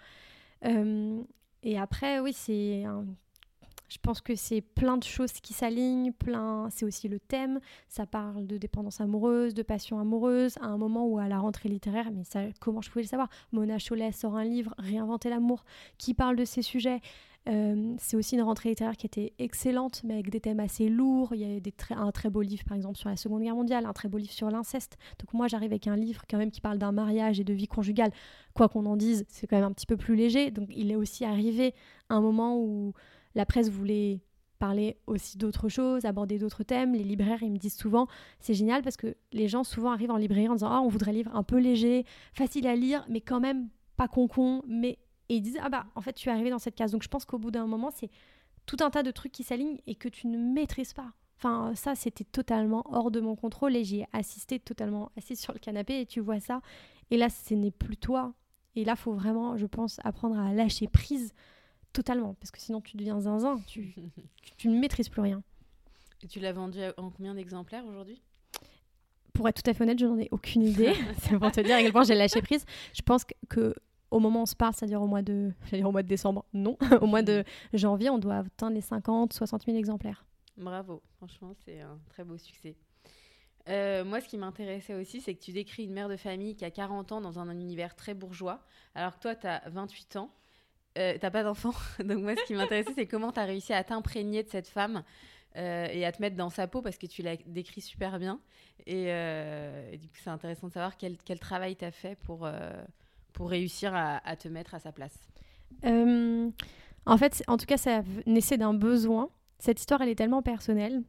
Euh, 0.64 1.22
et 1.62 1.78
après, 1.78 2.20
oui, 2.20 2.32
c'est 2.32 2.84
Je 3.88 3.98
pense 4.02 4.20
que 4.20 4.34
c'est 4.34 4.60
plein 4.60 4.96
de 4.96 5.04
choses 5.04 5.32
qui 5.32 5.52
s'alignent, 5.54 6.12
plein. 6.12 6.68
C'est 6.70 6.84
aussi 6.84 7.08
le 7.08 7.20
thème. 7.20 7.60
Ça 7.88 8.06
parle 8.06 8.46
de 8.46 8.56
dépendance 8.56 9.00
amoureuse, 9.00 9.54
de 9.54 9.62
passion 9.62 9.98
amoureuse, 9.98 10.56
à 10.58 10.66
un 10.66 10.78
moment 10.78 11.06
où 11.06 11.18
à 11.18 11.28
la 11.28 11.38
rentrée 11.38 11.68
littéraire, 11.68 12.10
mais 12.12 12.24
ça, 12.24 12.40
comment 12.60 12.80
je 12.80 12.90
pouvais 12.90 13.02
le 13.02 13.08
savoir? 13.08 13.28
Mona 13.52 13.78
Cholet 13.78 14.12
sort 14.12 14.36
un 14.36 14.44
livre, 14.44 14.74
Réinventer 14.78 15.30
l'amour, 15.30 15.64
qui 15.98 16.14
parle 16.14 16.36
de 16.36 16.44
ces 16.44 16.62
sujets. 16.62 17.00
Euh, 17.46 17.94
c'est 17.98 18.16
aussi 18.16 18.36
une 18.36 18.42
rentrée 18.42 18.70
littéraire 18.70 18.96
qui 18.96 19.06
était 19.06 19.34
excellente, 19.38 20.02
mais 20.02 20.14
avec 20.14 20.30
des 20.30 20.40
thèmes 20.40 20.60
assez 20.60 20.88
lourds. 20.88 21.34
Il 21.34 21.40
y 21.40 21.44
a 21.44 21.98
un 21.98 22.12
très 22.12 22.30
beau 22.30 22.40
livre, 22.40 22.64
par 22.64 22.76
exemple, 22.76 22.96
sur 22.96 23.08
la 23.08 23.16
Seconde 23.16 23.42
Guerre 23.42 23.54
mondiale, 23.54 23.84
un 23.86 23.92
très 23.92 24.08
beau 24.08 24.18
livre 24.18 24.32
sur 24.32 24.50
l'inceste. 24.50 24.96
Donc 25.18 25.34
moi, 25.34 25.46
j'arrive 25.46 25.72
avec 25.72 25.86
un 25.86 25.96
livre 25.96 26.22
quand 26.28 26.38
même 26.38 26.50
qui 26.50 26.60
parle 26.60 26.78
d'un 26.78 26.92
mariage 26.92 27.40
et 27.40 27.44
de 27.44 27.52
vie 27.52 27.68
conjugale. 27.68 28.12
Quoi 28.54 28.68
qu'on 28.68 28.86
en 28.86 28.96
dise, 28.96 29.24
c'est 29.28 29.46
quand 29.46 29.56
même 29.56 29.66
un 29.66 29.72
petit 29.72 29.86
peu 29.86 29.96
plus 29.96 30.16
léger. 30.16 30.50
Donc 30.50 30.70
il 30.74 30.90
est 30.90 30.96
aussi 30.96 31.24
arrivé 31.24 31.74
un 32.08 32.20
moment 32.20 32.58
où 32.58 32.94
la 33.34 33.44
presse 33.44 33.68
voulait 33.68 34.22
parler 34.58 34.96
aussi 35.06 35.36
d'autres 35.36 35.68
choses, 35.68 36.06
aborder 36.06 36.38
d'autres 36.38 36.62
thèmes. 36.62 36.94
Les 36.94 37.04
libraires, 37.04 37.42
ils 37.42 37.52
me 37.52 37.58
disent 37.58 37.76
souvent, 37.76 38.06
c'est 38.40 38.54
génial 38.54 38.82
parce 38.82 38.96
que 38.96 39.16
les 39.32 39.48
gens 39.48 39.64
souvent 39.64 39.90
arrivent 39.90 40.12
en 40.12 40.16
librairie 40.16 40.48
en 40.48 40.54
disant, 40.54 40.70
ah, 40.70 40.80
on 40.80 40.88
voudrait 40.88 41.10
un 41.10 41.14
livre 41.14 41.36
un 41.36 41.42
peu 41.42 41.58
léger, 41.58 42.06
facile 42.32 42.66
à 42.66 42.74
lire, 42.74 43.04
mais 43.10 43.20
quand 43.20 43.40
même 43.40 43.68
pas 43.96 44.08
con-con, 44.08 44.62
mais 44.66 44.98
et 45.28 45.36
ils 45.36 45.40
disent 45.40 45.58
ah 45.62 45.68
bah 45.68 45.86
en 45.94 46.00
fait 46.00 46.12
tu 46.12 46.28
es 46.28 46.32
arrivé 46.32 46.50
dans 46.50 46.58
cette 46.58 46.74
case. 46.74 46.92
Donc 46.92 47.02
je 47.02 47.08
pense 47.08 47.24
qu'au 47.24 47.38
bout 47.38 47.50
d'un 47.50 47.66
moment 47.66 47.90
c'est 47.90 48.10
tout 48.66 48.76
un 48.80 48.90
tas 48.90 49.02
de 49.02 49.10
trucs 49.10 49.32
qui 49.32 49.42
s'alignent 49.42 49.78
et 49.86 49.94
que 49.94 50.08
tu 50.08 50.26
ne 50.26 50.38
maîtrises 50.38 50.92
pas. 50.92 51.12
Enfin 51.38 51.74
ça 51.74 51.94
c'était 51.94 52.24
totalement 52.24 52.84
hors 52.90 53.10
de 53.10 53.20
mon 53.20 53.36
contrôle 53.36 53.76
et 53.76 53.84
j'ai 53.84 54.06
assisté 54.12 54.58
totalement 54.58 55.10
assis 55.16 55.36
sur 55.36 55.52
le 55.52 55.58
canapé 55.58 56.00
et 56.00 56.06
tu 56.06 56.20
vois 56.20 56.40
ça. 56.40 56.60
Et 57.10 57.16
là 57.16 57.28
ce 57.28 57.54
n'est 57.54 57.70
plus 57.70 57.96
toi. 57.96 58.34
Et 58.76 58.84
là 58.84 58.96
faut 58.96 59.12
vraiment 59.12 59.56
je 59.56 59.66
pense 59.66 59.98
apprendre 60.04 60.38
à 60.38 60.52
lâcher 60.52 60.88
prise 60.88 61.32
totalement. 61.92 62.34
Parce 62.34 62.50
que 62.50 62.60
sinon 62.60 62.82
tu 62.82 62.98
deviens 62.98 63.20
zinzin. 63.20 63.60
Tu, 63.66 63.94
tu, 64.58 64.68
ne 64.68 64.78
maîtrises 64.78 65.08
plus 65.08 65.22
rien. 65.22 65.42
Et 66.22 66.26
tu 66.26 66.40
l'as 66.40 66.52
vendu 66.52 66.80
en 66.98 67.10
combien 67.10 67.34
d'exemplaires 67.34 67.86
aujourd'hui? 67.86 68.20
Pour 69.32 69.48
être 69.48 69.62
tout 69.62 69.68
à 69.68 69.74
fait 69.74 69.82
honnête, 69.82 69.98
je 69.98 70.06
n'en 70.06 70.18
ai 70.18 70.28
aucune 70.30 70.62
idée. 70.62 70.94
c'est 71.18 71.38
pour 71.38 71.50
te 71.50 71.60
dire 71.60 71.76
à 71.76 71.82
quel 71.82 71.92
point 71.92 72.04
j'ai 72.04 72.14
lâché 72.14 72.40
prise. 72.40 72.64
Je 72.92 73.02
pense 73.02 73.24
que 73.48 73.74
au 74.14 74.20
moment 74.20 74.40
où 74.40 74.42
on 74.42 74.46
se 74.46 74.54
parle, 74.54 74.72
c'est-à-dire 74.74 75.02
au 75.02 75.08
mois 75.08 75.22
de, 75.22 75.52
décembre, 76.02 76.44
non, 76.52 76.78
au 77.00 77.06
mois 77.06 77.22
de 77.22 77.44
janvier, 77.72 78.10
on 78.10 78.18
doit 78.18 78.36
atteindre 78.36 78.74
les 78.74 78.80
50, 78.80 79.32
60 79.32 79.64
000 79.64 79.76
exemplaires. 79.76 80.24
Bravo, 80.56 81.02
franchement, 81.16 81.52
c'est 81.64 81.80
un 81.80 81.98
très 82.08 82.22
beau 82.22 82.38
succès. 82.38 82.76
Euh, 83.68 84.04
moi, 84.04 84.20
ce 84.20 84.28
qui 84.28 84.38
m'intéressait 84.38 84.94
aussi, 84.94 85.20
c'est 85.20 85.34
que 85.34 85.42
tu 85.42 85.50
décris 85.50 85.84
une 85.84 85.92
mère 85.92 86.08
de 86.08 86.16
famille 86.16 86.54
qui 86.54 86.64
a 86.64 86.70
40 86.70 87.10
ans 87.10 87.20
dans 87.20 87.40
un 87.40 87.50
univers 87.50 87.96
très 87.96 88.14
bourgeois, 88.14 88.62
alors 88.94 89.16
que 89.16 89.22
toi, 89.22 89.34
tu 89.34 89.48
as 89.48 89.62
28 89.66 90.16
ans. 90.16 90.30
Euh, 90.96 91.18
t'as 91.20 91.30
pas 91.30 91.42
d'enfant. 91.42 91.72
Donc 91.98 92.18
moi, 92.18 92.36
ce 92.36 92.44
qui 92.44 92.54
m'intéressait, 92.54 92.92
c'est 92.94 93.08
comment 93.08 93.32
tu 93.32 93.40
as 93.40 93.44
réussi 93.44 93.72
à 93.72 93.82
t'imprégner 93.82 94.44
de 94.44 94.48
cette 94.48 94.68
femme 94.68 95.02
euh, 95.56 95.88
et 95.90 96.04
à 96.04 96.12
te 96.12 96.22
mettre 96.22 96.36
dans 96.36 96.50
sa 96.50 96.68
peau 96.68 96.82
parce 96.82 96.98
que 96.98 97.06
tu 97.06 97.22
l'as 97.22 97.36
décrit 97.46 97.80
super 97.80 98.20
bien. 98.20 98.40
Et, 98.86 99.06
du 99.98 100.08
coup, 100.08 100.18
c'est 100.22 100.30
intéressant 100.30 100.68
de 100.68 100.72
savoir 100.72 100.96
quel, 100.96 101.16
quel 101.16 101.40
travail 101.40 101.74
tu 101.74 101.84
as 101.84 101.90
fait 101.90 102.16
pour, 102.20 102.46
pour 103.34 103.50
réussir 103.50 103.94
à, 103.94 104.26
à, 104.26 104.36
te 104.36 104.48
mettre 104.48 104.74
à 104.74 104.80
sa 104.80 104.92
place. 104.92 105.18
en 105.84 107.18
fait, 107.18 107.42
en 107.46 107.58
tout 107.58 107.66
cas, 107.66 107.76
ça 107.76 108.02
naissait 108.26 108.56
d'un 108.56 108.72
besoin. 108.72 109.28
Cette 109.58 109.78
histoire, 109.78 110.00
elle 110.00 110.08
est 110.08 110.14
tellement 110.14 110.42
personnelle 110.42 111.02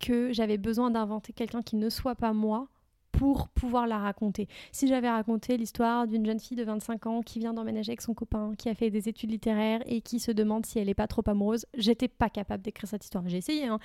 que 0.00 0.32
j'avais 0.32 0.58
besoin 0.58 0.90
d'inventer 0.90 1.32
quelqu'un 1.32 1.62
qui 1.62 1.76
ne 1.76 1.88
soit 1.88 2.16
pas 2.16 2.32
moi 2.32 2.68
pour 3.16 3.48
pouvoir 3.48 3.86
la 3.86 3.98
raconter. 3.98 4.46
Si 4.72 4.88
j'avais 4.88 5.08
raconté 5.08 5.56
l'histoire 5.56 6.06
d'une 6.06 6.26
jeune 6.26 6.38
fille 6.38 6.56
de 6.56 6.64
25 6.64 7.06
ans 7.06 7.22
qui 7.22 7.38
vient 7.38 7.54
d'emménager 7.54 7.92
avec 7.92 8.02
son 8.02 8.12
copain, 8.12 8.52
qui 8.58 8.68
a 8.68 8.74
fait 8.74 8.90
des 8.90 9.08
études 9.08 9.30
littéraires 9.30 9.80
et 9.86 10.02
qui 10.02 10.20
se 10.20 10.30
demande 10.30 10.66
si 10.66 10.78
elle 10.78 10.86
n'est 10.86 10.94
pas 10.94 11.06
trop 11.06 11.22
amoureuse, 11.26 11.64
j'étais 11.74 12.08
pas 12.08 12.28
capable 12.28 12.62
d'écrire 12.62 12.88
cette 12.88 13.04
histoire. 13.04 13.26
J'ai 13.26 13.38
essayé, 13.38 13.66
hein. 13.66 13.78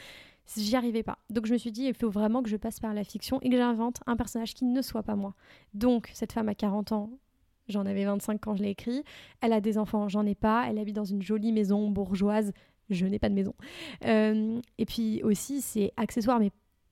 j'y 0.58 0.76
arrivais 0.76 1.04
pas. 1.04 1.18
Donc 1.30 1.46
je 1.46 1.54
me 1.54 1.58
suis 1.58 1.72
dit, 1.72 1.86
il 1.86 1.94
faut 1.94 2.10
vraiment 2.10 2.44
que 2.44 2.50
je 2.50 2.58
passe 2.58 2.80
par 2.80 2.94
la 2.94 3.06
fiction 3.06 3.40
et 3.42 3.50
que 3.50 3.56
j'invente 3.56 4.02
un 4.06 4.18
personnage 4.18 4.54
qui 4.54 4.66
ne 4.66 4.82
soit 4.82 5.04
pas 5.04 5.16
moi. 5.16 5.34
Donc 5.74 6.10
cette 6.14 6.34
femme 6.34 6.50
a 6.50 6.56
40 6.56 6.92
ans, 6.92 7.10
j'en 7.68 7.86
avais 7.86 8.06
25 8.06 8.40
quand 8.40 8.56
je 8.56 8.64
l'ai 8.64 8.70
écrit, 8.70 9.04
elle 9.42 9.54
a 9.54 9.62
des 9.62 9.78
enfants, 9.78 10.10
j'en 10.10 10.26
ai 10.26 10.36
pas, 10.36 10.66
elle 10.70 10.78
habite 10.78 10.96
dans 10.96 11.06
une 11.06 11.22
jolie 11.22 11.52
maison 11.52 11.90
bourgeoise, 11.90 12.54
je 12.90 13.06
n'ai 13.06 13.20
pas 13.20 13.30
de 13.30 13.36
maison. 13.36 13.54
Euh, 14.06 14.60
et 14.78 14.86
puis 14.86 15.22
aussi, 15.24 15.62
c'est 15.62 15.94
accessoire, 15.98 16.40
mais 16.40 16.52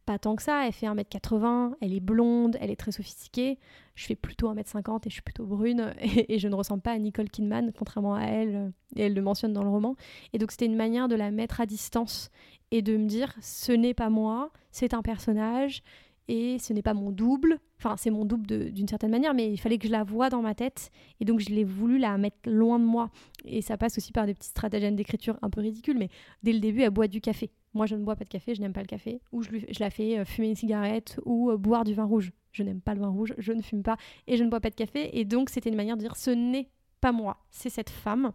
pas 0.10 0.17
tant 0.17 0.36
que 0.36 0.41
ça. 0.41 0.65
Elle 0.65 0.73
fait 0.73 0.88
1m80, 0.88 1.73
elle 1.82 1.93
est 1.93 1.99
blonde, 1.99 2.58
elle 2.60 2.71
est 2.71 2.75
très 2.75 2.91
sophistiquée. 2.91 3.60
Je 3.93 4.05
fais 4.05 4.15
plutôt 4.15 4.51
1m50 4.51 5.01
et 5.05 5.10
je 5.10 5.13
suis 5.13 5.21
plutôt 5.21 5.45
brune. 5.45 5.93
Et, 6.01 6.39
je 6.39 6.47
ne 6.47 6.55
ressemble 6.55 6.82
pas 6.82 6.93
à 6.93 6.97
Nicole 6.97 7.29
Kidman, 7.29 7.71
contrairement 7.77 8.15
à 8.15 8.23
elle. 8.23 8.71
Et 8.95 9.03
elle 9.03 9.13
le 9.13 9.21
mentionne 9.21 9.53
dans 9.53 9.63
le 9.63 9.69
roman. 9.69 9.95
Et 10.34 10.39
donc, 10.39 10.51
c'était 10.51 10.65
une 10.65 10.75
manière 10.75 11.10
de 11.10 11.15
la 11.15 11.29
mettre 11.29 11.62
à 11.62 11.67
distance 11.67 12.32
et 12.71 12.82
de 12.82 12.97
me 12.97 13.05
dire 13.05 13.36
ce 13.39 13.71
n'est 13.71 13.93
pas 13.93 14.10
moi, 14.10 14.51
c'est 14.71 14.95
un 14.95 15.03
personnage 15.03 15.84
et 16.29 16.59
ce 16.59 16.73
n'est 16.73 16.83
pas 16.83 16.93
mon 16.93 17.09
double. 17.09 17.59
Enfin, 17.79 17.95
c'est 17.97 18.11
mon 18.11 18.23
double 18.23 18.71
d'une 18.71 18.87
certaine 18.87 19.09
manière, 19.09 19.33
mais 19.33 19.51
il 19.51 19.57
fallait 19.57 19.79
que 19.79 19.87
je 19.87 19.91
la 19.91 20.03
voie 20.03 20.29
dans 20.29 20.43
ma 20.43 20.53
tête. 20.53 20.91
Et 21.19 21.25
donc, 21.25 21.39
je 21.39 21.49
l'ai 21.49 21.63
voulu 21.63 21.97
la 21.97 22.19
mettre 22.19 22.37
loin 22.45 22.77
de 22.77 22.85
moi. 22.85 23.09
Et 23.45 23.63
ça 23.63 23.77
passe 23.77 23.97
aussi 23.97 24.11
par 24.11 24.27
des 24.27 24.35
petits 24.35 24.49
stratagèmes 24.49 24.95
d'écriture 24.95 25.39
un 25.41 25.49
peu 25.49 25.59
ridicules, 25.59 25.97
mais 25.97 26.09
dès 26.43 26.53
le 26.53 26.59
début, 26.59 26.83
elle 26.83 26.91
boit 26.91 27.07
du 27.07 27.19
café. 27.19 27.49
Moi, 27.73 27.87
je 27.87 27.95
ne 27.95 28.03
bois 28.03 28.15
pas 28.15 28.25
de 28.25 28.29
café, 28.29 28.53
je 28.53 28.61
n'aime 28.61 28.73
pas 28.73 28.81
le 28.81 28.87
café. 28.87 29.21
Ou 29.31 29.41
je, 29.41 29.49
je 29.69 29.79
la 29.79 29.89
fais 29.89 30.19
euh, 30.19 30.25
fumer 30.25 30.49
une 30.49 30.55
cigarette 30.55 31.19
ou 31.25 31.49
euh, 31.49 31.57
boire 31.57 31.83
du 31.83 31.95
vin 31.95 32.05
rouge. 32.05 32.31
Je 32.51 32.61
n'aime 32.61 32.81
pas 32.81 32.93
le 32.93 33.01
vin 33.01 33.09
rouge, 33.09 33.33
je 33.39 33.51
ne 33.51 33.61
fume 33.63 33.81
pas 33.81 33.97
et 34.27 34.37
je 34.37 34.43
ne 34.43 34.49
bois 34.49 34.59
pas 34.59 34.69
de 34.69 34.75
café. 34.75 35.17
Et 35.19 35.25
donc, 35.25 35.49
c'était 35.49 35.69
une 35.69 35.75
manière 35.75 35.97
de 35.97 36.01
dire 36.01 36.15
ce 36.15 36.29
n'est 36.29 36.69
pas 37.01 37.11
moi, 37.11 37.37
c'est 37.49 37.69
cette 37.69 37.89
femme. 37.89 38.33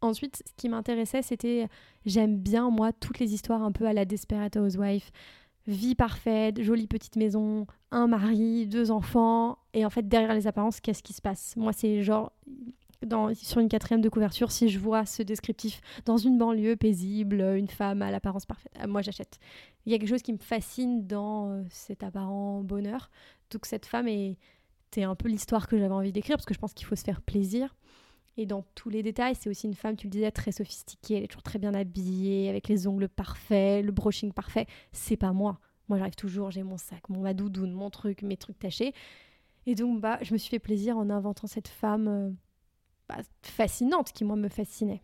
Ensuite, 0.00 0.42
ce 0.44 0.52
qui 0.56 0.68
m'intéressait, 0.68 1.22
c'était 1.22 1.68
j'aime 2.04 2.36
bien, 2.36 2.70
moi, 2.70 2.92
toutes 2.92 3.20
les 3.20 3.32
histoires 3.32 3.62
un 3.62 3.72
peu 3.72 3.86
à 3.86 3.92
la 3.92 4.04
Desperate 4.04 4.56
Housewife 4.56 5.10
vie 5.66 5.94
parfaite, 5.94 6.62
jolie 6.62 6.86
petite 6.86 7.16
maison, 7.16 7.66
un 7.90 8.06
mari, 8.06 8.66
deux 8.66 8.90
enfants. 8.90 9.58
Et 9.74 9.84
en 9.84 9.90
fait, 9.90 10.06
derrière 10.08 10.34
les 10.34 10.46
apparences, 10.46 10.80
qu'est-ce 10.80 11.02
qui 11.02 11.12
se 11.12 11.22
passe? 11.22 11.54
Moi, 11.56 11.72
c'est 11.72 12.02
genre, 12.02 12.32
sur 13.34 13.60
une 13.60 13.68
quatrième 13.68 14.00
de 14.00 14.08
couverture, 14.08 14.50
si 14.50 14.68
je 14.68 14.78
vois 14.78 15.06
ce 15.06 15.22
descriptif 15.22 15.80
dans 16.04 16.16
une 16.16 16.38
banlieue 16.38 16.76
paisible, 16.76 17.40
une 17.56 17.68
femme 17.68 18.02
à 18.02 18.10
l'apparence 18.10 18.46
parfaite, 18.46 18.72
euh, 18.82 18.86
moi 18.86 19.02
j'achète. 19.02 19.38
Il 19.84 19.92
y 19.92 19.94
a 19.94 19.98
quelque 19.98 20.08
chose 20.08 20.22
qui 20.22 20.32
me 20.32 20.38
fascine 20.38 21.06
dans 21.06 21.50
euh, 21.50 21.62
cet 21.70 22.02
apparent 22.02 22.62
bonheur. 22.62 23.10
Donc 23.50 23.66
cette 23.66 23.86
femme 23.86 24.08
est, 24.08 24.38
c'est 24.90 25.02
un 25.02 25.14
peu 25.14 25.28
l'histoire 25.28 25.68
que 25.68 25.78
j'avais 25.78 25.94
envie 25.94 26.12
d'écrire 26.12 26.36
parce 26.36 26.46
que 26.46 26.54
je 26.54 26.58
pense 26.58 26.72
qu'il 26.72 26.86
faut 26.86 26.96
se 26.96 27.04
faire 27.04 27.20
plaisir. 27.20 27.74
Et 28.38 28.44
dans 28.46 28.64
tous 28.74 28.90
les 28.90 29.02
détails, 29.02 29.34
c'est 29.34 29.48
aussi 29.48 29.66
une 29.66 29.74
femme, 29.74 29.96
tu 29.96 30.06
le 30.06 30.10
disais, 30.10 30.30
très 30.30 30.52
sophistiquée. 30.52 31.16
Elle 31.16 31.24
est 31.24 31.28
toujours 31.28 31.42
très 31.42 31.58
bien 31.58 31.74
habillée, 31.74 32.48
avec 32.50 32.68
les 32.68 32.86
ongles 32.86 33.08
parfaits, 33.08 33.84
le 33.84 33.92
brushing 33.92 34.32
parfait. 34.32 34.66
C'est 34.92 35.16
pas 35.16 35.32
moi. 35.32 35.58
Moi, 35.88 35.98
j'arrive 35.98 36.16
toujours, 36.16 36.50
j'ai 36.50 36.62
mon 36.62 36.76
sac, 36.76 37.08
mon 37.08 37.20
madoudoune, 37.20 37.72
mon 37.72 37.90
truc, 37.90 38.22
mes 38.22 38.36
trucs 38.36 38.58
tachés. 38.58 38.92
Et 39.66 39.74
donc, 39.74 40.00
bah, 40.00 40.18
je 40.22 40.32
me 40.32 40.38
suis 40.38 40.50
fait 40.50 40.58
plaisir 40.58 40.98
en 40.98 41.10
inventant 41.10 41.46
cette 41.46 41.68
femme 41.68 42.08
euh, 42.08 42.30
bah, 43.08 43.18
fascinante 43.42 44.12
qui, 44.12 44.24
moi, 44.24 44.36
me 44.36 44.48
fascinait. 44.48 45.02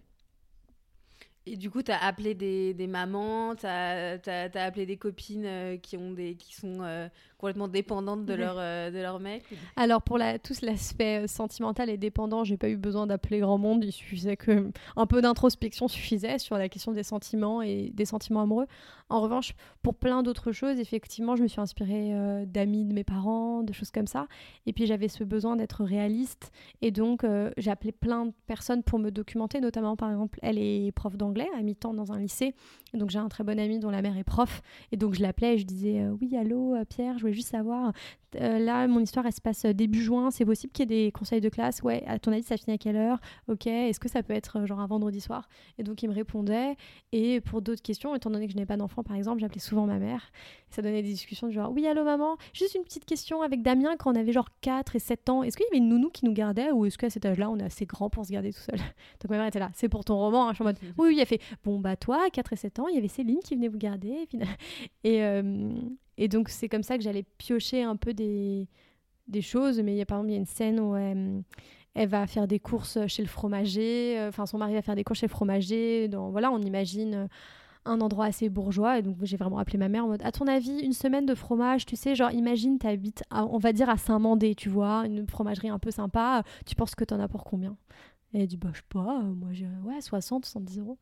Et 1.45 1.57
du 1.57 1.71
coup, 1.71 1.83
tu 1.83 1.91
as 1.91 1.99
appelé 1.99 2.35
des, 2.35 2.73
des 2.73 2.87
mamans, 2.87 3.57
tu 3.57 3.67
as, 3.67 4.19
as, 4.25 4.63
appelé 4.63 4.87
des 4.87 4.97
copines 4.97 5.45
euh, 5.45 5.77
qui, 5.77 5.97
ont 5.97 6.13
des, 6.13 6.37
qui 6.37 6.55
sont 6.55 6.79
euh, 6.83 7.09
complètement 7.37 7.67
dépendantes 7.67 8.25
de, 8.25 8.35
leur, 8.35 8.55
euh, 8.59 8.93
de 8.93 8.99
leur 8.99 9.19
mec 9.19 9.43
Alors, 9.75 10.03
pour 10.03 10.19
la, 10.19 10.39
tout 10.39 10.55
l'aspect 10.63 11.27
sentimental 11.27 11.91
et 11.91 11.97
dépendant, 11.97 12.45
j'ai 12.45 12.57
pas 12.57 12.69
eu 12.69 12.77
besoin 12.77 13.09
d'appeler 13.09 13.41
grand 13.41 13.59
monde. 13.59 13.83
Il 13.85 13.91
suffisait 13.91 14.37
que 14.37 14.71
un 14.95 15.07
peu 15.07 15.21
d'introspection 15.21 15.89
suffisait 15.89 16.39
sur 16.39 16.57
la 16.59 16.69
question 16.69 16.93
des 16.93 17.03
sentiments 17.03 17.61
et 17.61 17.91
des 17.93 18.05
sentiments 18.05 18.43
amoureux. 18.43 18.69
En 19.09 19.21
revanche, 19.21 19.55
pour 19.83 19.97
plein 19.97 20.23
d'autres 20.23 20.53
choses, 20.53 20.79
effectivement, 20.79 21.35
je 21.35 21.43
me 21.43 21.49
suis 21.49 21.61
inspirée 21.61 22.15
d'amis 22.47 22.87
de 22.87 22.95
mes 22.95 23.05
parents, 23.05 23.63
de 23.63 23.73
choses 23.75 23.91
comme 23.91 24.07
ça. 24.07 24.27
Et 24.65 24.73
puis, 24.73 24.87
j'avais 24.87 25.09
ce 25.09 25.23
besoin 25.23 25.57
d'être 25.57 25.85
réaliste. 25.85 26.51
Et 26.81 26.93
donc, 26.93 27.27
j'ai 27.59 27.71
appelé 27.71 27.93
plein 27.93 28.27
de 28.27 28.33
personnes 28.47 28.83
pour 28.83 28.99
me 28.99 29.11
documenter, 29.11 29.61
notamment, 29.61 29.97
par 29.97 30.11
exemple, 30.11 30.39
elle 30.41 30.57
est 30.57 30.93
prof 30.93 31.15
d'anglais 31.19 31.32
à 31.41 31.63
mi-temps 31.63 31.95
dans 31.95 32.13
un 32.13 32.19
lycée. 32.19 32.55
Et 32.95 32.99
donc 32.99 33.11
j'ai 33.11 33.19
un 33.19 33.29
très 33.29 33.45
bon 33.45 33.59
ami 33.59 33.79
dont 33.79 33.91
la 33.91 34.03
mère 34.03 34.17
est 34.17 34.25
prof. 34.25 34.63
Et 34.93 34.97
donc 34.97 35.15
je 35.15 35.23
l'appelais 35.23 35.55
et 35.55 35.59
je 35.59 35.65
disais 35.65 36.01
euh, 36.01 36.17
Oui, 36.21 36.37
allô 36.37 36.75
euh, 36.75 36.85
Pierre, 36.85 37.17
je 37.17 37.23
voulais 37.23 37.33
juste 37.33 37.49
savoir. 37.49 37.93
Euh, 38.37 38.59
là, 38.59 38.87
mon 38.87 39.01
histoire, 39.01 39.27
elle 39.27 39.33
se 39.33 39.41
passe 39.41 39.67
début 39.67 40.03
juin. 40.03 40.31
C'est 40.31 40.45
possible 40.45 40.73
qu'il 40.73 40.91
y 40.91 40.95
ait 40.95 41.05
des 41.05 41.13
conseils 41.13 41.41
de 41.41 41.49
classe? 41.49 41.83
Ouais, 41.83 42.03
à 42.07 42.19
ton 42.19 42.33
avis, 42.33 42.43
ça 42.43 42.57
finit 42.57 42.75
à 42.75 42.79
quelle 42.79 42.97
heure? 42.97 43.19
Ok, 43.49 43.67
est-ce 43.67 44.01
que 44.01 44.09
ça 44.09 44.23
peut 44.23 44.33
être 44.33 44.65
genre 44.67 44.81
un 44.81 44.87
vendredi 44.87 45.21
soir? 45.21 45.49
Et 45.79 45.83
donc 45.83 46.03
il 46.03 46.09
me 46.09 46.15
répondait. 46.15 46.77
Et 47.13 47.41
pour 47.41 47.63
d'autres 47.63 47.83
questions, 47.83 48.15
étant 48.15 48.31
donné 48.31 48.47
que 48.47 48.53
je 48.53 48.59
n'ai 48.59 48.67
pas 48.67 48.77
d'enfant, 48.77 49.03
par 49.03 49.17
exemple, 49.17 49.41
j'appelais 49.41 49.61
souvent 49.61 49.87
ma 49.87 49.99
mère. 49.99 50.31
ça 50.71 50.83
donnait 50.83 51.03
des 51.03 51.09
discussions 51.09 51.49
du 51.49 51.55
genre 51.55 51.73
Oui, 51.73 51.87
allô 51.87 52.05
maman, 52.05 52.37
juste 52.53 52.75
une 52.75 52.83
petite 52.83 53.05
question 53.05 53.43
avec 53.43 53.63
Damien 53.63 53.97
quand 53.99 54.13
on 54.13 54.17
avait 54.17 54.33
genre 54.33 54.49
4 54.63 54.97
et 54.97 54.99
7 54.99 55.29
ans. 55.29 55.43
Est-ce 55.43 55.57
qu'il 55.57 55.67
y 55.67 55.69
avait 55.69 55.79
une 55.79 55.89
nounou 55.89 56.11
qui 56.11 56.25
nous 56.25 56.33
gardait 56.33 56.71
ou 56.71 56.87
est-ce 56.87 56.99
qu'à 56.99 57.11
cet 57.11 57.27
âge-là, 57.27 57.51
on 57.51 57.59
est 57.59 57.65
assez 57.65 57.87
grand 57.87 58.11
pour 58.11 58.25
se 58.25 58.33
garder 58.33 58.53
tout 58.53 58.61
seul? 58.61 58.79
Donc 59.21 59.31
ma 59.31 59.39
mère 59.39 59.47
était 59.47 59.59
là 59.59 59.71
C'est 59.75 59.89
pour 59.89 60.05
ton 60.05 60.17
roman. 60.17 60.49
Hein. 60.49 60.53
Je 60.53 60.57
suis 60.57 60.63
en 60.63 60.67
mode 60.67 60.79
Oui, 60.99 61.09
oui, 61.09 61.21
a 61.23 61.27
fait 61.27 61.41
Bon, 61.65 61.79
bah 61.79 61.97
toi, 61.97 62.25
à 62.27 62.31
4 62.31 62.53
et 62.53 62.57
7 62.57 62.79
ans, 62.81 62.89
il 62.89 62.95
y 62.95 62.99
avait 62.99 63.09
Céline 63.09 63.41
qui 63.45 63.55
venait 63.55 63.69
vous 63.69 63.79
garder. 63.79 64.29
Et, 65.05 65.23
euh, 65.23 65.73
donc, 66.29 66.49
c'est 66.49 66.69
comme 66.69 66.83
ça 66.83 66.97
que 66.97 67.03
j'allais 67.03 67.25
piocher 67.39 67.83
un 67.83 67.97
peu 67.97 68.15
des, 68.15 68.69
choses. 69.41 69.81
Mais 69.81 69.95
il 69.95 69.99
y 69.99 70.03
a 70.03 70.07
par 70.07 70.19
exemple, 70.19 70.31
il 70.31 70.35
y 70.35 70.37
a 70.37 70.41
une 70.41 70.47
scène 70.47 70.81
où 70.81 70.97
elle, 70.97 71.43
elle 71.95 72.09
va 72.09 72.27
faire 72.27 72.47
des 72.47 72.59
courses 72.59 72.99
chez 73.07 73.23
le 73.23 73.29
fromager. 73.29 74.19
Euh, 74.19 74.29
enfin, 74.29 74.47
son 74.47 74.59
mari 74.59 74.75
va 74.75 74.83
faire 74.83 74.97
des 74.97 75.05
courses 75.05 75.21
chez 75.21 75.27
le 75.27 75.33
fromager. 75.33 76.09
Donc, 76.09 76.33
voilà, 76.33 76.51
on 76.51 76.61
imagine 76.61 77.29
un 77.85 78.01
endroit 78.01 78.27
assez 78.27 78.49
bourgeois. 78.49 78.99
Et 78.99 79.03
donc, 79.03 79.17
j'ai 79.23 79.37
vraiment 79.37 79.59
appelé 79.59 79.79
ma 79.79 79.89
mère 79.89 80.05
en 80.05 80.09
mode 80.09 80.23
À 80.23 80.33
ton 80.33 80.47
avis, 80.47 80.81
une 80.81 80.93
semaine 80.93 81.27
de 81.27 81.35
fromage, 81.35 81.87
tu 81.87 81.97
sais, 81.97 82.15
genre, 82.15 82.31
imagine, 82.31 82.79
tu 82.79 82.87
habites, 82.87 83.25
on 83.31 83.59
va 83.59 83.73
dire, 83.73 83.89
à 83.89 83.97
Saint-Mandé, 83.97 84.55
tu 84.55 84.69
vois, 84.69 85.05
une 85.07 85.27
fromagerie 85.29 85.69
un 85.69 85.79
peu 85.79 85.91
sympa. 85.91 86.43
Tu 86.67 86.75
penses 86.75 86.95
que 86.95 87.05
tu 87.05 87.15
en 87.15 87.21
as 87.21 87.29
pour 87.29 87.45
combien? 87.45 87.77
Et 88.35 88.41
elle 88.41 88.47
dit 88.47 88.57
Bah, 88.57 88.71
je 88.73 88.79
sais 88.79 88.85
pas, 88.89 89.21
moi, 89.21 89.49
j'ai 89.53 89.67
ouais, 89.85 90.01
60, 90.01 90.45
70 90.47 90.79
euros. 90.79 90.99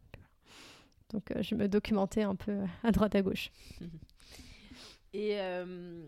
Donc 1.12 1.30
euh, 1.30 1.42
je 1.42 1.54
me 1.54 1.68
documentais 1.68 2.22
un 2.22 2.34
peu 2.34 2.60
à 2.82 2.90
droite 2.92 3.14
à 3.14 3.22
gauche. 3.22 3.50
Et 5.12 5.40
euh, 5.40 6.04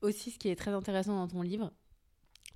aussi, 0.00 0.32
ce 0.32 0.38
qui 0.38 0.48
est 0.48 0.56
très 0.56 0.72
intéressant 0.72 1.14
dans 1.14 1.28
ton 1.28 1.42
livre, 1.42 1.70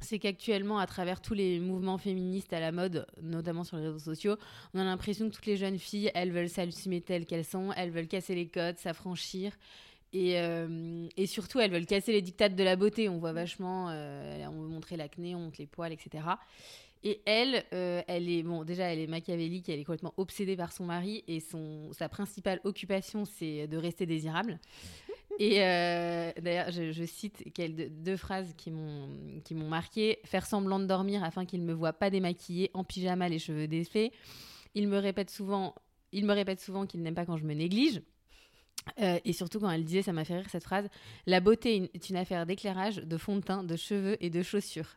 c'est 0.01 0.19
qu'actuellement, 0.19 0.79
à 0.79 0.87
travers 0.87 1.23
tous 1.23 1.35
les 1.35 1.61
mouvements 1.61 1.99
féministes 1.99 2.53
à 2.53 2.61
la 2.61 2.73
mode, 2.73 3.07
notamment 3.23 3.63
sur 3.63 3.77
les 3.77 3.85
réseaux 3.85 3.99
sociaux, 3.99 4.37
on 4.75 4.81
a 4.81 4.85
l'impression 4.85 5.29
que 5.29 5.35
toutes 5.35 5.47
les 5.47 5.57
jeunes 5.57 5.79
filles, 5.79 6.11
elles 6.15 6.33
veulent 6.33 6.49
s'assumer 6.49 7.01
telles 7.01 7.27
qu'elles 7.27 7.45
sont, 7.45 7.73
elles 7.77 7.91
veulent 7.91 8.09
casser 8.09 8.35
les 8.35 8.49
codes, 8.49 8.77
s'affranchir. 8.79 9.53
Et, 10.13 10.41
euh, 10.41 11.09
et, 11.17 11.27
surtout, 11.27 11.61
elles 11.61 11.71
veulent 11.71 11.87
casser 11.87 12.13
les 12.13 12.23
dictates 12.23 12.57
de 12.57 12.65
la 12.65 12.75
beauté. 12.75 13.09
On 13.09 13.19
voit 13.19 13.33
vachement, 13.33 13.87
on 13.87 14.61
veut 14.63 14.69
montrer 14.69 14.97
l'acné, 14.97 15.35
on 15.35 15.41
montre 15.41 15.57
les 15.59 15.67
poils, 15.67 15.93
etc. 15.93 16.25
Et 17.05 17.21
elle, 17.25 17.65
euh, 17.73 18.03
elle 18.09 18.29
est 18.29 18.43
bon. 18.43 18.65
Déjà, 18.65 18.93
elle 18.93 18.99
est 18.99 19.07
machiavélique. 19.07 19.69
Elle 19.69 19.81
est 19.81 19.85
complètement 19.85 20.15
obsédée 20.17 20.57
par 20.57 20.73
son 20.73 20.85
mari 20.85 21.25
et 21.29 21.41
son 21.41 21.93
sa 21.93 22.09
principale 22.09 22.61
occupation, 22.65 23.25
c'est 23.25 23.67
de 23.69 23.77
rester 23.77 24.07
désirable. 24.07 24.59
Et 25.39 25.63
euh, 25.63 26.33
d'ailleurs, 26.41 26.71
je, 26.71 27.05
cite 27.05 27.45
deux, 28.03 28.17
phrases 28.17 28.55
qui 28.57 28.71
m'ont 28.71 29.09
qui 29.45 29.55
m'ont 29.55 29.69
marqué 29.69 30.19
faire 30.25 30.47
semblant 30.47 30.79
de 30.79 30.87
dormir 30.87 31.23
afin 31.23 31.45
qu'il 31.45 31.61
ne 31.61 31.67
me 31.67 31.75
voit 31.75 31.93
pas 31.93 32.11
démaquillée, 32.11 32.71
en 32.75 32.85
pyjama, 32.85 33.29
les 33.29 33.39
cheveux 33.39 33.69
défaits. 33.69 34.13
Il 34.75 34.89
me 34.89 34.99
répète 34.99 35.31
souvent, 35.31 35.75
il 36.13 36.25
me 36.25 36.33
répète 36.33 36.61
souvent 36.61 36.87
qu'il 36.87 37.03
n'aime 37.03 37.15
pas 37.15 37.27
quand 37.27 37.37
je 37.37 37.45
me 37.45 37.55
néglige. 37.55 38.03
Euh, 39.01 39.19
et 39.25 39.33
surtout 39.33 39.59
quand 39.61 39.71
elle 39.71 39.85
disait, 39.85 40.03
ça 40.03 40.13
m'a 40.13 40.25
fait 40.25 40.37
rire 40.37 40.49
cette 40.49 40.63
phrase, 40.63 40.89
la 41.27 41.41
beauté 41.41 41.91
est 41.93 42.09
une 42.09 42.17
affaire 42.17 42.47
d'éclairage, 42.47 42.97
de 42.97 43.17
fond 43.17 43.37
de 43.37 43.41
teint, 43.41 43.65
de 43.65 43.75
cheveux 43.77 44.17
et 44.21 44.31
de 44.31 44.43
chaussures. 44.43 44.97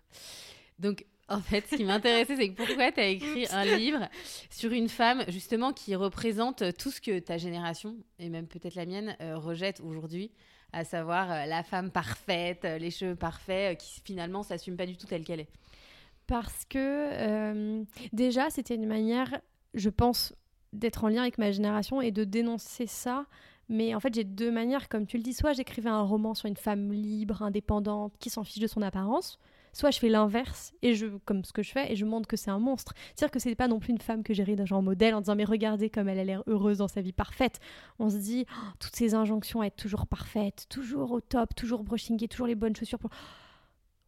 Donc 0.77 1.05
en 1.29 1.41
fait, 1.41 1.65
ce 1.67 1.75
qui 1.75 1.83
m'intéressait, 1.83 2.35
c'est 2.35 2.49
que 2.49 2.55
pourquoi 2.55 2.91
tu 2.91 2.99
as 2.99 3.07
écrit 3.07 3.47
un 3.51 3.65
livre 3.65 4.09
sur 4.49 4.71
une 4.71 4.89
femme, 4.89 5.23
justement, 5.27 5.73
qui 5.73 5.95
représente 5.95 6.75
tout 6.77 6.91
ce 6.91 6.99
que 6.99 7.19
ta 7.19 7.37
génération, 7.37 7.95
et 8.17 8.29
même 8.29 8.47
peut-être 8.47 8.75
la 8.75 8.85
mienne, 8.85 9.15
euh, 9.21 9.37
rejette 9.37 9.79
aujourd'hui, 9.81 10.31
à 10.73 10.83
savoir 10.83 11.31
euh, 11.31 11.45
la 11.45 11.63
femme 11.63 11.91
parfaite, 11.91 12.65
euh, 12.65 12.77
les 12.77 12.91
cheveux 12.91 13.15
parfaits, 13.15 13.79
qui 13.79 14.01
finalement 14.01 14.43
s'assume 14.43 14.75
pas 14.75 14.85
du 14.85 14.97
tout 14.97 15.07
telle 15.07 15.23
qu'elle 15.23 15.41
est 15.41 15.49
Parce 16.27 16.65
que 16.65 17.83
déjà, 18.11 18.49
c'était 18.49 18.75
une 18.75 18.87
manière, 18.87 19.39
je 19.73 19.89
pense, 19.89 20.33
d'être 20.73 21.03
en 21.03 21.09
lien 21.09 21.21
avec 21.21 21.37
ma 21.37 21.51
génération 21.51 22.01
et 22.01 22.11
de 22.11 22.23
dénoncer 22.23 22.87
ça. 22.87 23.25
Mais 23.71 23.93
en 23.93 23.99
fait, 23.99 24.13
j'ai 24.15 24.23
deux 24.23 24.51
manières, 24.51 24.89
comme 24.89 25.05
tu 25.05 25.17
le 25.17 25.23
dis. 25.23 25.33
Soit 25.33 25.53
j'écrivais 25.53 25.89
un 25.89 26.01
roman 26.01 26.33
sur 26.33 26.47
une 26.47 26.57
femme 26.57 26.91
libre, 26.91 27.43
indépendante, 27.43 28.13
qui 28.19 28.31
s'en 28.31 28.43
fiche 28.43 28.59
de 28.59 28.67
son 28.67 28.81
apparence 28.81 29.37
soit 29.73 29.91
je 29.91 29.99
fais 29.99 30.09
l'inverse 30.09 30.73
et 30.81 30.95
je 30.95 31.07
comme 31.25 31.43
ce 31.43 31.53
que 31.53 31.63
je 31.63 31.71
fais 31.71 31.91
et 31.91 31.95
je 31.95 32.05
montre 32.05 32.27
que 32.27 32.37
c'est 32.37 32.51
un 32.51 32.59
monstre. 32.59 32.93
C'est-à-dire 33.15 33.31
que 33.31 33.39
c'est 33.39 33.55
pas 33.55 33.67
non 33.67 33.79
plus 33.79 33.91
une 33.91 34.01
femme 34.01 34.23
que 34.23 34.33
j'ai 34.33 34.43
d'un 34.55 34.65
genre 34.65 34.81
modèle 34.81 35.13
en 35.15 35.21
disant 35.21 35.35
mais 35.35 35.45
regardez 35.45 35.89
comme 35.89 36.09
elle 36.09 36.19
a 36.19 36.23
l'air 36.23 36.43
heureuse 36.47 36.79
dans 36.79 36.87
sa 36.87 37.01
vie 37.01 37.13
parfaite. 37.13 37.59
On 37.99 38.09
se 38.09 38.17
dit 38.17 38.45
oh, 38.49 38.71
toutes 38.79 38.95
ces 38.95 39.13
injonctions 39.15 39.61
à 39.61 39.67
être 39.67 39.75
toujours 39.75 40.07
parfaite, 40.07 40.65
toujours 40.69 41.11
au 41.11 41.21
top, 41.21 41.55
toujours 41.55 41.83
brushingée, 41.83 42.27
toujours 42.27 42.47
les 42.47 42.55
bonnes 42.55 42.75
chaussures 42.75 42.99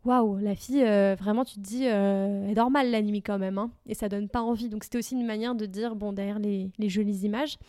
Waouh, 0.03 0.39
la 0.39 0.55
fille, 0.55 0.83
euh, 0.83 1.15
vraiment, 1.15 1.45
tu 1.45 1.55
te 1.55 1.59
dis, 1.59 1.85
euh, 1.85 2.47
elle 2.47 2.55
dort 2.55 2.71
mal 2.71 2.89
la 2.89 3.03
nuit 3.03 3.21
quand 3.21 3.37
même, 3.37 3.59
hein, 3.59 3.69
et 3.85 3.93
ça 3.93 4.09
donne 4.09 4.29
pas 4.29 4.41
envie. 4.41 4.67
Donc, 4.67 4.83
c'était 4.83 4.97
aussi 4.97 5.13
une 5.13 5.27
manière 5.27 5.53
de 5.53 5.67
dire, 5.67 5.95
bon, 5.95 6.11
derrière 6.11 6.39
les, 6.39 6.71
les 6.79 6.89
jolies 6.89 7.19
images. 7.19 7.59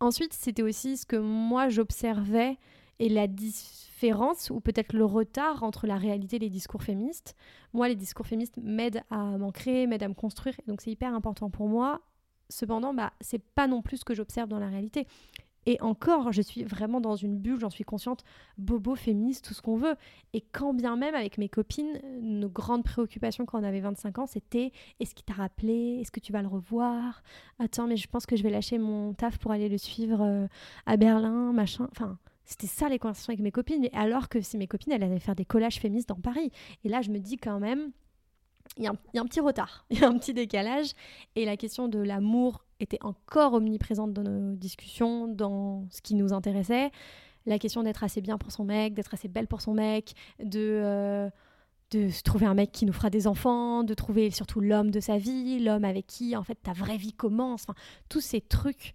Ensuite, 0.00 0.32
c'était 0.32 0.62
aussi 0.62 0.96
ce 0.96 1.06
que 1.06 1.16
moi 1.16 1.68
j'observais 1.68 2.56
et 3.00 3.08
la 3.08 3.26
différence 3.26 4.50
ou 4.50 4.60
peut-être 4.60 4.92
le 4.92 5.04
retard 5.04 5.64
entre 5.64 5.86
la 5.86 5.96
réalité 5.96 6.36
et 6.36 6.38
les 6.38 6.50
discours 6.50 6.82
féministes. 6.82 7.34
Moi, 7.72 7.88
les 7.88 7.96
discours 7.96 8.26
féministes 8.26 8.58
m'aident 8.62 9.02
à 9.10 9.38
m'ancrer, 9.38 9.86
m'aident 9.86 10.04
à 10.04 10.08
me 10.08 10.14
construire, 10.14 10.54
donc 10.68 10.82
c'est 10.82 10.92
hyper 10.92 11.12
important 11.14 11.50
pour 11.50 11.68
moi. 11.68 12.02
Cependant, 12.50 12.94
bah, 12.94 13.12
c'est 13.20 13.42
pas 13.42 13.66
non 13.66 13.80
plus 13.80 13.98
ce 13.98 14.04
que 14.04 14.14
j'observe 14.14 14.48
dans 14.48 14.58
la 14.58 14.68
réalité. 14.68 15.06
Et 15.66 15.80
encore, 15.82 16.32
je 16.32 16.40
suis 16.40 16.64
vraiment 16.64 17.00
dans 17.00 17.16
une 17.16 17.38
bulle, 17.38 17.60
j'en 17.60 17.70
suis 17.70 17.84
consciente, 17.84 18.24
bobo, 18.56 18.96
féministe, 18.96 19.44
tout 19.44 19.54
ce 19.54 19.60
qu'on 19.60 19.76
veut. 19.76 19.94
Et 20.32 20.40
quand 20.40 20.72
bien 20.72 20.96
même, 20.96 21.14
avec 21.14 21.38
mes 21.38 21.48
copines, 21.48 22.00
nos 22.22 22.48
grandes 22.48 22.82
préoccupations 22.82 23.44
quand 23.44 23.60
on 23.60 23.64
avait 23.64 23.80
25 23.80 24.18
ans, 24.18 24.26
c'était 24.26 24.72
est-ce 25.00 25.14
qu'il 25.14 25.24
t'a 25.24 25.34
rappelé? 25.34 25.98
Est-ce 26.00 26.10
que 26.10 26.20
tu 26.20 26.32
vas 26.32 26.40
le 26.42 26.48
revoir? 26.48 27.22
Attends, 27.58 27.86
mais 27.86 27.96
je 27.96 28.08
pense 28.08 28.24
que 28.24 28.36
je 28.36 28.42
vais 28.42 28.50
lâcher 28.50 28.78
mon 28.78 29.12
taf 29.12 29.38
pour 29.38 29.52
aller 29.52 29.68
le 29.68 29.78
suivre 29.78 30.22
euh, 30.22 30.46
à 30.86 30.96
Berlin, 30.96 31.52
machin. 31.52 31.88
Enfin, 31.92 32.18
c'était 32.50 32.66
ça 32.66 32.88
les 32.88 32.98
conversations 32.98 33.30
avec 33.30 33.40
mes 33.40 33.52
copines. 33.52 33.88
Alors 33.92 34.28
que 34.28 34.40
si 34.40 34.58
mes 34.58 34.66
copines, 34.66 34.92
elles 34.92 35.04
allaient 35.04 35.20
faire 35.20 35.36
des 35.36 35.44
collages 35.44 35.78
féministes 35.78 36.08
dans 36.08 36.16
Paris. 36.16 36.50
Et 36.84 36.88
là, 36.88 37.00
je 37.00 37.10
me 37.10 37.18
dis 37.18 37.36
quand 37.36 37.60
même, 37.60 37.92
il 38.76 38.82
y, 38.82 38.88
a 38.88 38.90
un 38.90 39.24
petit 39.24 39.40
retard, 39.40 39.86
il 39.90 40.00
y 40.00 40.04
a 40.04 40.08
un 40.08 40.18
petit 40.18 40.34
décalage. 40.34 40.92
Et 41.36 41.44
la 41.44 41.56
question 41.56 41.86
de 41.86 42.00
l'amour 42.00 42.64
était 42.80 42.98
encore 43.02 43.54
omniprésente 43.54 44.12
dans 44.12 44.24
nos 44.24 44.56
discussions, 44.56 45.28
dans 45.28 45.86
ce 45.90 46.02
qui 46.02 46.16
nous 46.16 46.32
intéressait. 46.32 46.90
La 47.46 47.58
question 47.58 47.84
d'être 47.84 48.02
assez 48.02 48.20
bien 48.20 48.36
pour 48.36 48.50
son 48.50 48.64
mec, 48.64 48.94
d'être 48.94 49.14
assez 49.14 49.28
belle 49.28 49.46
pour 49.46 49.60
son 49.60 49.74
mec, 49.74 50.14
de, 50.42 50.58
euh, 50.60 51.30
de 51.92 52.08
se 52.08 52.22
trouver 52.22 52.46
un 52.46 52.54
mec 52.54 52.72
qui 52.72 52.84
nous 52.84 52.92
fera 52.92 53.10
des 53.10 53.28
enfants, 53.28 53.84
de 53.84 53.94
trouver 53.94 54.30
surtout 54.32 54.60
l'homme 54.60 54.90
de 54.90 54.98
sa 54.98 55.18
vie, 55.18 55.60
l'homme 55.60 55.84
avec 55.84 56.08
qui 56.08 56.36
en 56.36 56.42
fait 56.42 56.56
ta 56.56 56.72
vraie 56.72 56.96
vie 56.96 57.12
commence. 57.12 57.62
Enfin, 57.62 57.74
tous 58.08 58.20
ces 58.20 58.40
trucs 58.40 58.94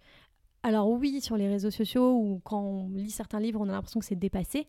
alors 0.66 0.90
oui, 0.90 1.20
sur 1.20 1.36
les 1.36 1.46
réseaux 1.46 1.70
sociaux 1.70 2.18
ou 2.18 2.40
quand 2.42 2.60
on 2.60 2.88
lit 2.88 3.12
certains 3.12 3.38
livres, 3.38 3.60
on 3.60 3.68
a 3.68 3.72
l'impression 3.72 4.00
que 4.00 4.06
c'est 4.06 4.18
dépassé. 4.18 4.66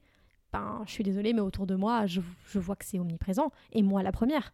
Ben, 0.53 0.83
je 0.85 0.91
suis 0.91 1.03
désolée, 1.03 1.33
mais 1.33 1.41
autour 1.41 1.65
de 1.65 1.73
moi, 1.73 2.05
je, 2.05 2.21
vois 2.53 2.75
que 2.75 2.85
c'est 2.85 2.99
omniprésent, 2.99 3.51
et 3.71 3.81
moi 3.81 4.03
la 4.03 4.11
première. 4.11 4.53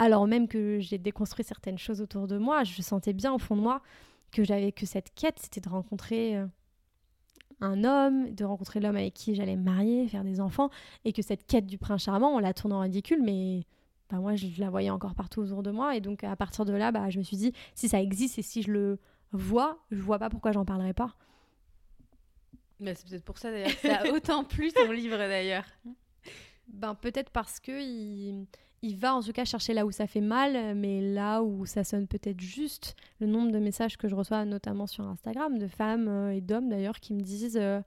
Alors 0.00 0.26
même 0.26 0.48
que 0.48 0.80
j'ai 0.80 0.98
déconstruit 0.98 1.44
certaines 1.44 1.78
choses 1.78 2.00
autour 2.00 2.26
de 2.26 2.38
moi, 2.38 2.64
je 2.64 2.82
sentais 2.82 3.12
bien 3.12 3.32
au 3.32 3.38
fond 3.38 3.54
de 3.54 3.60
moi 3.60 3.82
que 4.32 4.42
j'avais 4.42 4.72
que 4.72 4.84
cette 4.84 5.14
quête, 5.14 5.38
c'était 5.38 5.60
de 5.60 5.68
rencontrer 5.68 6.36
euh, 6.36 6.46
un 7.60 7.84
homme, 7.84 8.34
de 8.34 8.44
rencontrer 8.44 8.80
l'homme 8.80 8.96
avec 8.96 9.14
qui 9.14 9.36
j'allais 9.36 9.56
me 9.56 9.62
marier, 9.62 10.08
faire 10.08 10.24
des 10.24 10.40
enfants, 10.40 10.70
et 11.04 11.12
que 11.12 11.22
cette 11.22 11.46
quête 11.46 11.66
du 11.66 11.78
prince 11.78 12.02
charmant, 12.02 12.34
on 12.34 12.40
la 12.40 12.52
tourne 12.52 12.72
en 12.72 12.80
ridicule, 12.80 13.22
mais 13.22 13.64
ben, 14.10 14.18
moi 14.18 14.34
je 14.34 14.48
la 14.58 14.70
voyais 14.70 14.90
encore 14.90 15.14
partout 15.14 15.40
autour 15.42 15.62
de 15.62 15.70
moi, 15.70 15.94
et 15.94 16.00
donc 16.00 16.24
à 16.24 16.34
partir 16.34 16.64
de 16.64 16.72
là, 16.72 16.90
bah, 16.90 17.10
je 17.10 17.18
me 17.18 17.22
suis 17.22 17.36
dit, 17.36 17.52
si 17.76 17.88
ça 17.88 18.02
existe 18.02 18.40
et 18.40 18.42
si 18.42 18.62
je 18.62 18.72
le 18.72 18.98
vois, 19.32 19.78
je 19.90 20.00
vois 20.00 20.18
pas 20.18 20.30
pourquoi 20.30 20.52
j'en 20.52 20.64
parlerai 20.64 20.92
pas. 20.92 21.14
Mais 22.80 22.94
c'est 22.94 23.06
peut-être 23.08 23.24
pour 23.24 23.38
ça 23.38 23.50
d'ailleurs 23.50 23.78
que 23.80 23.88
ça 23.88 24.00
a 24.00 24.08
autant 24.12 24.44
plu 24.44 24.72
ton 24.72 24.90
livre 24.90 25.18
d'ailleurs. 25.18 25.66
Ben 26.68 26.94
peut-être 26.94 27.30
parce 27.30 27.60
que 27.60 27.72
il, 27.72 28.46
il, 28.82 28.96
va 28.96 29.14
en 29.14 29.22
tout 29.22 29.32
cas 29.32 29.44
chercher 29.44 29.74
là 29.74 29.84
où 29.84 29.90
ça 29.90 30.06
fait 30.06 30.20
mal, 30.20 30.74
mais 30.76 31.00
là 31.00 31.42
où 31.42 31.66
ça 31.66 31.84
sonne 31.84 32.06
peut-être 32.06 32.40
juste. 32.40 32.96
Le 33.20 33.26
nombre 33.26 33.50
de 33.52 33.58
messages 33.58 33.98
que 33.98 34.08
je 34.08 34.14
reçois, 34.14 34.44
notamment 34.44 34.86
sur 34.86 35.04
Instagram, 35.04 35.58
de 35.58 35.66
femmes 35.66 36.08
euh, 36.08 36.34
et 36.34 36.40
d'hommes 36.40 36.68
d'ailleurs, 36.68 37.00
qui 37.00 37.12
me 37.12 37.20
disent 37.20 37.58
euh, 37.60 37.82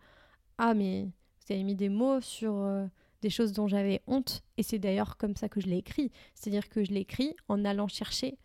Ah, 0.57 0.73
mais 0.73 1.09
vous 1.39 1.53
avez 1.53 1.63
mis 1.63 1.75
des 1.75 1.89
mots 1.89 2.21
sur 2.21 2.53
euh, 2.55 2.85
des 3.21 3.29
choses 3.29 3.53
dont 3.53 3.67
j'avais 3.67 4.01
honte. 4.05 4.43
Et 4.57 4.63
c'est 4.63 4.79
d'ailleurs 4.79 5.17
comme 5.17 5.35
ça 5.35 5.49
que 5.49 5.59
je 5.59 5.67
l'ai 5.67 5.77
écrit. 5.77 6.11
C'est-à-dire 6.35 6.69
que 6.69 6.83
je 6.83 6.91
l'ai 6.91 7.01
écrit 7.01 7.35
en 7.47 7.65
allant 7.65 7.87
chercher 7.87 8.37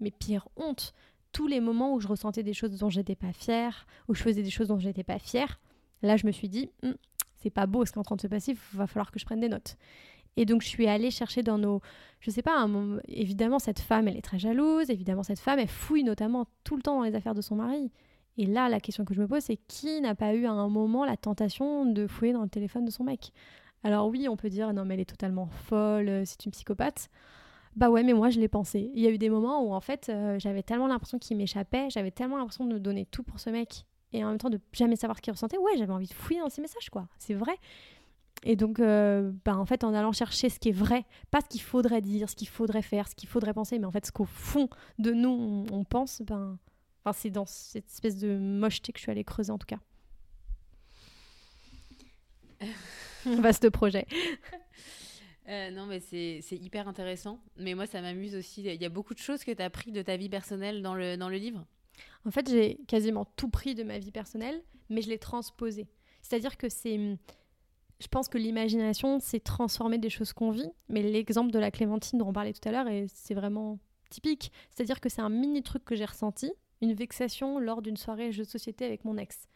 mes 0.00 0.10
pires 0.10 0.48
hontes 0.56 0.94
tous 1.32 1.46
les 1.46 1.60
moments 1.60 1.94
où 1.94 2.00
je 2.00 2.08
ressentais 2.08 2.42
des 2.42 2.52
choses 2.52 2.78
dont 2.78 2.90
j'étais 2.90 3.16
pas 3.16 3.32
fière, 3.32 3.86
où 4.08 4.14
je 4.14 4.22
faisais 4.22 4.42
des 4.42 4.50
choses 4.50 4.68
dont 4.68 4.78
j'étais 4.78 5.04
pas 5.04 5.18
fière, 5.18 5.60
là 6.02 6.16
je 6.16 6.26
me 6.26 6.32
suis 6.32 6.48
dit, 6.48 6.70
hum, 6.82 6.94
c'est 7.36 7.50
pas 7.50 7.66
beau 7.66 7.84
ce 7.84 7.92
qui 7.92 7.98
est 7.98 8.00
en 8.00 8.04
train 8.04 8.16
de 8.16 8.20
se 8.20 8.26
passer, 8.26 8.52
il 8.52 8.78
va 8.78 8.86
falloir 8.86 9.10
que 9.10 9.18
je 9.18 9.24
prenne 9.24 9.40
des 9.40 9.48
notes. 9.48 9.76
Et 10.36 10.46
donc 10.46 10.62
je 10.62 10.68
suis 10.68 10.86
allée 10.86 11.10
chercher 11.10 11.42
dans 11.42 11.58
nos, 11.58 11.80
je 12.20 12.30
sais 12.30 12.42
pas, 12.42 12.66
évidemment 13.08 13.58
cette 13.58 13.80
femme 13.80 14.08
elle 14.08 14.16
est 14.16 14.22
très 14.22 14.38
jalouse, 14.38 14.88
évidemment 14.90 15.22
cette 15.22 15.40
femme 15.40 15.58
elle 15.58 15.68
fouille 15.68 16.04
notamment 16.04 16.46
tout 16.64 16.76
le 16.76 16.82
temps 16.82 16.96
dans 16.96 17.04
les 17.04 17.14
affaires 17.14 17.34
de 17.34 17.42
son 17.42 17.56
mari. 17.56 17.90
Et 18.38 18.46
là 18.46 18.68
la 18.70 18.80
question 18.80 19.04
que 19.04 19.12
je 19.12 19.20
me 19.20 19.28
pose 19.28 19.42
c'est 19.42 19.58
qui 19.68 20.00
n'a 20.00 20.14
pas 20.14 20.34
eu 20.34 20.46
à 20.46 20.52
un 20.52 20.68
moment 20.68 21.04
la 21.04 21.18
tentation 21.18 21.84
de 21.84 22.06
fouiller 22.06 22.32
dans 22.32 22.42
le 22.42 22.48
téléphone 22.48 22.86
de 22.86 22.90
son 22.90 23.04
mec? 23.04 23.32
Alors 23.84 24.08
oui 24.08 24.26
on 24.28 24.36
peut 24.36 24.48
dire 24.48 24.72
non 24.72 24.86
mais 24.86 24.94
elle 24.94 25.00
est 25.00 25.10
totalement 25.10 25.48
folle, 25.48 26.08
euh, 26.08 26.22
c'est 26.24 26.46
une 26.46 26.52
psychopathe. 26.52 27.10
Bah 27.76 27.88
ouais, 27.88 28.02
mais 28.02 28.12
moi 28.12 28.30
je 28.30 28.38
l'ai 28.38 28.48
pensé. 28.48 28.90
Il 28.94 29.00
y 29.00 29.06
a 29.06 29.10
eu 29.10 29.18
des 29.18 29.30
moments 29.30 29.62
où 29.64 29.72
en 29.72 29.80
fait 29.80 30.08
euh, 30.08 30.38
j'avais 30.38 30.62
tellement 30.62 30.86
l'impression 30.86 31.18
qu'il 31.18 31.36
m'échappait, 31.36 31.88
j'avais 31.90 32.10
tellement 32.10 32.36
l'impression 32.36 32.66
de 32.66 32.78
donner 32.78 33.06
tout 33.06 33.22
pour 33.22 33.40
ce 33.40 33.50
mec 33.50 33.86
et 34.12 34.22
en 34.24 34.28
même 34.28 34.38
temps 34.38 34.50
de 34.50 34.60
jamais 34.72 34.96
savoir 34.96 35.16
ce 35.16 35.22
qu'il 35.22 35.32
ressentait. 35.32 35.56
Ouais, 35.58 35.72
j'avais 35.78 35.92
envie 35.92 36.06
de 36.06 36.12
fouiller 36.12 36.40
dans 36.40 36.50
ses 36.50 36.60
messages 36.60 36.90
quoi. 36.90 37.08
C'est 37.18 37.34
vrai. 37.34 37.54
Et 38.44 38.56
donc, 38.56 38.80
euh, 38.80 39.30
bah 39.44 39.56
en 39.56 39.66
fait, 39.66 39.84
en 39.84 39.94
allant 39.94 40.10
chercher 40.10 40.48
ce 40.48 40.58
qui 40.58 40.70
est 40.70 40.72
vrai, 40.72 41.04
pas 41.30 41.40
ce 41.40 41.48
qu'il 41.48 41.60
faudrait 41.60 42.00
dire, 42.00 42.28
ce 42.28 42.34
qu'il 42.34 42.48
faudrait 42.48 42.82
faire, 42.82 43.08
ce 43.08 43.14
qu'il 43.14 43.28
faudrait 43.28 43.54
penser, 43.54 43.78
mais 43.78 43.86
en 43.86 43.92
fait 43.92 44.04
ce 44.04 44.12
qu'au 44.12 44.24
fond 44.24 44.68
de 44.98 45.12
nous 45.12 45.66
on, 45.70 45.84
pense, 45.84 46.22
ben, 46.22 46.58
enfin, 47.04 47.16
c'est 47.16 47.30
dans 47.30 47.46
cette 47.46 47.88
espèce 47.88 48.18
de 48.18 48.36
mocheté 48.38 48.92
que 48.92 48.98
je 48.98 49.02
suis 49.02 49.12
allée 49.12 49.24
creuser 49.24 49.52
en 49.52 49.58
tout 49.58 49.66
cas. 49.66 49.78
Vaste 53.26 53.70
projet. 53.70 54.06
Euh, 55.52 55.70
non, 55.70 55.86
mais 55.86 56.00
c'est 56.00 56.56
hyper 56.56 56.88
intéressant. 56.88 57.38
Mais 57.58 57.74
moi, 57.74 57.86
ça 57.86 58.00
m'amuse 58.00 58.34
aussi. 58.34 58.62
Il 58.62 58.80
y 58.80 58.84
a 58.84 58.88
beaucoup 58.88 59.12
de 59.12 59.18
choses 59.18 59.44
que 59.44 59.50
tu 59.50 59.62
as 59.62 59.70
pris 59.70 59.92
de 59.92 60.00
ta 60.00 60.16
vie 60.16 60.30
personnelle 60.30 60.82
dans 60.82 60.94
le, 60.94 61.16
dans 61.16 61.28
le 61.28 61.36
livre 61.36 61.66
En 62.24 62.30
fait, 62.30 62.48
j'ai 62.48 62.78
quasiment 62.88 63.26
tout 63.36 63.48
pris 63.48 63.74
de 63.74 63.82
ma 63.82 63.98
vie 63.98 64.12
personnelle, 64.12 64.62
mais 64.88 65.02
je 65.02 65.10
l'ai 65.10 65.18
transposé. 65.18 65.86
C'est-à-dire 66.22 66.56
que 66.56 66.68
c'est. 66.68 67.18
Je 68.00 68.08
pense 68.08 68.28
que 68.28 68.38
l'imagination, 68.38 69.20
c'est 69.20 69.40
transformer 69.40 69.98
des 69.98 70.10
choses 70.10 70.32
qu'on 70.32 70.50
vit. 70.50 70.70
Mais 70.88 71.02
l'exemple 71.02 71.52
de 71.52 71.58
la 71.58 71.70
clémentine 71.70 72.18
dont 72.18 72.28
on 72.28 72.32
parlait 72.32 72.52
tout 72.52 72.66
à 72.66 72.72
l'heure, 72.72 72.86
c'est 73.08 73.34
vraiment 73.34 73.78
typique. 74.08 74.52
C'est-à-dire 74.70 75.00
que 75.00 75.08
c'est 75.08 75.20
un 75.20 75.28
mini 75.28 75.62
truc 75.62 75.84
que 75.84 75.94
j'ai 75.94 76.04
ressenti, 76.04 76.50
une 76.80 76.94
vexation 76.94 77.58
lors 77.58 77.82
d'une 77.82 77.96
soirée 77.96 78.32
jeu 78.32 78.44
de 78.44 78.48
société 78.48 78.86
avec 78.86 79.04
mon 79.04 79.18
ex. 79.18 79.48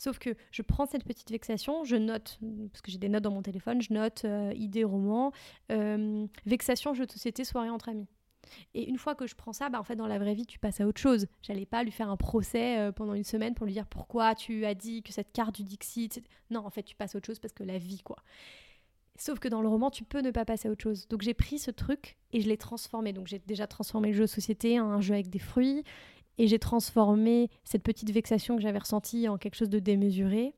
Sauf 0.00 0.18
que 0.18 0.30
je 0.50 0.62
prends 0.62 0.86
cette 0.86 1.04
petite 1.04 1.30
vexation, 1.30 1.84
je 1.84 1.96
note, 1.96 2.40
parce 2.72 2.80
que 2.80 2.90
j'ai 2.90 2.96
des 2.96 3.10
notes 3.10 3.22
dans 3.22 3.32
mon 3.32 3.42
téléphone, 3.42 3.82
je 3.82 3.92
note 3.92 4.22
euh, 4.24 4.50
idée, 4.56 4.82
roman, 4.82 5.30
euh, 5.70 6.26
vexation, 6.46 6.94
jeu 6.94 7.04
de 7.04 7.12
société, 7.12 7.44
soirée 7.44 7.68
entre 7.68 7.90
amis. 7.90 8.06
Et 8.72 8.88
une 8.88 8.96
fois 8.96 9.14
que 9.14 9.26
je 9.26 9.34
prends 9.34 9.52
ça, 9.52 9.68
bah 9.68 9.78
en 9.78 9.84
fait, 9.84 9.96
dans 9.96 10.06
la 10.06 10.18
vraie 10.18 10.32
vie, 10.32 10.46
tu 10.46 10.58
passes 10.58 10.80
à 10.80 10.86
autre 10.86 10.98
chose. 10.98 11.26
J'allais 11.42 11.66
pas 11.66 11.84
lui 11.84 11.90
faire 11.90 12.08
un 12.08 12.16
procès 12.16 12.78
euh, 12.78 12.92
pendant 12.92 13.12
une 13.12 13.24
semaine 13.24 13.54
pour 13.54 13.66
lui 13.66 13.74
dire 13.74 13.86
pourquoi 13.86 14.34
tu 14.34 14.64
as 14.64 14.74
dit 14.74 15.02
que 15.02 15.12
cette 15.12 15.34
carte 15.34 15.54
du 15.54 15.64
Dixit. 15.64 16.22
Non, 16.48 16.64
en 16.64 16.70
fait, 16.70 16.82
tu 16.82 16.96
passes 16.96 17.14
à 17.14 17.18
autre 17.18 17.26
chose 17.26 17.38
parce 17.38 17.52
que 17.52 17.62
la 17.62 17.76
vie, 17.76 18.00
quoi. 18.00 18.16
Sauf 19.16 19.38
que 19.38 19.48
dans 19.48 19.60
le 19.60 19.68
roman, 19.68 19.90
tu 19.90 20.04
peux 20.04 20.22
ne 20.22 20.30
pas 20.30 20.46
passer 20.46 20.68
à 20.68 20.70
autre 20.70 20.82
chose. 20.82 21.08
Donc 21.08 21.20
j'ai 21.20 21.34
pris 21.34 21.58
ce 21.58 21.70
truc 21.70 22.16
et 22.32 22.40
je 22.40 22.48
l'ai 22.48 22.56
transformé. 22.56 23.12
Donc 23.12 23.26
j'ai 23.26 23.38
déjà 23.38 23.66
transformé 23.66 24.08
le 24.08 24.14
jeu 24.14 24.22
de 24.22 24.26
société 24.28 24.80
en 24.80 24.90
un 24.92 25.02
jeu 25.02 25.12
avec 25.12 25.28
des 25.28 25.38
fruits 25.38 25.84
et 26.40 26.46
j'ai 26.46 26.58
transformé 26.58 27.50
cette 27.64 27.82
petite 27.82 28.10
vexation 28.10 28.56
que 28.56 28.62
j'avais 28.62 28.78
ressentie 28.78 29.28
en 29.28 29.36
quelque 29.36 29.56
chose 29.56 29.68
de 29.68 29.78
démesuré. 29.78 30.54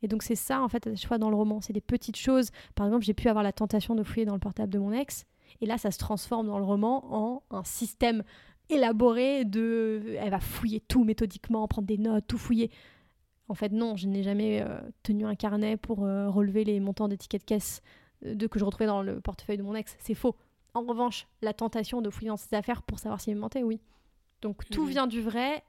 Et 0.00 0.08
donc 0.08 0.22
c'est 0.22 0.34
ça 0.34 0.62
en 0.62 0.68
fait 0.70 0.86
à 0.86 0.96
chaque 0.96 1.08
fois 1.08 1.18
dans 1.18 1.28
le 1.28 1.36
roman, 1.36 1.60
c'est 1.60 1.74
des 1.74 1.82
petites 1.82 2.16
choses. 2.16 2.48
Par 2.74 2.86
exemple, 2.86 3.04
j'ai 3.04 3.12
pu 3.12 3.28
avoir 3.28 3.44
la 3.44 3.52
tentation 3.52 3.94
de 3.94 4.02
fouiller 4.02 4.24
dans 4.24 4.32
le 4.32 4.40
portable 4.40 4.72
de 4.72 4.78
mon 4.78 4.92
ex, 4.92 5.26
et 5.60 5.66
là 5.66 5.76
ça 5.76 5.90
se 5.90 5.98
transforme 5.98 6.46
dans 6.46 6.58
le 6.58 6.64
roman 6.64 7.04
en 7.14 7.42
un 7.50 7.64
système 7.64 8.24
élaboré 8.70 9.44
de, 9.44 10.16
elle 10.18 10.30
va 10.30 10.40
fouiller 10.40 10.80
tout 10.80 11.04
méthodiquement, 11.04 11.68
prendre 11.68 11.86
des 11.86 11.98
notes, 11.98 12.26
tout 12.26 12.38
fouiller. 12.38 12.70
En 13.48 13.54
fait 13.54 13.72
non, 13.72 13.94
je 13.94 14.06
n'ai 14.08 14.22
jamais 14.22 14.62
euh, 14.62 14.80
tenu 15.02 15.26
un 15.26 15.34
carnet 15.34 15.76
pour 15.76 16.04
euh, 16.04 16.30
relever 16.30 16.64
les 16.64 16.80
montants 16.80 17.08
d'étiquettes 17.08 17.44
caisse 17.44 17.82
euh, 18.24 18.34
de 18.34 18.46
que 18.46 18.58
je 18.58 18.64
retrouvais 18.64 18.86
dans 18.86 19.02
le 19.02 19.20
portefeuille 19.20 19.58
de 19.58 19.62
mon 19.62 19.74
ex. 19.74 19.96
C'est 20.00 20.14
faux. 20.14 20.34
En 20.72 20.82
revanche, 20.82 21.26
la 21.42 21.52
tentation 21.52 22.00
de 22.00 22.08
fouiller 22.08 22.28
dans 22.28 22.38
ses 22.38 22.56
affaires 22.56 22.82
pour 22.82 22.98
savoir 22.98 23.20
s'il 23.20 23.34
me 23.34 23.40
mentait, 23.40 23.62
oui. 23.62 23.80
Donc 24.42 24.68
tout 24.70 24.84
mhm. 24.84 24.90
vient 24.90 25.06
du 25.06 25.20
vrai, 25.20 25.62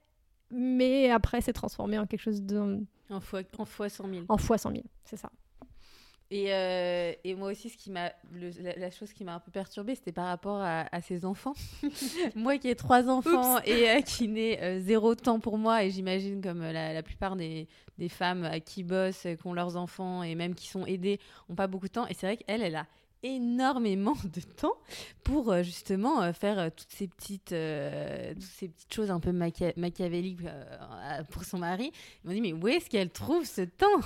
mais 0.52 1.10
après 1.10 1.42
c'est 1.42 1.54
transformé 1.54 1.98
en 1.98 2.06
quelque 2.06 2.22
chose 2.22 2.42
de... 2.42 2.80
En 3.10 3.22
fois, 3.22 3.42
en 3.58 3.66
fois 3.66 3.88
100 3.90 4.10
000. 4.10 4.26
En 4.28 4.38
fois 4.38 4.58
100 4.58 4.72
000, 4.72 4.84
c'est 5.06 5.16
ça. 5.16 5.32
Et, 6.30 6.54
euh, 6.54 7.14
et, 7.24 7.36
moi 7.36 7.52
aussi, 7.52 7.70
ce 7.70 7.78
qui 7.78 7.90
m'a, 7.90 8.12
la, 8.60 8.92
chose 8.92 9.14
qui 9.14 9.24
m'a 9.24 9.36
un 9.36 9.40
peu 9.40 9.50
perturbée, 9.50 9.96
c'était 9.96 10.12
par 10.12 10.26
rapport 10.26 10.60
à, 10.62 11.02
ses 11.02 11.24
enfants. 11.24 11.54
moi 12.36 12.58
qui 12.58 12.68
ai 12.68 12.76
trois 12.76 13.08
enfants 13.08 13.62
et 13.64 13.90
euh, 13.90 14.02
qui 14.02 14.28
n'ai 14.28 14.62
euh, 14.62 14.82
zéro 14.82 15.16
temps 15.16 15.40
pour 15.40 15.58
moi, 15.58 15.86
et 15.86 15.90
j'imagine 15.90 16.42
comme 16.42 16.62
la, 16.62 17.02
plupart 17.02 17.38
des, 17.38 17.70
des, 17.98 18.10
femmes 18.10 18.50
qui 18.66 18.84
bossent, 18.84 19.22
qui 19.40 19.48
ont 19.48 19.54
leurs 19.54 19.78
enfants 19.78 20.22
et 20.22 20.36
même 20.36 20.54
qui 20.54 20.68
sont 20.68 20.86
aidées, 20.86 21.20
n'ont 21.48 21.56
pas 21.56 21.68
beaucoup 21.68 21.88
de 21.88 21.94
temps. 21.94 22.08
Et 22.08 22.14
c'est 22.14 22.28
vrai 22.28 22.36
qu'elle, 22.36 22.62
elle 22.62 22.76
a 22.76 22.88
énormément 23.24 24.16
de 24.24 24.42
temps 24.42 24.76
pour 25.24 25.64
justement 25.64 26.32
faire 26.34 26.72
toutes 26.76 26.92
ces 26.92 27.08
petites 27.08 27.56
toutes 28.36 28.44
ces 28.44 28.68
petites 28.70 28.94
choses 28.94 29.12
un 29.12 29.20
peu 29.20 29.32
machiavéliques 29.32 30.42
pour 31.32 31.44
son 31.44 31.60
mari. 31.60 31.92
Ils 32.24 32.28
m'ont 32.28 32.34
dit 32.34 32.42
mais 32.42 32.54
où 32.54 32.68
est-ce 32.68 32.90
qu'elle 32.90 33.10
trouve 33.10 33.46
ce 33.46 33.62
temps? 33.62 34.02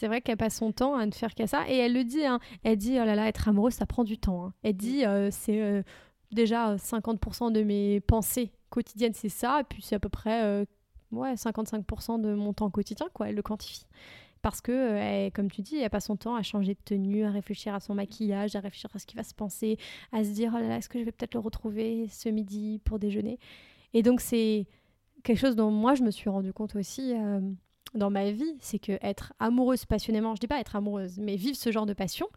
C'est 0.00 0.06
vrai 0.06 0.20
qu'elle 0.20 0.36
passe 0.36 0.56
son 0.56 0.72
temps 0.72 0.94
à 0.94 1.04
ne 1.04 1.12
faire 1.12 1.34
qu'à 1.34 1.46
ça. 1.46 1.68
Et 1.68 1.76
elle 1.76 1.92
le 1.92 2.04
dit, 2.04 2.24
hein. 2.24 2.40
elle 2.62 2.78
dit, 2.78 2.98
oh 3.00 3.04
là 3.04 3.14
là, 3.14 3.28
être 3.28 3.48
amoureuse, 3.48 3.74
ça 3.74 3.84
prend 3.84 4.02
du 4.02 4.18
temps. 4.18 4.46
Hein. 4.46 4.54
Elle 4.62 4.76
dit, 4.76 5.04
euh, 5.04 5.28
c'est 5.30 5.60
euh, 5.60 5.82
déjà 6.32 6.76
50% 6.76 7.52
de 7.52 7.62
mes 7.62 8.00
pensées 8.00 8.50
quotidiennes, 8.70 9.14
c'est 9.14 9.28
ça. 9.28 9.60
Et 9.60 9.64
puis 9.64 9.82
c'est 9.82 9.96
à 9.96 9.98
peu 9.98 10.08
près 10.08 10.42
euh, 10.44 10.64
ouais, 11.12 11.34
55% 11.34 12.20
de 12.20 12.34
mon 12.34 12.52
temps 12.52 12.70
quotidien, 12.70 13.08
quoi. 13.12 13.28
Elle 13.28 13.34
le 13.34 13.42
quantifie. 13.42 13.86
Parce 14.42 14.60
que, 14.60 15.28
comme 15.30 15.50
tu 15.50 15.60
dis, 15.60 15.76
elle 15.76 15.90
passe 15.90 16.06
son 16.06 16.16
temps 16.16 16.34
à 16.34 16.42
changer 16.42 16.74
de 16.74 16.80
tenue, 16.84 17.24
à 17.24 17.30
réfléchir 17.30 17.74
à 17.74 17.80
son 17.80 17.94
maquillage, 17.94 18.56
à 18.56 18.60
réfléchir 18.60 18.88
à 18.94 18.98
ce 18.98 19.06
qui 19.06 19.16
va 19.16 19.22
se 19.22 19.34
passer, 19.34 19.76
à 20.12 20.24
se 20.24 20.30
dire, 20.30 20.52
oh 20.54 20.58
là 20.58 20.68
là, 20.68 20.76
est-ce 20.78 20.88
que 20.88 20.98
je 20.98 21.04
vais 21.04 21.12
peut-être 21.12 21.34
le 21.34 21.40
retrouver 21.40 22.08
ce 22.08 22.28
midi 22.28 22.80
pour 22.84 22.98
déjeuner? 22.98 23.38
Et 23.92 24.02
donc 24.02 24.20
c'est 24.20 24.66
quelque 25.24 25.38
chose 25.38 25.56
dont 25.56 25.70
moi 25.70 25.94
je 25.94 26.02
me 26.02 26.10
suis 26.10 26.30
rendu 26.30 26.52
compte 26.54 26.74
aussi 26.74 27.14
dans 27.94 28.10
ma 28.10 28.30
vie, 28.30 28.56
c'est 28.60 28.78
que 28.78 28.92
être 29.02 29.32
amoureuse 29.38 29.84
passionnément, 29.84 30.34
je 30.34 30.40
dis 30.40 30.46
pas 30.46 30.60
être 30.60 30.76
amoureuse, 30.76 31.18
mais 31.18 31.36
vivre 31.36 31.56
ce 31.56 31.72
genre 31.72 31.86
de 31.86 31.92
passion, 31.92 32.28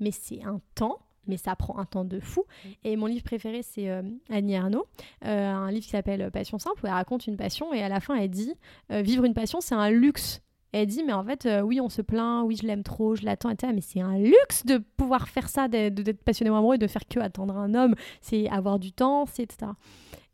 mais 0.00 0.10
c'est 0.10 0.42
un 0.42 0.60
temps, 0.74 0.98
mais 1.26 1.36
ça 1.36 1.54
prend 1.54 1.78
un 1.78 1.84
temps 1.84 2.04
de 2.04 2.18
fou. 2.18 2.44
Mm. 2.64 2.68
Et 2.84 2.96
mon 2.96 3.06
livre 3.06 3.22
préféré, 3.22 3.62
c'est 3.62 3.90
euh, 3.90 4.02
Annie 4.30 4.56
Arnaud, 4.56 4.86
euh, 5.24 5.50
un 5.50 5.70
livre 5.70 5.84
qui 5.84 5.90
s'appelle 5.90 6.30
Passion 6.30 6.58
simple, 6.58 6.80
où 6.82 6.86
elle 6.86 6.92
raconte 6.92 7.26
une 7.26 7.36
passion, 7.36 7.72
et 7.72 7.82
à 7.82 7.88
la 7.88 8.00
fin, 8.00 8.14
elle 8.14 8.30
dit 8.30 8.54
euh, 8.90 9.02
Vivre 9.02 9.24
une 9.24 9.34
passion, 9.34 9.60
c'est 9.60 9.74
un 9.74 9.90
luxe. 9.90 10.42
Elle 10.72 10.86
dit, 10.86 11.02
mais 11.04 11.12
en 11.12 11.24
fait, 11.24 11.48
oui, 11.62 11.80
on 11.80 11.88
se 11.88 12.02
plaint, 12.02 12.44
oui, 12.46 12.56
je 12.60 12.66
l'aime 12.66 12.82
trop, 12.82 13.14
je 13.14 13.24
l'attends, 13.24 13.50
etc. 13.50 13.72
Mais 13.74 13.82
c'est 13.82 14.00
un 14.00 14.18
luxe 14.18 14.64
de 14.64 14.78
pouvoir 14.78 15.28
faire 15.28 15.48
ça, 15.48 15.68
d'être 15.68 16.22
passionnément 16.24 16.58
amoureux, 16.58 16.78
de 16.78 16.86
faire 16.86 17.06
que 17.06 17.20
attendre 17.20 17.56
un 17.56 17.74
homme. 17.74 17.94
C'est 18.20 18.48
avoir 18.48 18.78
du 18.78 18.92
temps, 18.92 19.26
c'est 19.26 19.42
etc. 19.42 19.72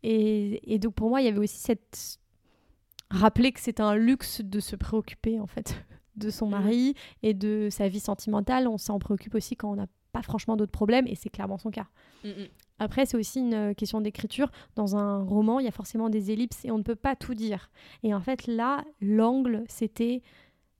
Et, 0.03 0.73
et 0.73 0.79
donc, 0.79 0.93
pour 0.93 1.09
moi, 1.09 1.21
il 1.21 1.25
y 1.25 1.27
avait 1.27 1.39
aussi 1.39 1.57
cette 1.57 2.19
rappeler 3.11 3.51
que 3.51 3.59
c'est 3.59 3.79
un 3.79 3.95
luxe 3.95 4.41
de 4.41 4.59
se 4.59 4.75
préoccuper 4.75 5.39
en 5.39 5.47
fait 5.47 5.75
de 6.15 6.29
son 6.29 6.47
mm. 6.47 6.51
mari 6.51 6.93
et 7.23 7.33
de 7.33 7.69
sa 7.71 7.87
vie 7.87 7.99
sentimentale. 7.99 8.67
On 8.67 8.77
s'en 8.77 8.99
préoccupe 8.99 9.35
aussi 9.35 9.55
quand 9.55 9.71
on 9.71 9.75
n'a 9.75 9.87
pas 10.11 10.21
franchement 10.21 10.57
d'autres 10.57 10.71
problèmes 10.71 11.07
et 11.07 11.15
c'est 11.15 11.29
clairement 11.29 11.57
son 11.57 11.71
cas. 11.71 11.87
Mm, 12.23 12.29
mm. 12.29 12.47
Après, 12.79 13.05
c'est 13.05 13.17
aussi 13.17 13.39
une 13.39 13.53
euh, 13.53 13.73
question 13.73 14.01
d'écriture. 14.01 14.49
Dans 14.75 14.95
un 14.95 15.23
roman, 15.23 15.59
il 15.59 15.65
y 15.65 15.67
a 15.67 15.71
forcément 15.71 16.09
des 16.09 16.31
ellipses 16.31 16.63
et 16.65 16.71
on 16.71 16.77
ne 16.77 16.83
peut 16.83 16.95
pas 16.95 17.15
tout 17.15 17.33
dire. 17.33 17.69
Et 18.03 18.13
en 18.13 18.21
fait, 18.21 18.47
là, 18.47 18.83
l'angle, 19.01 19.63
c'était 19.67 20.21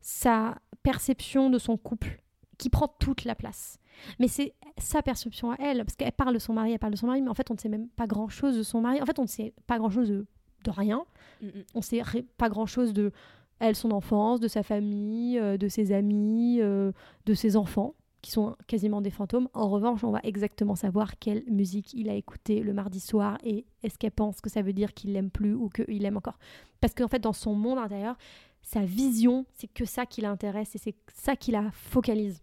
sa 0.01 0.57
perception 0.83 1.49
de 1.49 1.57
son 1.57 1.77
couple 1.77 2.21
qui 2.57 2.69
prend 2.69 2.87
toute 2.99 3.25
la 3.25 3.35
place. 3.35 3.79
Mais 4.19 4.27
c'est 4.27 4.53
sa 4.77 5.01
perception 5.01 5.51
à 5.51 5.55
elle, 5.59 5.79
parce 5.79 5.95
qu'elle 5.95 6.11
parle 6.11 6.33
de 6.33 6.39
son 6.39 6.53
mari, 6.53 6.71
elle 6.71 6.79
parle 6.79 6.93
de 6.93 6.97
son 6.97 7.07
mari, 7.07 7.21
mais 7.21 7.29
en 7.29 7.33
fait, 7.33 7.51
on 7.51 7.53
ne 7.53 7.59
sait 7.59 7.69
même 7.69 7.89
pas 7.89 8.07
grand-chose 8.07 8.57
de 8.57 8.63
son 8.63 8.81
mari. 8.81 9.01
En 9.01 9.05
fait, 9.05 9.19
on 9.19 9.23
ne 9.23 9.27
sait 9.27 9.53
pas 9.67 9.77
grand-chose 9.77 10.09
de 10.09 10.25
de 10.63 10.71
rien. 10.71 11.05
On 11.41 11.45
mm, 11.45 11.49
mm. 11.49 11.63
On 11.75 11.81
sait 11.81 12.03
pas 12.37 12.49
grand-chose 12.49 12.93
de 12.93 13.11
elle, 13.59 13.75
son 13.75 13.91
enfance, 13.91 14.39
de 14.39 14.47
sa 14.47 14.63
famille, 14.63 15.37
euh, 15.37 15.57
de 15.57 15.67
ses 15.67 15.91
amis, 15.91 16.61
euh, 16.61 16.93
de 17.25 17.33
ses 17.33 17.57
enfants, 17.57 17.93
qui 18.21 18.31
sont 18.31 18.55
quasiment 18.67 19.01
des 19.01 19.09
fantômes. 19.09 19.49
En 19.53 19.69
revanche, 19.69 20.03
on 20.03 20.11
va 20.11 20.19
exactement 20.23 20.75
savoir 20.75 21.17
quelle 21.19 21.43
musique 21.47 21.93
il 21.93 22.09
a 22.09 22.13
écouté 22.13 22.61
le 22.61 22.73
mardi 22.73 22.99
soir 22.99 23.37
et 23.43 23.65
est-ce 23.83 23.97
qu'elle 23.97 24.11
pense 24.11 24.41
que 24.41 24.49
ça 24.49 24.61
veut 24.61 24.73
dire 24.73 24.93
qu'il 24.93 25.13
l'aime 25.13 25.29
plus 25.29 25.53
ou 25.53 25.69
qu'il 25.69 26.01
l'aime 26.01 26.17
encore. 26.17 26.37
Parce 26.81 26.93
qu'en 26.93 27.07
fait, 27.07 27.19
dans 27.19 27.33
son 27.33 27.55
monde 27.55 27.77
intérieur, 27.77 28.17
sa 28.61 28.81
vision, 28.81 29.45
c'est 29.53 29.71
que 29.71 29.85
ça 29.85 30.05
qui 30.05 30.21
l'intéresse 30.21 30.75
et 30.75 30.79
c'est 30.79 30.95
ça 31.13 31.35
qui 31.35 31.51
la 31.51 31.71
focalise. 31.71 32.41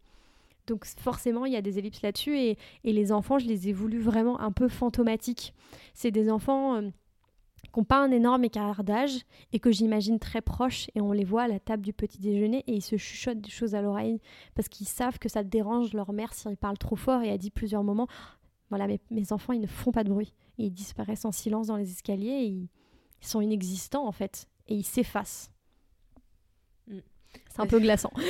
Donc 0.67 0.85
forcément, 0.85 1.45
il 1.45 1.53
y 1.53 1.57
a 1.57 1.63
des 1.63 1.79
ellipses 1.79 2.03
là-dessus 2.03 2.37
et, 2.39 2.59
les 2.85 3.13
enfants, 3.13 3.39
je 3.39 3.47
les 3.47 3.69
ai 3.69 3.73
voulus 3.73 4.01
vraiment 4.01 4.41
un 4.41 4.53
peu 4.53 4.69
fantomatiques. 4.69 5.55
C'est 5.95 6.11
des 6.11 6.31
enfants... 6.31 6.77
Euh, 6.77 6.91
qui 7.77 7.81
n'ont 7.81 7.85
pas 7.85 8.03
un 8.03 8.11
énorme 8.11 8.43
écart 8.43 8.85
d'âge 8.85 9.27
et 9.53 9.61
que 9.61 9.71
j'imagine 9.71 10.19
très 10.19 10.41
proches 10.41 10.89
et 10.95 11.03
on 11.03 11.13
les 11.13 11.25
voit 11.25 11.43
à 11.43 11.49
la 11.49 11.61
table 11.61 11.83
du 11.83 11.93
petit 11.93 12.19
déjeuner 12.19 12.65
et 12.67 12.73
ils 12.73 12.83
se 12.83 12.97
chuchotent 12.97 13.43
des 13.43 13.51
choses 13.51 13.75
à 13.75 13.83
l'oreille 13.83 14.19
parce 14.55 14.71
qu'ils 14.71 14.89
savent 14.89 15.19
que 15.19 15.29
ça 15.29 15.45
dérange 15.45 15.93
leur 15.93 16.15
mère 16.15 16.33
s'ils 16.33 16.57
parlent 16.57 16.79
trop 16.79 16.97
fort 16.97 17.21
et 17.21 17.31
a 17.31 17.37
dit 17.37 17.51
plusieurs 17.51 17.85
moments 17.85 18.09
voilà 18.71 18.87
mes, 19.11 19.33
enfants 19.33 19.53
ils 19.53 19.61
ne 19.61 19.67
font 19.67 19.93
pas 19.93 20.05
de 20.05 20.09
bruit 20.09 20.33
ils 20.57 20.73
disparaissent 20.73 21.27
en 21.27 21.33
silence 21.33 21.67
dans 21.67 21.77
les 21.77 21.91
escaliers 21.91 22.31
et 22.31 22.47
ils, 22.47 22.69
ils 23.21 23.27
sont 23.27 23.43
inexistants 23.43 24.07
en 24.07 24.13
fait 24.13 24.49
et 24.69 24.75
ils 24.75 24.87
s'effacent 24.87 25.53
mm. 26.89 27.01
C'est 27.57 27.63
un 27.63 27.67
peu 27.67 27.81
glaçant 27.81 28.13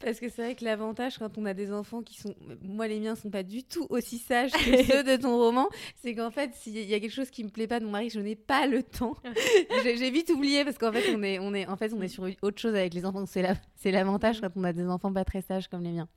Parce 0.00 0.20
que 0.20 0.28
c'est 0.28 0.42
vrai 0.42 0.54
que 0.54 0.64
l'avantage 0.64 1.18
quand 1.18 1.38
on 1.38 1.44
a 1.44 1.54
des 1.54 1.72
enfants 1.72 2.02
qui 2.02 2.18
sont. 2.20 2.34
Moi, 2.62 2.86
les 2.88 3.00
miens 3.00 3.16
sont 3.16 3.30
pas 3.30 3.42
du 3.42 3.64
tout 3.64 3.86
aussi 3.90 4.18
sages 4.18 4.52
que 4.52 4.84
ceux 4.84 5.02
de 5.02 5.20
ton 5.20 5.36
roman. 5.36 5.68
C'est 5.96 6.14
qu'en 6.14 6.30
fait, 6.30 6.54
s'il 6.54 6.78
y 6.78 6.94
a 6.94 7.00
quelque 7.00 7.12
chose 7.12 7.30
qui 7.30 7.44
me 7.44 7.48
plaît 7.48 7.66
pas 7.66 7.80
de 7.80 7.84
mon 7.84 7.90
mari, 7.90 8.10
je 8.10 8.20
n'ai 8.20 8.36
pas 8.36 8.66
le 8.66 8.82
temps. 8.82 9.16
J'ai 9.84 10.10
vite 10.10 10.30
oublié 10.30 10.64
parce 10.64 10.78
qu'en 10.78 10.92
fait, 10.92 11.14
on 11.14 11.22
est, 11.22 11.38
on 11.38 11.52
est, 11.54 11.66
en 11.66 11.76
fait, 11.76 11.92
on 11.92 12.00
est 12.00 12.08
sur 12.08 12.26
autre 12.42 12.60
chose 12.60 12.74
avec 12.74 12.94
les 12.94 13.04
enfants. 13.04 13.24
C'est 13.26 13.90
l'avantage 13.90 14.40
quand 14.40 14.50
on 14.56 14.64
a 14.64 14.72
des 14.72 14.86
enfants 14.86 15.12
pas 15.12 15.24
très 15.24 15.42
sages 15.42 15.68
comme 15.68 15.82
les 15.82 15.92
miens. 15.92 16.08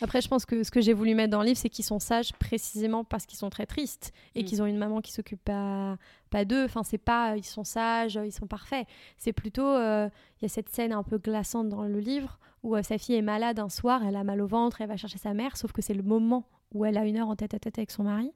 Après, 0.00 0.20
je 0.20 0.28
pense 0.28 0.46
que 0.46 0.62
ce 0.62 0.70
que 0.70 0.80
j'ai 0.80 0.92
voulu 0.92 1.14
mettre 1.14 1.30
dans 1.30 1.40
le 1.40 1.46
livre, 1.46 1.58
c'est 1.58 1.68
qu'ils 1.68 1.84
sont 1.84 1.98
sages 1.98 2.32
précisément 2.34 3.04
parce 3.04 3.26
qu'ils 3.26 3.38
sont 3.38 3.50
très 3.50 3.66
tristes 3.66 4.12
et 4.34 4.42
mm. 4.42 4.46
qu'ils 4.46 4.62
ont 4.62 4.66
une 4.66 4.78
maman 4.78 5.00
qui 5.00 5.12
s'occupe 5.12 5.42
pas, 5.44 5.98
pas 6.30 6.44
d'eux. 6.44 6.64
Enfin, 6.64 6.82
c'est 6.82 6.98
pas 6.98 7.36
ils 7.36 7.44
sont 7.44 7.64
sages, 7.64 8.18
ils 8.24 8.32
sont 8.32 8.46
parfaits. 8.46 8.86
C'est 9.18 9.32
plutôt. 9.32 9.66
Euh, 9.66 10.08
il 10.40 10.44
y 10.44 10.46
a 10.46 10.48
cette 10.48 10.68
scène 10.68 10.92
un 10.92 11.02
peu 11.02 11.18
glaçante 11.18 11.68
dans 11.70 11.75
le 11.82 11.98
livre 11.98 12.38
où 12.62 12.74
euh, 12.74 12.82
sa 12.82 12.98
fille 12.98 13.16
est 13.16 13.22
malade 13.22 13.58
un 13.58 13.68
soir, 13.68 14.02
elle 14.04 14.16
a 14.16 14.24
mal 14.24 14.40
au 14.40 14.46
ventre, 14.46 14.80
elle 14.80 14.88
va 14.88 14.96
chercher 14.96 15.18
sa 15.18 15.34
mère, 15.34 15.56
sauf 15.56 15.72
que 15.72 15.82
c'est 15.82 15.94
le 15.94 16.02
moment 16.02 16.44
où 16.74 16.84
elle 16.84 16.98
a 16.98 17.06
une 17.06 17.16
heure 17.16 17.28
en 17.28 17.36
tête 17.36 17.54
à 17.54 17.58
tête 17.58 17.78
avec 17.78 17.90
son 17.90 18.04
mari. 18.04 18.32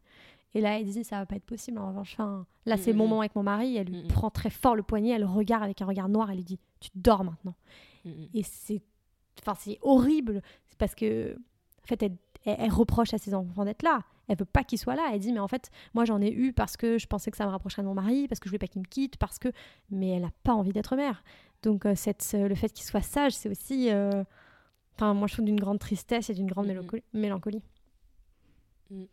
Et 0.54 0.60
là, 0.60 0.78
elle 0.78 0.84
dit 0.84 1.04
ça 1.04 1.18
va 1.18 1.26
pas 1.26 1.36
être 1.36 1.44
possible. 1.44 1.78
En 1.78 1.88
revanche, 1.88 2.16
là, 2.66 2.76
c'est 2.76 2.92
mon 2.92 3.06
moment 3.06 3.20
avec 3.20 3.36
mon 3.36 3.42
mari. 3.42 3.76
Elle 3.76 3.88
lui 3.88 4.02
prend 4.08 4.30
très 4.30 4.50
fort 4.50 4.74
le 4.74 4.82
poignet, 4.82 5.10
elle 5.10 5.20
le 5.20 5.26
regarde 5.26 5.62
avec 5.62 5.80
un 5.80 5.86
regard 5.86 6.08
noir, 6.08 6.30
elle 6.30 6.38
lui 6.38 6.44
dit 6.44 6.58
Tu 6.80 6.90
dors 6.94 7.24
maintenant. 7.24 7.54
Et 8.04 8.42
c'est, 8.42 8.82
enfin, 9.40 9.54
c'est 9.58 9.78
horrible. 9.82 10.42
C'est 10.68 10.78
parce 10.78 10.94
que, 10.94 11.36
en 11.84 11.86
fait, 11.86 12.02
elle, 12.02 12.16
elle, 12.44 12.70
reproche 12.70 13.14
à 13.14 13.18
ses 13.18 13.34
enfants 13.34 13.64
d'être 13.64 13.82
là. 13.82 14.00
Elle 14.26 14.38
veut 14.38 14.44
pas 14.44 14.64
qu'ils 14.64 14.78
soient 14.78 14.96
là. 14.96 15.10
Elle 15.12 15.20
dit 15.20 15.32
Mais 15.32 15.38
en 15.38 15.48
fait, 15.48 15.70
moi, 15.94 16.04
j'en 16.04 16.20
ai 16.20 16.32
eu 16.32 16.52
parce 16.52 16.76
que 16.76 16.98
je 16.98 17.06
pensais 17.06 17.30
que 17.30 17.36
ça 17.36 17.46
me 17.46 17.50
rapprocherait 17.50 17.82
de 17.82 17.86
mon 17.86 17.94
mari, 17.94 18.26
parce 18.26 18.40
que 18.40 18.48
je 18.48 18.50
voulais 18.50 18.58
pas 18.58 18.66
qu'il 18.66 18.80
me 18.80 18.86
quitte, 18.86 19.18
parce 19.18 19.38
que. 19.38 19.48
Mais 19.90 20.08
elle 20.10 20.22
n'a 20.22 20.32
pas 20.42 20.54
envie 20.54 20.72
d'être 20.72 20.96
mère. 20.96 21.22
Donc 21.62 21.84
euh, 21.84 21.94
cette, 21.94 22.26
le 22.32 22.54
fait 22.54 22.70
qu'il 22.70 22.84
soit 22.84 23.02
sage, 23.02 23.32
c'est 23.32 23.48
aussi, 23.48 23.90
euh, 23.90 24.24
enfin 24.94 25.14
moi 25.14 25.26
je 25.26 25.34
trouve 25.34 25.44
d'une 25.44 25.60
grande 25.60 25.78
tristesse 25.78 26.30
et 26.30 26.34
d'une 26.34 26.46
grande 26.46 26.72
mélancolie. 27.12 27.62
Mm. 28.90 29.04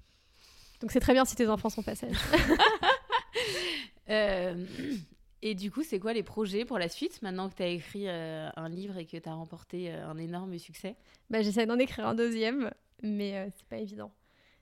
Donc 0.81 0.91
c'est 0.91 0.99
très 0.99 1.13
bien 1.13 1.25
si 1.25 1.35
tes 1.35 1.47
enfants 1.47 1.69
sont 1.69 1.83
pas 1.83 1.95
sages. 1.95 2.15
Euh, 4.09 4.65
et 5.41 5.53
du 5.53 5.69
coup, 5.69 5.83
c'est 5.83 5.99
quoi 5.99 6.13
les 6.13 6.23
projets 6.23 6.63
pour 6.63 6.79
la 6.79 6.87
suite 6.87 7.21
maintenant 7.21 7.49
que 7.49 7.55
tu 7.55 7.63
as 7.63 7.67
écrit 7.67 8.07
un 8.07 8.69
livre 8.69 8.95
et 8.97 9.05
que 9.05 9.17
tu 9.17 9.27
as 9.27 9.33
remporté 9.33 9.91
un 9.91 10.17
énorme 10.17 10.57
succès? 10.57 10.95
Bah, 11.29 11.41
J'essaie 11.41 11.65
d'en 11.65 11.77
écrire 11.77 12.07
un 12.07 12.15
deuxième, 12.15 12.71
mais 13.03 13.51
c'est 13.57 13.67
pas 13.67 13.75
évident. 13.75 14.13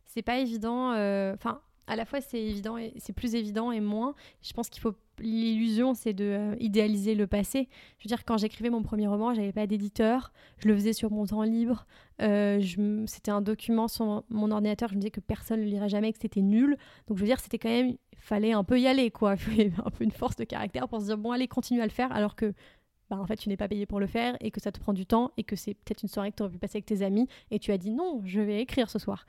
C'est 0.07 0.23
pas 0.23 0.39
évident. 0.39 0.93
Enfin, 1.35 1.61
à 1.87 1.95
la 1.95 2.05
fois 2.05 2.21
c'est 2.21 2.41
évident 2.41 2.77
c'est 2.97 3.13
plus 3.13 3.35
évident 3.35 3.71
et 3.71 3.79
moins. 3.79 4.15
Je 4.41 4.53
pense 4.53 4.69
qu'il 4.69 4.81
faut 4.81 4.95
l'illusion, 5.19 5.93
c'est 5.93 6.13
de 6.13 6.25
euh, 6.25 6.55
idéaliser 6.59 7.15
le 7.15 7.27
passé. 7.27 7.69
Je 7.99 8.05
veux 8.05 8.07
dire, 8.07 8.25
quand 8.25 8.37
j'écrivais 8.37 8.69
mon 8.69 8.83
premier 8.83 9.07
roman, 9.07 9.33
j'avais 9.33 9.51
pas 9.51 9.67
d'éditeur, 9.67 10.31
je 10.57 10.67
le 10.67 10.75
faisais 10.75 10.93
sur 10.93 11.11
mon 11.11 11.25
temps 11.25 11.43
libre. 11.43 11.85
Euh, 12.21 12.61
c'était 13.07 13.31
un 13.31 13.41
document 13.41 13.87
sur 13.87 14.23
mon 14.29 14.51
ordinateur. 14.51 14.89
Je 14.89 14.95
me 14.95 14.99
disais 14.99 15.11
que 15.11 15.19
personne 15.19 15.59
ne 15.59 15.65
le 15.65 15.71
lirait 15.71 15.89
jamais, 15.89 16.11
que 16.11 16.19
c'était 16.21 16.41
nul. 16.41 16.77
Donc 17.07 17.17
je 17.17 17.21
veux 17.21 17.27
dire, 17.27 17.39
c'était 17.39 17.59
quand 17.59 17.69
même, 17.69 17.95
fallait 18.17 18.53
un 18.53 18.63
peu 18.63 18.79
y 18.79 18.87
aller, 18.87 19.11
quoi. 19.11 19.33
Il 19.35 19.39
fallait 19.39 19.71
un 19.83 19.89
peu 19.89 20.03
une 20.03 20.11
force 20.11 20.35
de 20.35 20.43
caractère 20.43 20.87
pour 20.87 21.01
se 21.01 21.05
dire 21.05 21.17
bon, 21.17 21.31
allez, 21.31 21.47
continue 21.47 21.81
à 21.81 21.85
le 21.85 21.91
faire, 21.91 22.11
alors 22.11 22.35
que 22.35 22.53
bah, 23.09 23.17
en 23.17 23.25
fait, 23.25 23.37
tu 23.37 23.49
n'es 23.49 23.57
pas 23.57 23.67
payé 23.67 23.85
pour 23.85 23.99
le 23.99 24.07
faire 24.07 24.35
et 24.39 24.51
que 24.51 24.59
ça 24.59 24.71
te 24.71 24.79
prend 24.79 24.93
du 24.93 25.05
temps 25.05 25.31
et 25.37 25.43
que 25.43 25.55
c'est 25.55 25.75
peut-être 25.75 26.01
une 26.01 26.09
soirée 26.09 26.31
que 26.31 26.37
tu 26.37 26.43
aurais 26.43 26.51
pu 26.51 26.57
passer 26.57 26.77
avec 26.77 26.85
tes 26.85 27.03
amis 27.03 27.27
et 27.51 27.59
tu 27.59 27.71
as 27.71 27.77
dit 27.77 27.91
non, 27.91 28.21
je 28.25 28.41
vais 28.41 28.61
écrire 28.61 28.89
ce 28.89 28.99
soir. 28.99 29.25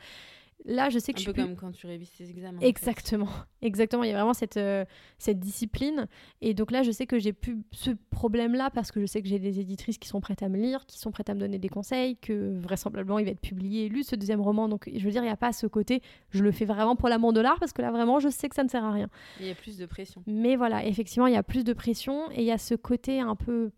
Là, 0.65 0.89
je 0.89 0.99
sais 0.99 1.13
que 1.13 1.21
un 1.21 1.23
je 1.23 1.31
peu 1.31 1.43
comme 1.43 1.55
quand 1.55 1.71
tu 1.73 1.87
révises 1.87 2.11
tes 2.11 2.29
examens. 2.29 2.61
Exactement, 2.61 3.29
exactement. 3.63 4.03
Il 4.03 4.09
y 4.09 4.13
a 4.13 4.17
vraiment 4.17 4.35
cette, 4.35 4.57
euh, 4.57 4.85
cette 5.19 5.39
discipline. 5.39 6.09
Et 6.41 6.55
donc 6.55 6.71
là, 6.71 6.83
je 6.83 6.91
sais 6.91 7.07
que 7.07 7.19
j'ai 7.19 7.33
plus 7.33 7.59
ce 7.73 7.91
problème-là 8.11 8.71
parce 8.71 8.91
que 8.91 9.01
je 9.01 9.07
sais 9.07 9.23
que 9.23 9.29
j'ai 9.29 9.39
des 9.39 9.61
éditrices 9.61 9.99
qui 9.99 10.09
sont 10.09 10.21
prêtes 10.21 10.43
à 10.43 10.49
me 10.49 10.57
lire, 10.57 10.85
qui 10.87 10.99
sont 10.99 11.13
prêtes 11.13 11.31
à 11.31 11.35
me 11.35 11.41
donner 11.41 11.59
des 11.59 11.69
conseils, 11.69 12.17
que 12.17 12.59
vraisemblablement 12.59 13.19
il 13.19 13.27
va 13.27 13.31
être 13.31 13.41
publié 13.41 13.85
et 13.85 13.89
lu 13.89 14.03
ce 14.03 14.17
deuxième 14.17 14.41
roman. 14.41 14.69
Donc 14.69 14.91
je 14.93 15.05
veux 15.05 15.11
dire, 15.11 15.23
il 15.23 15.27
n'y 15.27 15.31
a 15.31 15.37
pas 15.37 15.53
ce 15.53 15.67
côté, 15.67 16.03
je 16.31 16.43
le 16.43 16.51
fais 16.51 16.65
vraiment 16.65 16.97
pour 16.97 17.09
l'amour 17.09 17.33
de 17.33 17.41
l'art 17.41 17.61
parce 17.61 17.73
que 17.73 17.83
là, 17.83 17.91
vraiment, 17.91 18.19
je 18.19 18.29
sais 18.29 18.49
que 18.49 18.57
ça 18.57 18.65
ne 18.65 18.69
sert 18.69 18.85
à 18.85 18.93
rien. 18.93 19.09
Il 19.41 19.47
y 19.47 19.51
a 19.51 19.55
plus 19.55 19.77
de 19.77 19.87
pression. 19.87 20.23
Mais 20.27 20.57
voilà, 20.57 20.85
effectivement, 20.85 21.27
il 21.27 21.35
y 21.35 21.39
a 21.39 21.43
plus 21.43 21.65
de 21.65 21.75
pression 21.75 22.31
et 22.33 22.41
il 22.41 22.47
y 22.47 22.53
a 22.53 22.59
ce 22.59 22.75
côté 22.75 23.21
un 23.21 23.37
peu 23.37 23.71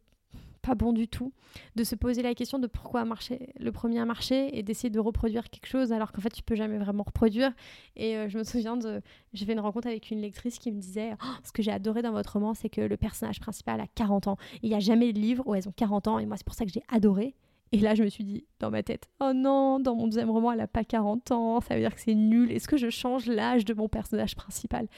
pas 0.63 0.75
bon 0.75 0.93
du 0.93 1.09
tout, 1.09 1.33
de 1.77 1.85
se 1.85 1.95
poser 1.95 2.23
la 2.23 2.35
question 2.35 2.59
de 2.59 2.67
pourquoi 2.67 3.05
marcher, 3.05 3.53
le 3.59 3.73
premier 3.73 3.99
a 4.01 4.05
marché 4.05 4.57
et 4.59 4.63
d'essayer 4.63 4.91
de 4.91 5.01
reproduire 5.01 5.51
quelque 5.51 5.67
chose 5.67 5.93
alors 5.93 6.13
qu'en 6.13 6.21
fait 6.21 6.31
tu 6.31 6.43
peux 6.43 6.55
jamais 6.55 6.79
vraiment 6.79 7.05
reproduire. 7.05 7.53
Et 7.97 8.17
euh, 8.17 8.29
je 8.29 8.39
me 8.39 8.45
souviens 8.45 8.77
de, 8.77 9.01
j'ai 9.33 9.47
fait 9.47 9.53
une 9.53 9.61
rencontre 9.61 9.89
avec 9.89 10.11
une 10.11 10.21
lectrice 10.21 10.59
qui 10.59 10.73
me 10.73 10.81
disait, 10.81 11.15
oh, 11.23 11.27
ce 11.45 11.53
que 11.53 11.63
j'ai 11.63 11.73
adoré 11.73 12.03
dans 12.03 12.13
votre 12.13 12.33
roman, 12.33 12.55
c'est 12.55 12.69
que 12.69 12.81
le 12.81 12.97
personnage 12.97 13.41
principal 13.41 13.81
a 13.81 13.87
40 13.95 14.29
ans. 14.29 14.37
Il 14.63 14.69
n'y 14.69 14.75
a 14.75 14.81
jamais 14.81 15.13
de 15.13 15.19
livre 15.19 15.43
où 15.47 15.55
elles 15.55 15.69
ont 15.69 15.75
40 15.75 16.09
ans 16.09 16.19
et 16.19 16.27
moi 16.27 16.37
c'est 16.37 16.47
pour 16.47 16.55
ça 16.55 16.65
que 16.65 16.73
j'ai 16.73 16.83
adoré. 16.89 17.35
Et 17.73 17.79
là, 17.79 17.95
je 17.95 18.03
me 18.03 18.09
suis 18.09 18.25
dit 18.25 18.47
dans 18.61 18.71
ma 18.71 18.83
tête, 18.83 19.09
oh 19.21 19.33
non, 19.35 19.79
dans 19.79 19.95
mon 19.95 20.07
deuxième 20.07 20.31
roman, 20.31 20.53
elle 20.53 20.59
n'a 20.59 20.67
pas 20.67 20.85
40 20.85 21.33
ans, 21.33 21.61
ça 21.61 21.75
veut 21.75 21.81
dire 21.81 21.95
que 21.95 22.01
c'est 22.01 22.15
nul. 22.15 22.51
Est-ce 22.51 22.67
que 22.67 22.77
je 22.77 22.89
change 22.89 23.27
l'âge 23.27 23.65
de 23.65 23.75
mon 23.75 23.89
personnage 23.89 24.37
principal? 24.37 24.89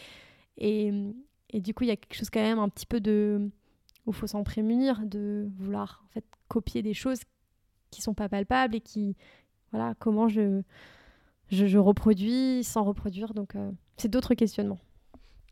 Et, 0.57 0.93
et, 1.51 1.61
du 1.61 1.75
coup, 1.75 1.85
il 1.85 1.89
y 1.89 1.91
a 1.91 1.97
quelque 1.97 2.15
chose 2.15 2.31
quand 2.31 2.41
même 2.41 2.59
un 2.59 2.69
petit 2.69 2.87
peu 2.87 3.01
de... 3.01 3.51
où 4.07 4.11
il 4.11 4.15
faut 4.15 4.27
s'en 4.27 4.43
prémunir, 4.43 5.01
de 5.05 5.49
vouloir 5.59 6.03
en 6.07 6.09
fait 6.09 6.25
copier 6.49 6.83
des 6.83 6.95
choses 6.95 7.21
qui 7.91 8.03
sont 8.03 8.15
pas 8.15 8.29
palpables 8.29 8.75
et 8.77 8.81
qui... 8.81 9.17
Voilà, 9.73 9.95
comment 10.01 10.27
je, 10.29 10.63
je, 11.49 11.79
reproduis 11.79 12.65
sans 12.65 12.83
reproduire. 12.83 13.35
Donc, 13.35 13.55
euh, 13.55 13.71
c'est 13.97 14.09
d'autres 14.09 14.35
questionnements. 14.35 14.81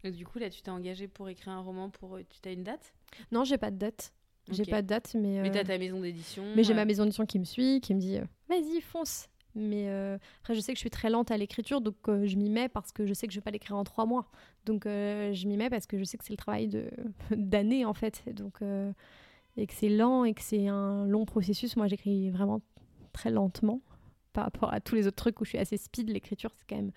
Et 0.03 0.11
du 0.11 0.27
coup, 0.27 0.39
là, 0.39 0.51
tu 0.51 0.61
t'es 0.61 0.71
engagé 0.71 1.07
pour 1.07 1.29
écrire 1.29 1.53
un 1.53 1.61
roman 1.61 1.89
pour... 1.89 2.17
Euh, 2.17 2.25
tu 2.43 2.49
as 2.49 2.53
une 2.53 2.65
date? 2.65 2.93
Non, 3.31 3.45
j'ai 3.45 3.59
pas 3.59 3.71
de 3.71 3.77
date. 3.77 4.13
J'ai 4.51 4.65
pas 4.65 4.83
de 4.83 4.87
date, 4.87 5.15
mais. 5.15 5.41
Mais 5.43 5.51
t'as 5.51 5.61
euh, 5.61 5.65
ta 5.65 5.79
maison 5.79 6.01
d'édition. 6.01 6.45
Mais 6.57 6.65
j'ai 6.65 6.75
ma 6.75 6.85
maison 6.85 7.05
d'édition 7.05 7.27
qui 7.27 7.39
me 7.39 7.45
suit, 7.45 7.81
qui 7.81 7.95
me 7.95 8.01
dit 8.01 8.17
euh, 8.17 8.25
vas-y, 8.49 8.81
fonce. 8.81 9.29
Mais 9.59 9.89
euh, 9.89 10.19
après, 10.41 10.55
je 10.55 10.61
sais 10.61 10.73
que 10.73 10.77
je 10.77 10.81
suis 10.81 10.91
très 10.91 11.11
lente 11.11 11.31
à 11.31 11.37
l'écriture, 11.37 11.81
donc 11.81 11.97
je 12.07 12.37
m'y 12.37 12.51
mets 12.51 12.69
parce 12.69 12.93
que 12.93 13.07
je 13.07 13.15
sais 13.15 13.27
que 13.27 13.33
je 13.33 13.39
vais 13.39 13.45
pas 13.45 13.51
l'écrire 13.51 13.77
en 13.77 13.85
trois 13.85 14.07
mois. 14.07 14.31
Donc 14.67 14.83
je 14.85 15.47
m'y 15.47 15.57
mets 15.57 15.71
parce 15.71 15.87
que 15.87 15.99
je 15.99 16.05
sais 16.05 16.19
que 16.19 16.25
c'est 16.25 16.33
le 16.33 16.39
travail 16.39 16.69
de 16.69 16.91
d'années 17.31 17.85
en 17.85 17.95
fait. 17.95 18.23
Donc 18.35 18.61
et 19.57 19.67
que 19.67 19.75
c'est 19.75 19.89
lent 19.89 20.25
et 20.25 20.35
que 20.35 20.43
c'est 20.43 20.69
un 20.69 21.07
long 21.07 21.25
processus. 21.25 21.77
Moi, 21.77 21.89
j'écris 21.89 22.31
vraiment 22.31 22.61
très 23.13 23.31
lentement 23.31 23.81
par 24.33 24.45
rapport 24.45 24.73
à 24.73 24.81
tous 24.81 24.95
les 24.95 25.07
autres 25.07 25.17
trucs 25.17 25.41
où 25.41 25.45
je 25.45 25.51
suis 25.51 25.59
assez 25.59 25.77
speed. 25.77 26.11
L'écriture, 26.11 26.51
c'est 26.57 26.67
quand 26.69 26.77
même 26.77 26.93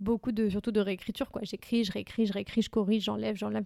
beaucoup 0.00 0.32
de 0.32 0.48
surtout 0.48 0.72
de 0.72 0.80
réécriture 0.80 1.30
quoi 1.30 1.42
j'écris 1.44 1.84
je 1.84 1.92
réécris 1.92 2.26
je 2.26 2.32
réécris 2.32 2.62
je 2.62 2.68
corrige 2.68 3.04
j'enlève 3.04 3.36
j'enlève 3.36 3.64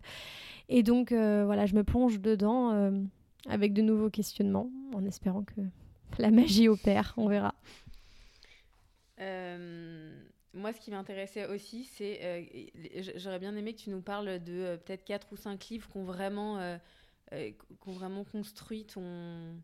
et 0.69 0.83
donc 0.83 1.11
voilà 1.11 1.65
je 1.65 1.75
me 1.75 1.83
plonge 1.83 2.21
dedans 2.21 2.93
avec 3.47 3.73
de 3.73 3.83
nouveaux 3.83 4.11
questionnements, 4.11 4.71
en 4.95 5.05
espérant 5.05 5.43
que 5.43 5.61
la 6.19 6.31
magie 6.31 6.69
opère, 6.69 7.15
on 7.17 7.29
verra. 7.29 7.55
Euh, 9.21 10.23
moi, 10.55 10.73
ce 10.73 10.81
qui 10.81 10.91
m'intéressait 10.91 11.47
aussi, 11.47 11.85
c'est. 11.85 12.21
Euh, 12.23 13.11
j'aurais 13.17 13.39
bien 13.39 13.55
aimé 13.57 13.75
que 13.75 13.81
tu 13.81 13.91
nous 13.91 14.01
parles 14.01 14.43
de 14.43 14.53
euh, 14.53 14.77
peut-être 14.77 15.05
4 15.05 15.33
ou 15.33 15.37
5 15.37 15.69
livres 15.69 15.89
qui 15.89 15.97
ont 15.97 16.05
vraiment, 16.05 16.79
vraiment 17.87 18.25
construit 18.25 18.85
ton, 18.85 19.61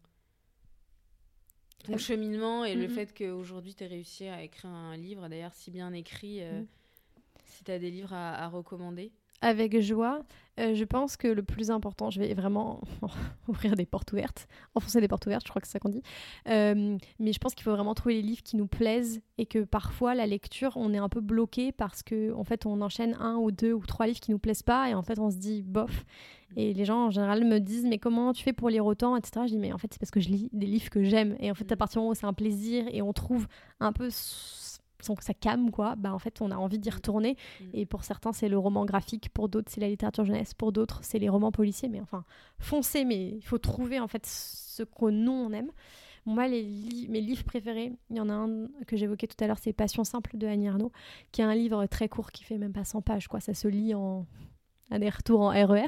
ton 1.84 1.98
cheminement 1.98 2.64
et 2.64 2.74
le 2.74 2.86
mm-hmm. 2.86 2.94
fait 2.94 3.14
qu'aujourd'hui 3.16 3.74
tu 3.74 3.84
aies 3.84 3.88
réussi 3.88 4.26
à 4.26 4.42
écrire 4.42 4.70
un 4.70 4.96
livre, 4.96 5.28
d'ailleurs 5.28 5.54
si 5.54 5.70
bien 5.70 5.92
écrit. 5.92 6.42
Mm. 6.42 6.66
Si 7.46 7.62
tu 7.62 7.70
as 7.70 7.78
des 7.78 7.90
livres 7.90 8.12
à 8.12 8.48
recommander 8.48 9.12
avec 9.40 9.80
joie. 9.80 10.22
Euh, 10.60 10.74
je 10.74 10.84
pense 10.84 11.16
que 11.16 11.26
le 11.26 11.42
plus 11.42 11.70
important, 11.72 12.10
je 12.10 12.20
vais 12.20 12.32
vraiment 12.32 12.80
ouvrir 13.48 13.74
des 13.74 13.86
portes 13.86 14.12
ouvertes, 14.12 14.46
enfoncer 14.76 15.00
des 15.00 15.08
portes 15.08 15.26
ouvertes, 15.26 15.42
je 15.44 15.50
crois 15.50 15.60
que 15.60 15.66
c'est 15.66 15.72
ça 15.72 15.78
qu'on 15.80 15.88
dit. 15.88 16.02
Euh, 16.48 16.96
mais 17.18 17.32
je 17.32 17.38
pense 17.38 17.54
qu'il 17.54 17.64
faut 17.64 17.72
vraiment 17.72 17.94
trouver 17.94 18.14
les 18.14 18.22
livres 18.22 18.42
qui 18.42 18.56
nous 18.56 18.68
plaisent 18.68 19.20
et 19.36 19.46
que 19.46 19.64
parfois 19.64 20.14
la 20.14 20.26
lecture, 20.26 20.72
on 20.76 20.94
est 20.94 20.98
un 20.98 21.08
peu 21.08 21.20
bloqué 21.20 21.72
parce 21.72 22.02
que 22.04 22.32
en 22.34 22.44
fait, 22.44 22.66
on 22.66 22.80
enchaîne 22.82 23.16
un 23.18 23.36
ou 23.36 23.50
deux 23.50 23.72
ou 23.72 23.84
trois 23.84 24.06
livres 24.06 24.20
qui 24.20 24.30
nous 24.30 24.38
plaisent 24.38 24.62
pas 24.62 24.88
et 24.88 24.94
en 24.94 25.02
fait, 25.02 25.18
on 25.18 25.30
se 25.30 25.36
dit 25.36 25.62
bof. 25.62 26.04
Et 26.56 26.72
les 26.72 26.84
gens 26.84 27.06
en 27.06 27.10
général 27.10 27.44
me 27.44 27.58
disent 27.58 27.84
mais 27.84 27.98
comment 27.98 28.32
tu 28.32 28.44
fais 28.44 28.52
pour 28.52 28.68
lire 28.68 28.86
autant, 28.86 29.16
etc. 29.16 29.46
Je 29.46 29.52
dis 29.52 29.58
mais 29.58 29.72
en 29.72 29.78
fait 29.78 29.88
c'est 29.92 29.98
parce 29.98 30.12
que 30.12 30.20
je 30.20 30.28
lis 30.28 30.50
des 30.52 30.66
livres 30.66 30.88
que 30.88 31.02
j'aime 31.02 31.36
et 31.40 31.50
en 31.50 31.54
fait 31.54 31.70
à 31.72 31.76
partir 31.76 31.94
du 31.94 31.98
moment 32.04 32.12
où 32.12 32.14
c'est 32.14 32.26
un 32.26 32.32
plaisir 32.32 32.84
et 32.92 33.02
on 33.02 33.12
trouve 33.12 33.48
un 33.80 33.92
peu 33.92 34.08
sans 35.04 35.14
que 35.14 35.24
ça 35.24 35.34
calme, 35.34 35.70
quoi, 35.70 35.96
bah 35.96 36.12
en 36.12 36.18
fait, 36.18 36.40
on 36.40 36.50
a 36.50 36.56
envie 36.56 36.78
d'y 36.78 36.90
mm. 36.90 36.94
retourner. 36.94 37.36
Mm. 37.60 37.64
Et 37.74 37.86
pour 37.86 38.04
certains, 38.04 38.32
c'est 38.32 38.48
le 38.48 38.58
roman 38.58 38.84
graphique, 38.84 39.28
pour 39.30 39.48
d'autres, 39.48 39.70
c'est 39.70 39.80
la 39.80 39.88
littérature 39.88 40.24
jeunesse, 40.24 40.54
pour 40.54 40.72
d'autres, 40.72 41.00
c'est 41.02 41.18
les 41.18 41.28
romans 41.28 41.52
policiers. 41.52 41.88
Mais 41.88 42.00
enfin, 42.00 42.24
foncez, 42.58 43.04
mais 43.04 43.28
il 43.28 43.44
faut 43.44 43.58
trouver 43.58 44.00
en 44.00 44.08
fait 44.08 44.26
ce 44.26 44.82
que 44.82 45.10
nous 45.10 45.32
on 45.32 45.52
aime. 45.52 45.70
Moi, 46.26 46.48
les 46.48 47.06
mes 47.10 47.20
livres 47.20 47.44
préférés, 47.44 47.92
il 48.08 48.16
y 48.16 48.20
en 48.20 48.30
a 48.30 48.32
un 48.32 48.68
que 48.86 48.96
j'évoquais 48.96 49.26
tout 49.26 49.42
à 49.44 49.46
l'heure, 49.46 49.58
c'est 49.58 49.74
Passion 49.74 50.04
simple 50.04 50.38
de 50.38 50.46
Annie 50.46 50.68
Arnaud, 50.68 50.90
qui 51.32 51.42
est 51.42 51.44
un 51.44 51.54
livre 51.54 51.84
très 51.86 52.08
court 52.08 52.32
qui 52.32 52.44
fait 52.44 52.56
même 52.56 52.72
pas 52.72 52.84
100 52.84 53.02
pages, 53.02 53.28
quoi. 53.28 53.40
Ça 53.40 53.52
se 53.52 53.68
lit 53.68 53.94
en 53.94 54.26
un 54.90 54.98
retour 54.98 55.40
en 55.40 55.48
RER. 55.48 55.84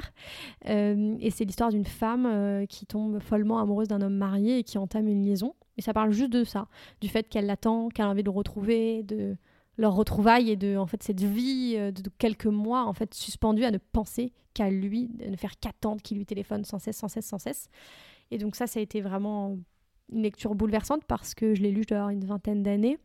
E 0.65 0.69
euh, 0.69 1.15
et 1.19 1.29
c'est 1.31 1.45
l'histoire 1.45 1.71
d'une 1.71 1.85
femme 1.85 2.25
euh, 2.25 2.65
qui 2.65 2.85
tombe 2.85 3.19
follement 3.19 3.59
amoureuse 3.59 3.87
d'un 3.87 4.01
homme 4.01 4.15
marié 4.15 4.59
et 4.59 4.63
qui 4.63 4.77
entame 4.77 5.07
une 5.07 5.23
liaison. 5.23 5.53
Et 5.77 5.81
ça 5.81 5.93
parle 5.93 6.11
juste 6.11 6.31
de 6.31 6.43
ça, 6.43 6.67
du 7.01 7.07
fait 7.07 7.29
qu'elle 7.29 7.45
l'attend, 7.45 7.89
qu'elle 7.89 8.05
a 8.05 8.09
envie 8.09 8.23
de 8.23 8.29
le 8.29 8.35
retrouver, 8.35 9.03
de 9.03 9.35
leur 9.77 9.93
retrouvaille 9.93 10.49
et 10.49 10.55
de 10.55 10.75
en 10.75 10.87
fait 10.87 11.03
cette 11.03 11.21
vie 11.21 11.75
euh, 11.77 11.91
de 11.91 12.09
quelques 12.17 12.47
mois 12.47 12.85
en 12.85 12.93
fait 12.93 13.13
suspendue 13.13 13.63
à 13.63 13.71
ne 13.71 13.77
penser 13.77 14.33
qu'à 14.53 14.69
lui, 14.71 15.09
de 15.09 15.25
ne 15.25 15.35
faire 15.35 15.59
qu'attendre 15.59 16.01
qu'il 16.01 16.17
lui 16.17 16.25
téléphone 16.25 16.65
sans 16.65 16.79
cesse, 16.79 16.97
sans 16.97 17.07
cesse, 17.07 17.27
sans 17.27 17.37
cesse. 17.37 17.69
Et 18.31 18.39
donc 18.39 18.55
ça, 18.55 18.65
ça 18.65 18.79
a 18.79 18.83
été 18.83 19.01
vraiment 19.01 19.57
une 20.11 20.23
lecture 20.23 20.55
bouleversante 20.55 21.03
parce 21.05 21.35
que 21.35 21.53
je 21.53 21.61
l'ai 21.61 21.71
lu, 21.71 21.83
je 21.83 21.89
dois 21.89 21.97
avoir 21.97 22.09
une 22.09 22.25
vingtaine 22.25 22.63
d'années. 22.63 22.97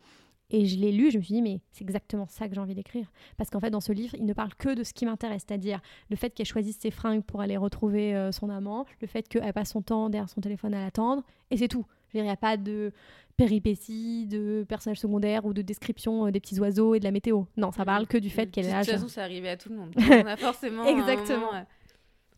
Et 0.52 0.66
je 0.66 0.78
l'ai 0.78 0.92
lu, 0.92 1.10
je 1.10 1.16
me 1.16 1.22
suis 1.22 1.34
dit, 1.34 1.42
mais 1.42 1.60
c'est 1.70 1.82
exactement 1.82 2.26
ça 2.28 2.46
que 2.46 2.54
j'ai 2.54 2.60
envie 2.60 2.74
d'écrire. 2.74 3.10
Parce 3.38 3.48
qu'en 3.48 3.58
fait, 3.58 3.70
dans 3.70 3.80
ce 3.80 3.90
livre, 3.90 4.14
il 4.18 4.26
ne 4.26 4.34
parle 4.34 4.54
que 4.54 4.74
de 4.74 4.84
ce 4.84 4.92
qui 4.92 5.06
m'intéresse, 5.06 5.44
c'est-à-dire 5.48 5.80
le 6.10 6.16
fait 6.16 6.30
qu'elle 6.30 6.46
choisisse 6.46 6.78
ses 6.78 6.90
fringues 6.90 7.24
pour 7.24 7.40
aller 7.40 7.56
retrouver 7.56 8.14
euh, 8.14 8.32
son 8.32 8.50
amant, 8.50 8.84
le 9.00 9.06
fait 9.06 9.26
qu'elle 9.26 9.52
passe 9.54 9.70
son 9.70 9.80
temps 9.80 10.10
derrière 10.10 10.28
son 10.28 10.42
téléphone 10.42 10.74
à 10.74 10.84
l'attendre, 10.84 11.22
et 11.50 11.56
c'est 11.56 11.68
tout. 11.68 11.86
Il 12.12 12.22
n'y 12.22 12.28
a 12.28 12.36
pas 12.36 12.58
de 12.58 12.92
péripéties, 13.38 14.26
de 14.26 14.66
personnages 14.68 15.00
secondaires 15.00 15.46
ou 15.46 15.54
de 15.54 15.62
description 15.62 16.26
euh, 16.26 16.30
des 16.30 16.40
petits 16.40 16.60
oiseaux 16.60 16.94
et 16.94 16.98
de 16.98 17.04
la 17.04 17.10
météo. 17.10 17.44
Non, 17.56 17.72
ça 17.72 17.86
parle 17.86 18.06
que 18.06 18.18
du 18.18 18.28
fait 18.28 18.50
qu'elle 18.50 18.66
est 18.66 18.72
là. 18.72 18.80
De 18.80 18.84
toute 18.84 18.94
façon, 18.94 19.08
ça 19.08 19.22
arrivait 19.22 19.48
à 19.48 19.56
tout 19.56 19.70
le 19.70 19.76
monde. 19.76 19.94
On 19.96 20.26
a 20.26 20.36
forcément. 20.36 20.84
Exactement. 20.84 21.50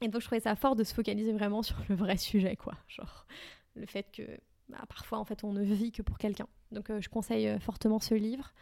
Et 0.01 0.09
donc, 0.09 0.21
je 0.21 0.27
trouvais 0.27 0.41
ça 0.41 0.55
fort 0.55 0.77
de 0.77 0.85
se 0.85 0.95
focaliser 0.95 1.33
vraiment 1.33 1.63
sur 1.63 1.77
le 1.89 1.97
vrai 1.97 2.17
sujet, 2.17 2.55
quoi. 2.55 2.75
Genre, 2.87 3.27
le 3.75 3.87
fait 3.87 4.07
que 4.13 4.23
bah, 4.69 4.85
parfois, 4.89 5.19
en 5.19 5.25
fait, 5.25 5.45
on 5.45 5.53
ne 5.53 5.63
vit 5.63 5.93
que 5.93 6.03
pour 6.03 6.19
quelqu'un. 6.19 6.47
Donc, 6.73 6.91
euh, 6.91 7.01
je 7.01 7.09
conseille 7.09 7.49
euh, 7.49 7.59
fortement 7.59 8.01
ce 8.01 8.15
livre. 8.15 8.53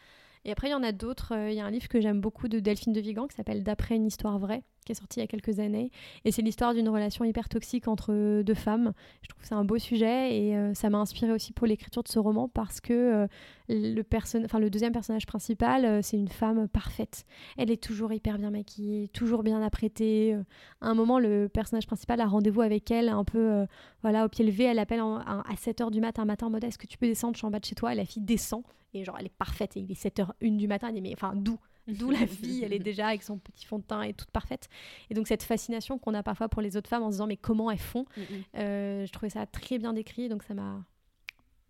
Et 0.45 0.51
après, 0.51 0.67
il 0.67 0.71
y 0.71 0.75
en 0.75 0.83
a 0.83 0.91
d'autres. 0.91 1.33
Il 1.49 1.55
y 1.55 1.59
a 1.59 1.65
un 1.65 1.71
livre 1.71 1.87
que 1.87 2.01
j'aime 2.01 2.21
beaucoup 2.21 2.47
de 2.47 2.59
Delphine 2.59 2.93
de 2.93 3.01
Vigan 3.01 3.27
qui 3.27 3.35
s'appelle 3.35 3.63
D'après 3.63 3.95
une 3.95 4.05
histoire 4.05 4.39
vraie 4.39 4.63
qui 4.83 4.91
est 4.91 4.95
sorti 4.95 5.19
il 5.19 5.21
y 5.21 5.23
a 5.23 5.27
quelques 5.27 5.59
années. 5.59 5.91
Et 6.25 6.31
c'est 6.31 6.41
l'histoire 6.41 6.73
d'une 6.73 6.89
relation 6.89 7.25
hyper 7.25 7.49
toxique 7.49 7.87
entre 7.87 8.41
deux 8.43 8.53
femmes. 8.53 8.93
Je 9.21 9.29
trouve 9.29 9.41
que 9.41 9.47
c'est 9.47 9.55
un 9.55 9.65
beau 9.65 9.77
sujet 9.77 10.37
et 10.37 10.55
euh, 10.55 10.73
ça 10.73 10.89
m'a 10.89 10.99
inspiré 10.99 11.31
aussi 11.31 11.53
pour 11.53 11.67
l'écriture 11.67 12.03
de 12.03 12.07
ce 12.07 12.19
roman 12.19 12.47
parce 12.47 12.81
que 12.81 12.93
euh, 12.93 13.27
le, 13.69 14.03
le 14.03 14.69
deuxième 14.69 14.91
personnage 14.91 15.25
principal, 15.25 15.85
euh, 15.85 15.99
c'est 16.01 16.17
une 16.17 16.27
femme 16.27 16.67
parfaite. 16.67 17.25
Elle 17.57 17.71
est 17.71 17.81
toujours 17.81 18.13
hyper 18.13 18.37
bien 18.37 18.51
maquillée, 18.51 19.07
toujours 19.09 19.43
bien 19.43 19.61
apprêtée. 19.61 20.33
à 20.81 20.87
un 20.87 20.93
moment, 20.93 21.19
le 21.19 21.47
personnage 21.47 21.87
principal 21.87 22.21
a 22.21 22.25
rendez-vous 22.25 22.61
avec 22.61 22.91
elle 22.91 23.09
un 23.09 23.23
peu 23.23 23.65
voilà, 24.01 24.25
au 24.25 24.29
pied 24.29 24.45
levé. 24.45 24.65
Elle 24.65 24.79
appelle 24.79 24.99
à 24.99 25.55
7h 25.55 25.91
du 25.91 26.01
matin, 26.01 26.23
un 26.23 26.25
matin 26.25 26.47
en 26.47 26.51
que 26.53 26.87
tu 26.87 26.97
peux 26.97 27.07
descendre? 27.07 27.33
Je 27.35 27.39
suis 27.39 27.47
en 27.47 27.51
bas 27.51 27.59
de 27.59 27.65
chez 27.65 27.75
toi. 27.75 27.93
Et 27.93 27.95
la 27.95 28.05
fille 28.05 28.21
descend 28.21 28.63
et 28.93 29.03
genre 29.03 29.17
elle 29.19 29.25
est 29.25 29.37
parfaite. 29.37 29.77
Et 29.77 29.81
il 29.81 29.91
est 29.91 30.01
7h01 30.01 30.57
du 30.57 30.67
matin. 30.67 30.87
Elle 30.87 30.95
dit 30.95 31.01
Mais 31.01 31.13
enfin, 31.13 31.33
d'où? 31.35 31.59
D'où 31.87 32.11
la 32.11 32.25
fille, 32.27 32.63
elle 32.63 32.73
est 32.73 32.79
déjà 32.79 33.07
avec 33.07 33.23
son 33.23 33.37
petit 33.37 33.65
fond 33.65 33.79
de 33.79 33.83
teint 33.83 34.01
et 34.03 34.13
toute 34.13 34.31
parfaite. 34.31 34.69
Et 35.09 35.13
donc 35.13 35.27
cette 35.27 35.43
fascination 35.43 35.97
qu'on 35.97 36.13
a 36.13 36.23
parfois 36.23 36.47
pour 36.47 36.61
les 36.61 36.77
autres 36.77 36.89
femmes 36.89 37.03
en 37.03 37.09
se 37.09 37.15
disant 37.15 37.27
mais 37.27 37.37
comment 37.37 37.69
elles 37.69 37.77
font? 37.77 38.05
Mm, 38.15 38.21
mm. 38.21 38.43
Euh, 38.57 39.05
Je 39.05 39.11
trouvais 39.11 39.29
ça 39.29 39.45
très 39.45 39.77
bien 39.77 39.93
décrit, 39.93 40.29
donc 40.29 40.43
ça 40.43 40.53
m'a, 40.53 40.83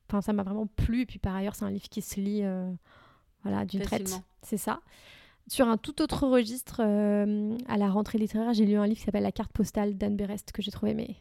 enfin 0.09 0.21
ça 0.21 0.33
m'a 0.33 0.43
vraiment 0.43 0.67
plu. 0.67 1.01
Et 1.01 1.05
puis 1.05 1.19
par 1.19 1.35
ailleurs 1.35 1.55
c'est 1.55 1.65
un 1.65 1.71
livre 1.71 1.89
qui 1.89 2.01
se 2.01 2.19
lit, 2.19 2.41
euh, 2.43 2.71
voilà, 3.43 3.65
d'une 3.65 3.81
traite. 3.81 4.21
C'est 4.43 4.57
ça. 4.57 4.81
Sur 5.47 5.67
un 5.67 5.77
tout 5.77 6.01
autre 6.01 6.25
registre, 6.27 6.79
euh, 6.79 7.57
à 7.67 7.77
la 7.77 7.89
rentrée 7.89 8.17
littéraire, 8.17 8.53
j'ai 8.53 8.65
lu 8.65 8.75
un 8.75 8.85
livre 8.85 8.99
qui 8.99 9.03
s'appelle 9.03 9.23
La 9.23 9.31
carte 9.31 9.51
postale 9.51 9.97
d'Anne 9.97 10.15
Berest 10.15 10.51
que 10.51 10.61
j'ai 10.61 10.71
trouvé 10.71 10.93
mais 10.93 11.15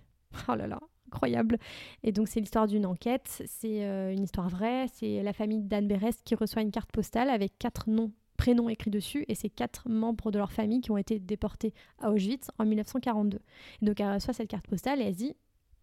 oh 0.48 0.54
là 0.54 0.66
là 0.66 0.78
incroyable. 1.12 1.58
Et 2.02 2.12
donc 2.12 2.28
c'est 2.28 2.40
l'histoire 2.40 2.66
d'une 2.66 2.86
enquête, 2.86 3.42
c'est 3.46 3.82
une 4.12 4.22
histoire 4.22 4.48
vraie, 4.48 4.86
c'est 4.94 5.22
la 5.22 5.32
famille 5.32 5.62
d'Anne 5.62 5.86
Berest 5.86 6.22
qui 6.24 6.34
reçoit 6.34 6.62
une 6.62 6.70
carte 6.70 6.90
postale 6.90 7.28
avec 7.28 7.58
quatre 7.58 7.88
noms 7.88 8.12
prénoms 8.36 8.68
écrits 8.68 8.90
dessus 8.90 9.24
et 9.28 9.34
c'est 9.34 9.50
quatre 9.50 9.88
membres 9.88 10.32
de 10.32 10.38
leur 10.38 10.50
famille 10.50 10.80
qui 10.80 10.90
ont 10.90 10.96
été 10.96 11.20
déportés 11.20 11.74
à 12.00 12.10
Auschwitz 12.10 12.50
en 12.58 12.64
1942. 12.64 13.38
donc 13.82 14.00
elle 14.00 14.14
reçoit 14.14 14.34
cette 14.34 14.48
carte 14.48 14.66
postale 14.66 15.00
et 15.00 15.04
elle 15.04 15.14
dit 15.14 15.36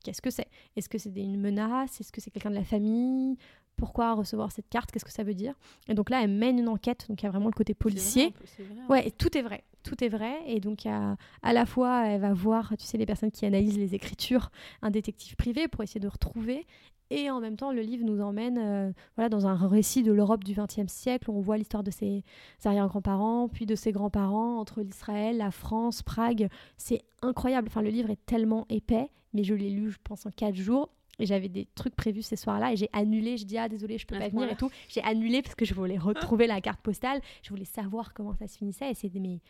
qu'est-ce 0.03 0.21
que 0.21 0.29
c'est? 0.29 0.47
Est-ce 0.75 0.89
que 0.89 0.97
c'est 0.97 1.09
une 1.15 1.39
menace? 1.39 1.99
Est-ce 2.01 2.11
que 2.11 2.21
c'est 2.21 2.31
quelqu'un 2.31 2.49
de 2.51 2.55
la 2.55 2.63
famille? 2.63 3.37
Pourquoi 3.75 4.13
recevoir 4.13 4.51
cette 4.51 4.67
carte? 4.69 4.91
Qu'est-ce 4.91 5.05
que 5.05 5.11
ça 5.11 5.23
veut 5.23 5.33
dire? 5.33 5.53
Et 5.87 5.93
donc 5.93 6.09
là, 6.09 6.21
elle 6.23 6.31
mène 6.31 6.59
une 6.59 6.67
enquête, 6.67 7.05
donc 7.07 7.21
il 7.21 7.25
y 7.25 7.27
a 7.27 7.31
vraiment 7.31 7.47
le 7.47 7.53
côté 7.53 7.73
policier. 7.73 8.33
ouais, 8.89 9.11
tout 9.11 9.37
est 9.37 9.41
vrai. 9.41 9.63
Tout 9.83 10.03
est 10.03 10.09
vrai. 10.09 10.41
Et 10.47 10.59
donc, 10.59 10.85
à, 10.85 11.15
à 11.41 11.53
la 11.53 11.65
fois, 11.65 12.05
elle 12.07 12.19
va 12.19 12.33
voir, 12.33 12.73
tu 12.77 12.85
sais, 12.85 12.97
les 12.97 13.05
personnes 13.05 13.31
qui 13.31 13.45
analysent 13.45 13.77
les 13.77 13.95
écritures, 13.95 14.51
un 14.81 14.91
détective 14.91 15.37
privé 15.37 15.69
pour 15.69 15.81
essayer 15.83 16.01
de 16.01 16.09
retrouver 16.09 16.67
Et 17.11 17.29
en 17.29 17.39
même 17.39 17.55
temps, 17.55 17.71
le 17.71 17.81
livre 17.81 18.05
nous 18.05 18.21
emmène 18.21 18.57
euh, 18.59 18.91
voilà, 19.15 19.29
dans 19.29 19.47
un 19.47 19.55
récit 19.67 20.03
de 20.03 20.11
l'Europe 20.11 20.43
du 20.43 20.53
XXe 20.53 20.91
siècle. 20.91 21.29
Où 21.29 21.37
on 21.37 21.41
voit 21.41 21.57
l'histoire 21.57 21.83
de 21.83 21.91
ses 21.91 22.23
arrière-grands-parents, 22.63 23.49
puis 23.49 23.65
de 23.65 23.75
ses 23.75 23.91
grands-parents, 23.91 24.59
entre 24.59 24.81
l'Israël, 24.81 25.37
la 25.37 25.51
France, 25.51 26.03
Prague. 26.03 26.49
C'est 26.77 27.01
incroyable. 27.21 27.67
Enfin, 27.67 27.81
le 27.81 27.89
livre 27.89 28.09
est 28.09 28.25
tellement 28.25 28.65
épais, 28.69 29.09
mais 29.33 29.43
je 29.43 29.55
l'ai 29.55 29.69
lu, 29.69 29.89
je 29.89 29.97
pense, 30.03 30.25
en 30.25 30.31
quatre 30.31 30.55
jours. 30.55 30.89
Et 31.21 31.25
j'avais 31.25 31.49
des 31.49 31.67
trucs 31.75 31.95
prévus 31.95 32.21
ces 32.21 32.37
soirs-là 32.37 32.71
et 32.71 32.77
j'ai 32.77 32.89
annulé. 32.93 33.35
Je 33.35 33.45
dis 33.45 33.57
ah 33.57 33.67
désolé, 33.67 33.97
je 33.97 34.07
peux 34.07 34.17
pas 34.17 34.29
venir 34.29 34.49
et 34.49 34.55
tout. 34.55 34.71
J'ai 34.87 35.03
annulé 35.03 35.41
parce 35.41 35.55
que 35.55 35.65
je 35.65 35.73
voulais 35.73 35.97
retrouver 35.97 36.47
la 36.47 36.61
carte 36.61 36.79
postale. 36.79 37.19
Je 37.43 37.49
voulais 37.49 37.65
savoir 37.65 38.13
comment 38.13 38.33
ça 38.35 38.47
se 38.47 38.57
finissait 38.57 38.91
et 38.91 38.93
c'est 38.93 39.13
mes 39.15 39.41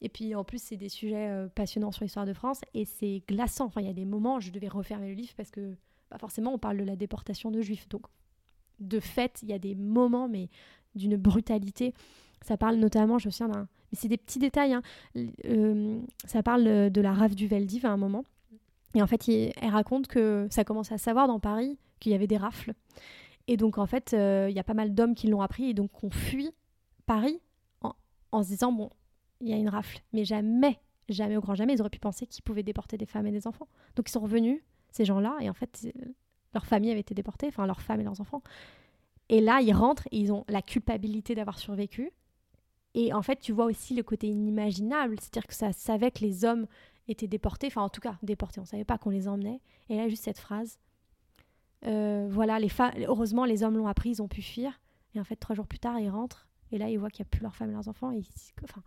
et 0.00 0.08
puis 0.08 0.34
en 0.34 0.44
plus, 0.44 0.62
c'est 0.62 0.76
des 0.76 0.88
sujets 0.88 1.28
euh, 1.28 1.48
passionnants 1.48 1.92
sur 1.92 2.04
l'histoire 2.04 2.26
de 2.26 2.32
France 2.32 2.60
et 2.74 2.84
c'est 2.84 3.22
glaçant. 3.28 3.66
Enfin, 3.66 3.80
il 3.80 3.86
y 3.86 3.90
a 3.90 3.94
des 3.94 4.04
moments, 4.04 4.40
je 4.40 4.50
devais 4.50 4.68
refermer 4.68 5.08
le 5.08 5.14
livre 5.14 5.32
parce 5.36 5.50
que 5.50 5.76
bah, 6.10 6.18
forcément, 6.18 6.54
on 6.54 6.58
parle 6.58 6.78
de 6.78 6.84
la 6.84 6.96
déportation 6.96 7.50
de 7.50 7.60
juifs. 7.60 7.88
Donc, 7.88 8.02
de 8.78 9.00
fait, 9.00 9.40
il 9.42 9.48
y 9.48 9.52
a 9.52 9.58
des 9.58 9.74
moments, 9.74 10.28
mais 10.28 10.48
d'une 10.94 11.16
brutalité. 11.16 11.94
Ça 12.42 12.56
parle 12.56 12.76
notamment, 12.76 13.18
je 13.18 13.28
me 13.28 13.32
souviens. 13.32 13.68
Mais 13.92 13.98
c'est 13.98 14.08
des 14.08 14.16
petits 14.16 14.38
détails. 14.38 14.74
Hein. 14.74 14.82
Euh, 15.46 16.00
ça 16.24 16.42
parle 16.42 16.90
de 16.90 17.00
la 17.00 17.12
rave 17.12 17.34
du 17.34 17.46
Veldiv 17.46 17.86
à 17.86 17.90
un 17.90 17.96
moment. 17.96 18.24
Et 18.94 19.02
en 19.02 19.06
fait, 19.06 19.28
elle 19.28 19.70
raconte 19.70 20.06
que 20.06 20.46
ça 20.50 20.64
commence 20.64 20.92
à 20.92 20.98
savoir 20.98 21.28
dans 21.28 21.40
Paris 21.40 21.78
qu'il 22.00 22.12
y 22.12 22.14
avait 22.14 22.26
des 22.26 22.36
rafles. 22.36 22.72
Et 23.48 23.56
donc, 23.56 23.78
en 23.78 23.86
fait, 23.86 24.14
euh, 24.14 24.46
il 24.48 24.56
y 24.56 24.58
a 24.58 24.64
pas 24.64 24.74
mal 24.74 24.94
d'hommes 24.94 25.14
qui 25.14 25.28
l'ont 25.28 25.42
appris 25.42 25.70
et 25.70 25.74
donc 25.74 26.02
on 26.02 26.10
fuit 26.10 26.50
Paris 27.04 27.40
en, 27.82 27.94
en 28.32 28.42
se 28.42 28.48
disant 28.48 28.72
bon, 28.72 28.90
il 29.40 29.48
y 29.48 29.52
a 29.52 29.56
une 29.56 29.68
rafle. 29.68 30.00
Mais 30.12 30.24
jamais, 30.24 30.80
jamais 31.08 31.36
au 31.36 31.40
grand 31.40 31.54
jamais, 31.54 31.74
ils 31.74 31.80
auraient 31.80 31.90
pu 31.90 32.00
penser 32.00 32.26
qu'ils 32.26 32.42
pouvaient 32.42 32.62
déporter 32.62 32.96
des 32.96 33.06
femmes 33.06 33.26
et 33.26 33.32
des 33.32 33.46
enfants. 33.46 33.68
Donc 33.94 34.08
ils 34.08 34.12
sont 34.12 34.20
revenus, 34.20 34.62
ces 34.96 35.04
gens-là, 35.04 35.36
et 35.40 35.50
en 35.50 35.54
fait, 35.54 35.86
euh, 35.86 36.08
leur 36.54 36.66
famille 36.66 36.90
avait 36.90 37.00
été 37.00 37.14
déportée, 37.14 37.46
enfin 37.48 37.66
leurs 37.66 37.82
femmes 37.82 38.00
et 38.00 38.04
leurs 38.04 38.20
enfants. 38.20 38.42
Et 39.28 39.40
là, 39.40 39.60
ils 39.60 39.72
rentrent 39.72 40.06
et 40.10 40.18
ils 40.18 40.32
ont 40.32 40.44
la 40.48 40.62
culpabilité 40.62 41.34
d'avoir 41.34 41.58
survécu. 41.58 42.12
Et 42.94 43.12
en 43.12 43.22
fait, 43.22 43.40
tu 43.40 43.52
vois 43.52 43.66
aussi 43.66 43.94
le 43.94 44.02
côté 44.02 44.28
inimaginable, 44.28 45.16
c'est-à-dire 45.20 45.46
que 45.46 45.54
ça 45.54 45.72
savait 45.72 46.10
que 46.10 46.20
les 46.20 46.44
hommes 46.44 46.66
étaient 47.08 47.26
déportés, 47.26 47.66
enfin 47.66 47.82
en 47.82 47.88
tout 47.88 48.00
cas 48.00 48.16
déportés, 48.22 48.60
on 48.60 48.64
savait 48.64 48.84
pas 48.84 48.98
qu'on 48.98 49.10
les 49.10 49.28
emmenait. 49.28 49.60
Et 49.88 49.96
là, 49.96 50.08
juste 50.08 50.24
cette 50.24 50.38
phrase. 50.38 50.78
Euh, 51.84 52.26
voilà, 52.30 52.58
les 52.58 52.70
heureusement, 53.06 53.44
les 53.44 53.62
hommes 53.62 53.76
l'ont 53.76 53.86
appris, 53.86 54.10
ils 54.10 54.22
ont 54.22 54.28
pu 54.28 54.42
fuir. 54.42 54.80
Et 55.14 55.20
en 55.20 55.24
fait, 55.24 55.36
trois 55.36 55.54
jours 55.54 55.66
plus 55.66 55.78
tard, 55.78 56.00
ils 56.00 56.08
rentrent 56.08 56.45
et 56.72 56.78
là, 56.78 56.88
ils 56.90 56.98
voient 56.98 57.10
qu'il 57.10 57.22
n'y 57.22 57.28
a 57.28 57.30
plus 57.30 57.42
leur 57.42 57.54
femme 57.54 57.70
et 57.70 57.72
leurs 57.72 57.88
enfants. 57.88 58.10
Et, 58.12 58.22
enfin, 58.64 58.82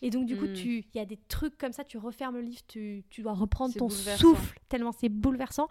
et 0.00 0.10
donc, 0.10 0.26
du 0.26 0.36
coup, 0.36 0.46
mm. 0.46 0.54
il 0.54 0.84
y 0.94 0.98
a 0.98 1.04
des 1.04 1.18
trucs 1.28 1.58
comme 1.58 1.72
ça, 1.72 1.84
tu 1.84 1.98
refermes 1.98 2.36
le 2.36 2.42
livre, 2.42 2.62
tu, 2.66 3.04
tu 3.10 3.22
dois 3.22 3.34
reprendre 3.34 3.74
ton 3.74 3.88
souffle, 3.88 4.58
tellement 4.68 4.92
c'est 4.92 5.08
bouleversant. 5.08 5.68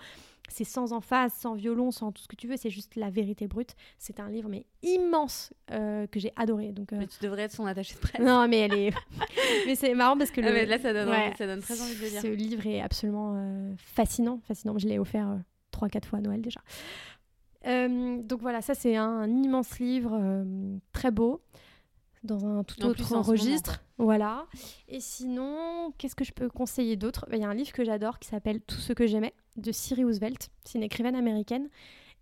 C'est 0.52 0.64
sans 0.64 0.94
emphase, 0.94 1.32
sans 1.34 1.54
violon, 1.54 1.92
sans 1.92 2.12
tout 2.12 2.24
ce 2.24 2.28
que 2.28 2.36
tu 2.36 2.48
veux, 2.48 2.58
c'est 2.58 2.72
juste 2.72 2.96
la 2.96 3.12
vérité 3.12 3.48
brute. 3.48 3.76
C'est 4.00 4.20
un 4.20 4.30
livre, 4.30 4.50
mais 4.50 4.66
immense, 4.82 5.54
euh, 5.70 6.08
que 6.08 6.20
j'ai 6.20 6.34
adoré. 6.36 6.72
Donc, 6.72 6.92
euh, 6.92 6.98
Mais 6.98 7.06
tu 7.06 7.20
devrais 7.22 7.44
être 7.44 7.52
son 7.52 7.68
attaché 7.68 7.94
de 7.94 8.00
presse. 8.00 8.20
Non, 8.20 8.48
mais 8.48 8.62
elle 8.62 8.74
est. 8.74 8.94
mais 9.68 9.76
c'est 9.76 9.94
marrant 9.94 10.18
parce 10.18 10.32
que. 10.32 10.42
Ah, 10.42 10.52
le... 10.52 10.66
là, 10.66 10.80
ça 10.80 10.92
donne, 10.92 11.14
ça 11.38 11.46
donne 11.46 11.62
très 11.62 11.80
envie 11.80 11.94
de 11.96 12.02
le 12.02 12.08
lire. 12.08 12.22
Ce 12.22 12.28
livre 12.28 12.66
est 12.66 12.82
absolument 12.82 13.36
euh, 13.36 13.74
fascinant. 13.78 14.40
fascinant. 14.48 14.76
Je 14.80 14.88
l'ai 14.88 14.98
offert 14.98 15.38
3-4 15.72 16.06
fois 16.06 16.20
à 16.20 16.22
Noël 16.24 16.42
déjà. 16.42 16.62
Euh, 17.66 18.22
donc 18.24 18.42
voilà, 18.42 18.62
ça 18.62 18.74
c'est 18.74 18.96
un, 18.96 19.28
immense 19.28 19.80
livre 19.80 20.18
euh, 20.20 20.78
très 20.94 21.12
beau 21.12 21.42
dans 22.24 22.46
un 22.46 22.64
tout 22.64 22.84
autre 22.84 23.18
registre. 23.20 23.82
voilà. 23.98 24.46
Et 24.88 25.00
sinon, 25.00 25.94
qu'est-ce 25.98 26.16
que 26.16 26.26
je 26.26 26.34
peux 26.34 26.50
conseiller 26.50 26.96
d'autre? 26.96 27.26
Bah, 27.30 27.38
Il 27.38 27.42
y 27.42 27.46
a 27.46 27.50
un 27.50 27.54
livre 27.54 27.72
que 27.72 27.84
j'adore 27.84 28.20
qui 28.20 28.28
s'appelle 28.28 28.62
Tout 28.62 28.78
ce 28.78 28.92
que 28.94 29.08
j'aimais 29.08 29.34
de 29.56 29.72
Siri 29.72 30.04
Roosevelt. 30.04 30.50
C'est 30.66 30.78
une 30.78 30.84
écrivaine 30.84 31.16
américaine. 31.16 31.70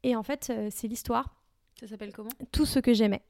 Et 0.03 0.15
en 0.15 0.21
fait, 0.23 0.49
euh, 0.51 0.69
c'est 0.71 0.87
l'histoire. 0.87 1.35
Ça 1.79 1.87
s'appelle 1.87 2.13
comment? 2.13 2.29
Tout 2.51 2.65
ce 2.65 2.79
que 2.79 2.93
j'aimais. 2.93 3.21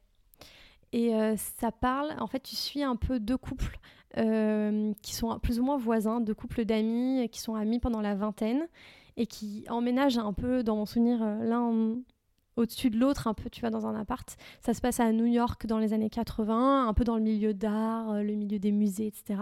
Et 0.94 1.12
ça 1.60 1.74
parle, 1.74 2.16
en 2.18 2.28
fait, 2.28 2.40
tu 2.40 2.56
suis 2.56 2.82
un 2.82 2.96
peu 2.96 3.20
deux 3.20 3.36
couples 3.38 3.78
qui 4.16 5.16
sont 5.16 5.38
plus 5.40 5.60
ou 5.60 5.64
moins 5.64 5.76
voisins, 5.76 6.22
deux 6.22 6.34
couples 6.34 6.64
d'amis 6.64 7.28
qui 7.30 7.42
sont 7.42 7.56
amis 7.56 7.80
pendant 7.80 8.00
la 8.00 8.16
vingtaine 8.16 8.70
et 9.18 9.26
qui 9.26 9.66
emménagent 9.70 10.20
un 10.20 10.34
peu, 10.34 10.64
dans 10.64 10.76
mon 10.76 10.86
souvenir, 10.86 11.22
euh, 11.22 11.44
l'un 11.44 11.98
au-dessus 12.56 12.90
de 12.90 12.98
l'autre, 12.98 13.28
un 13.28 13.34
peu, 13.34 13.50
tu 13.50 13.62
vas 13.62 13.70
dans 13.70 13.86
un 13.86 13.96
appart. 13.96 14.36
Ça 14.62 14.74
se 14.74 14.82
passe 14.82 15.00
à 15.00 15.12
New 15.12 15.26
York 15.26 15.66
dans 15.68 15.78
les 15.78 15.94
années 15.94 16.10
80, 16.10 16.88
un 16.88 16.94
peu 16.94 17.04
dans 17.04 17.16
le 17.16 17.22
milieu 17.22 17.54
d'art, 17.54 18.12
euh, 18.12 18.24
le 18.24 18.34
milieu 18.34 18.60
des 18.60 18.72
musées, 18.72 19.08
etc. 19.08 19.40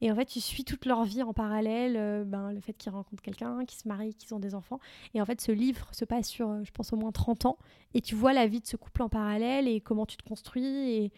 Et 0.00 0.10
en 0.10 0.16
fait, 0.16 0.26
tu 0.26 0.40
suis 0.40 0.64
toute 0.64 0.84
leur 0.84 1.04
vie 1.04 1.22
en 1.22 1.32
parallèle, 1.32 1.96
euh, 1.96 2.24
ben, 2.24 2.52
le 2.52 2.60
fait 2.60 2.72
qu'ils 2.72 2.90
rencontrent 2.92 3.22
quelqu'un, 3.22 3.64
qu'ils 3.64 3.78
se 3.78 3.88
marient, 3.88 4.14
qu'ils 4.14 4.34
ont 4.34 4.40
des 4.40 4.54
enfants. 4.54 4.80
Et 5.14 5.20
en 5.20 5.24
fait, 5.24 5.40
ce 5.40 5.52
livre 5.52 5.88
se 5.92 6.04
passe 6.04 6.28
sur, 6.28 6.64
je 6.64 6.70
pense, 6.72 6.92
au 6.92 6.96
moins 6.96 7.12
30 7.12 7.46
ans. 7.46 7.58
Et 7.94 8.00
tu 8.00 8.14
vois 8.14 8.32
la 8.32 8.46
vie 8.46 8.60
de 8.60 8.66
ce 8.66 8.76
couple 8.76 9.02
en 9.02 9.08
parallèle 9.08 9.68
et 9.68 9.80
comment 9.80 10.06
tu 10.06 10.16
te 10.16 10.24
construis. 10.24 10.66
Et, 10.66 11.12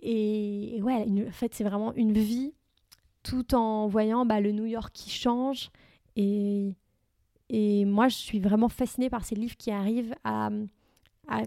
et, 0.00 0.82
ouais, 0.82 1.06
en 1.28 1.32
fait, 1.32 1.54
c'est 1.54 1.64
vraiment 1.64 1.94
une 1.94 2.12
vie 2.12 2.52
tout 3.22 3.54
en 3.54 3.86
voyant 3.86 4.26
bah, 4.26 4.40
le 4.40 4.52
New 4.52 4.66
York 4.66 4.90
qui 4.92 5.10
change. 5.10 5.70
Et 6.16 6.74
et 7.48 7.84
moi, 7.84 8.08
je 8.08 8.16
suis 8.16 8.40
vraiment 8.40 8.68
fascinée 8.68 9.10
par 9.10 9.24
ces 9.24 9.34
livres 9.34 9.56
qui 9.56 9.70
arrivent 9.70 10.14
à, 10.24 10.50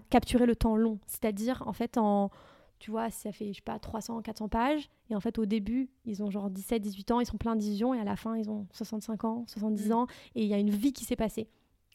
capturer 0.09 0.45
le 0.45 0.55
temps 0.55 0.75
long. 0.75 0.99
C'est-à-dire, 1.07 1.63
en 1.65 1.73
fait, 1.73 1.97
en, 1.97 2.31
tu 2.79 2.91
vois, 2.91 3.09
ça 3.11 3.31
fait, 3.31 3.47
je 3.49 3.57
sais 3.57 3.61
pas, 3.61 3.79
300, 3.79 4.21
400 4.21 4.49
pages. 4.49 4.89
Et 5.09 5.15
en 5.15 5.19
fait, 5.19 5.37
au 5.39 5.45
début, 5.45 5.89
ils 6.05 6.21
ont 6.21 6.29
genre 6.29 6.49
17, 6.49 6.81
18 6.81 7.11
ans, 7.11 7.19
ils 7.19 7.25
sont 7.25 7.37
pleins 7.37 7.55
de 7.55 7.61
visions. 7.61 7.93
Et 7.93 7.99
à 7.99 8.03
la 8.03 8.15
fin, 8.15 8.35
ils 8.35 8.49
ont 8.49 8.67
65 8.73 9.23
ans, 9.23 9.45
70 9.47 9.87
mm. 9.87 9.91
ans. 9.93 10.07
Et 10.35 10.43
il 10.43 10.47
y 10.49 10.53
a 10.53 10.57
une 10.57 10.69
vie 10.69 10.93
qui 10.93 11.05
s'est 11.05 11.15
passée 11.15 11.47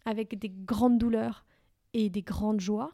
avec 0.06 0.38
des 0.38 0.50
grandes 0.50 0.98
douleurs 0.98 1.44
et 1.92 2.10
des 2.10 2.22
grandes 2.22 2.60
joies. 2.60 2.92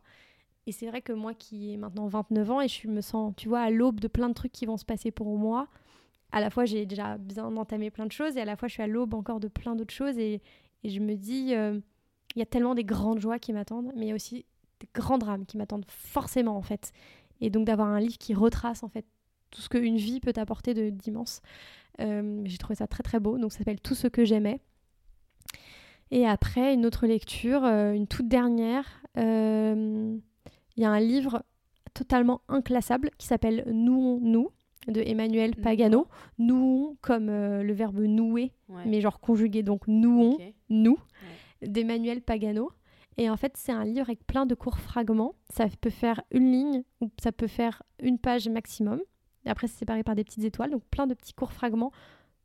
Et 0.66 0.72
c'est 0.72 0.86
vrai 0.86 1.02
que 1.02 1.12
moi 1.12 1.34
qui 1.34 1.72
ai 1.72 1.76
maintenant 1.76 2.06
29 2.06 2.50
ans 2.50 2.60
et 2.60 2.68
je 2.68 2.86
me 2.88 3.00
sens, 3.00 3.32
tu 3.36 3.48
vois, 3.48 3.60
à 3.60 3.70
l'aube 3.70 3.98
de 3.98 4.08
plein 4.08 4.28
de 4.28 4.34
trucs 4.34 4.52
qui 4.52 4.66
vont 4.66 4.76
se 4.76 4.84
passer 4.84 5.10
pour 5.10 5.36
moi, 5.38 5.68
à 6.32 6.40
la 6.40 6.50
fois 6.50 6.64
j'ai 6.64 6.86
déjà 6.86 7.18
bien 7.18 7.44
entamé 7.56 7.90
plein 7.90 8.06
de 8.06 8.12
choses 8.12 8.36
et 8.36 8.40
à 8.40 8.44
la 8.44 8.56
fois 8.56 8.68
je 8.68 8.74
suis 8.74 8.82
à 8.82 8.86
l'aube 8.86 9.14
encore 9.14 9.40
de 9.40 9.48
plein 9.48 9.74
d'autres 9.74 9.94
choses 9.94 10.18
et, 10.18 10.40
et 10.82 10.90
je 10.90 11.00
me 11.00 11.14
dis, 11.14 11.54
euh, 11.54 11.78
il 12.34 12.38
y 12.38 12.42
a 12.42 12.46
tellement 12.46 12.74
des 12.74 12.84
grandes 12.84 13.20
joies 13.20 13.38
qui 13.38 13.52
m'attendent, 13.52 13.92
mais 13.96 14.06
il 14.06 14.08
y 14.08 14.12
a 14.12 14.14
aussi 14.14 14.46
des 14.80 14.88
grands 14.94 15.18
drames 15.18 15.44
qui 15.44 15.56
m'attendent 15.56 15.84
forcément, 15.88 16.56
en 16.56 16.62
fait. 16.62 16.92
Et 17.40 17.50
donc 17.50 17.66
d'avoir 17.66 17.88
un 17.88 18.00
livre 18.00 18.18
qui 18.18 18.34
retrace, 18.34 18.82
en 18.82 18.88
fait, 18.88 19.04
tout 19.50 19.60
ce 19.60 19.68
qu'une 19.68 19.96
vie 19.96 20.20
peut 20.20 20.32
apporter 20.36 20.90
d'immense. 20.90 21.42
Euh, 22.00 22.40
j'ai 22.44 22.58
trouvé 22.58 22.76
ça 22.76 22.86
très 22.86 23.02
très 23.02 23.20
beau. 23.20 23.36
Donc 23.36 23.52
ça 23.52 23.58
s'appelle 23.58 23.80
Tout 23.80 23.94
ce 23.94 24.06
que 24.06 24.24
j'aimais. 24.24 24.60
Et 26.12 26.26
après, 26.26 26.74
une 26.74 26.86
autre 26.86 27.06
lecture, 27.06 27.64
euh, 27.64 27.92
une 27.92 28.06
toute 28.06 28.28
dernière. 28.28 29.02
Il 29.16 30.20
y 30.76 30.84
a 30.84 30.90
un 30.90 31.00
livre 31.00 31.42
totalement 31.92 32.40
inclassable 32.48 33.10
qui 33.18 33.26
s'appelle 33.26 33.64
Nous, 33.66 34.20
nous 34.22 34.50
de 34.86 35.02
Emmanuel 35.02 35.54
Pagano. 35.56 36.06
Nouons 36.38 36.96
comme 37.02 37.26
le 37.26 37.72
verbe 37.72 37.98
nouer, 37.98 38.52
mais 38.86 39.00
genre 39.00 39.20
conjugué, 39.20 39.62
donc 39.62 39.86
nouons, 39.88 40.38
nous, 40.70 40.98
d'Emmanuel 41.62 42.22
Pagano. 42.22 42.70
Et 43.16 43.28
en 43.28 43.36
fait, 43.36 43.56
c'est 43.56 43.72
un 43.72 43.84
livre 43.84 44.08
avec 44.08 44.26
plein 44.26 44.46
de 44.46 44.54
courts 44.54 44.78
fragments. 44.78 45.34
Ça 45.52 45.66
peut 45.80 45.90
faire 45.90 46.22
une 46.30 46.50
ligne 46.50 46.82
ou 47.00 47.10
ça 47.20 47.32
peut 47.32 47.48
faire 47.48 47.82
une 48.00 48.18
page 48.18 48.48
maximum. 48.48 49.00
Et 49.44 49.50
après, 49.50 49.66
c'est 49.66 49.78
séparé 49.78 50.02
par 50.02 50.14
des 50.14 50.24
petites 50.24 50.44
étoiles, 50.44 50.70
donc 50.70 50.84
plein 50.90 51.06
de 51.06 51.14
petits 51.14 51.34
courts 51.34 51.52
fragments 51.52 51.92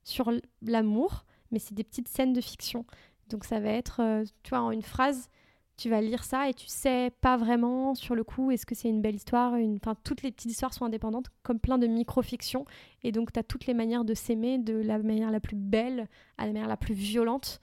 sur 0.03 0.31
l'amour, 0.61 1.25
mais 1.51 1.59
c'est 1.59 1.73
des 1.73 1.83
petites 1.83 2.07
scènes 2.07 2.33
de 2.33 2.41
fiction. 2.41 2.85
Donc 3.29 3.43
ça 3.43 3.59
va 3.59 3.69
être, 3.69 4.01
euh, 4.01 4.23
tu 4.43 4.49
vois, 4.49 4.61
en 4.61 4.71
une 4.71 4.81
phrase, 4.81 5.29
tu 5.77 5.89
vas 5.89 6.01
lire 6.01 6.23
ça 6.23 6.49
et 6.49 6.53
tu 6.53 6.67
sais 6.67 7.11
pas 7.21 7.37
vraiment 7.37 7.95
sur 7.95 8.15
le 8.15 8.23
coup 8.23 8.51
est-ce 8.51 8.65
que 8.65 8.75
c'est 8.75 8.87
une 8.87 9.01
belle 9.01 9.15
histoire 9.15 9.55
une... 9.55 9.75
enfin 9.75 9.95
toutes 10.03 10.21
les 10.21 10.31
petites 10.31 10.51
histoires 10.51 10.73
sont 10.73 10.85
indépendantes 10.85 11.27
comme 11.43 11.59
plein 11.59 11.77
de 11.77 11.87
micro-fictions 11.87 12.65
et 13.03 13.11
donc 13.11 13.33
tu 13.33 13.39
as 13.39 13.43
toutes 13.43 13.65
les 13.65 13.73
manières 13.73 14.05
de 14.05 14.13
s'aimer 14.13 14.57
de 14.57 14.73
la 14.73 14.99
manière 14.99 15.31
la 15.31 15.41
plus 15.41 15.57
belle 15.57 16.07
à 16.37 16.45
la 16.45 16.53
manière 16.53 16.69
la 16.69 16.77
plus 16.77 16.93
violente 16.93 17.59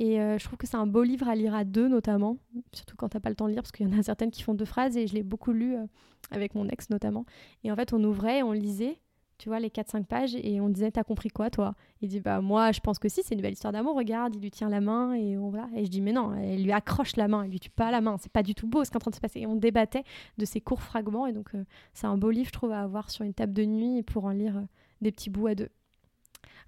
et 0.00 0.20
euh, 0.20 0.38
je 0.38 0.44
trouve 0.44 0.58
que 0.58 0.66
c'est 0.66 0.76
un 0.76 0.86
beau 0.86 1.04
livre 1.04 1.28
à 1.28 1.34
lire 1.36 1.54
à 1.54 1.64
deux 1.64 1.86
notamment 1.86 2.38
surtout 2.72 2.96
quand 2.96 3.10
t'as 3.10 3.20
pas 3.20 3.28
le 3.28 3.36
temps 3.36 3.46
de 3.46 3.52
lire 3.52 3.62
parce 3.62 3.70
qu'il 3.70 3.88
y 3.88 3.94
en 3.94 3.96
a 3.96 4.02
certaines 4.02 4.32
qui 4.32 4.42
font 4.42 4.54
deux 4.54 4.64
phrases 4.64 4.96
et 4.96 5.06
je 5.06 5.14
l'ai 5.14 5.22
beaucoup 5.22 5.52
lu 5.52 5.76
euh, 5.76 5.84
avec 6.30 6.54
mon 6.54 6.66
ex 6.68 6.90
notamment 6.90 7.24
et 7.62 7.70
en 7.70 7.76
fait 7.76 7.92
on 7.92 8.02
ouvrait 8.02 8.42
on 8.42 8.52
lisait 8.52 8.98
tu 9.40 9.48
vois, 9.48 9.58
les 9.58 9.70
4-5 9.70 10.04
pages, 10.04 10.34
et 10.34 10.60
on 10.60 10.68
disait, 10.68 10.90
t'as 10.90 11.02
compris 11.02 11.30
quoi, 11.30 11.48
toi? 11.48 11.74
Il 12.02 12.10
dit, 12.10 12.20
bah 12.20 12.42
moi, 12.42 12.72
je 12.72 12.80
pense 12.80 12.98
que 12.98 13.08
si, 13.08 13.22
c'est 13.22 13.34
une 13.34 13.40
belle 13.40 13.54
histoire 13.54 13.72
d'amour, 13.72 13.96
regarde, 13.96 14.36
il 14.36 14.42
lui 14.42 14.50
tient 14.50 14.68
la 14.68 14.82
main, 14.82 15.14
et 15.14 15.38
on 15.38 15.48
voilà. 15.48 15.66
Et 15.74 15.86
je 15.86 15.90
dis, 15.90 16.02
mais 16.02 16.12
non, 16.12 16.34
elle 16.34 16.62
lui 16.62 16.72
accroche 16.72 17.16
la 17.16 17.26
main, 17.26 17.44
elle 17.44 17.50
lui 17.50 17.58
tue 17.58 17.70
pas 17.70 17.90
la 17.90 18.02
main, 18.02 18.16
c'est 18.20 18.30
pas 18.30 18.42
du 18.42 18.54
tout 18.54 18.66
beau 18.66 18.84
ce 18.84 18.90
qui 18.90 18.94
est 18.94 18.96
en 18.98 19.00
train 19.00 19.10
de 19.10 19.14
se 19.16 19.20
passer. 19.20 19.40
Et 19.40 19.46
on 19.46 19.56
débattait 19.56 20.04
de 20.36 20.44
ces 20.44 20.60
courts 20.60 20.82
fragments, 20.82 21.26
et 21.26 21.32
donc 21.32 21.54
euh, 21.54 21.64
c'est 21.94 22.06
un 22.06 22.18
beau 22.18 22.28
livre, 22.28 22.48
je 22.48 22.52
trouve, 22.52 22.72
à 22.72 22.82
avoir 22.82 23.10
sur 23.10 23.24
une 23.24 23.32
table 23.32 23.54
de 23.54 23.64
nuit 23.64 24.02
pour 24.02 24.26
en 24.26 24.30
lire 24.32 24.62
des 25.00 25.10
petits 25.10 25.30
bouts 25.30 25.46
à 25.46 25.54
deux. 25.54 25.70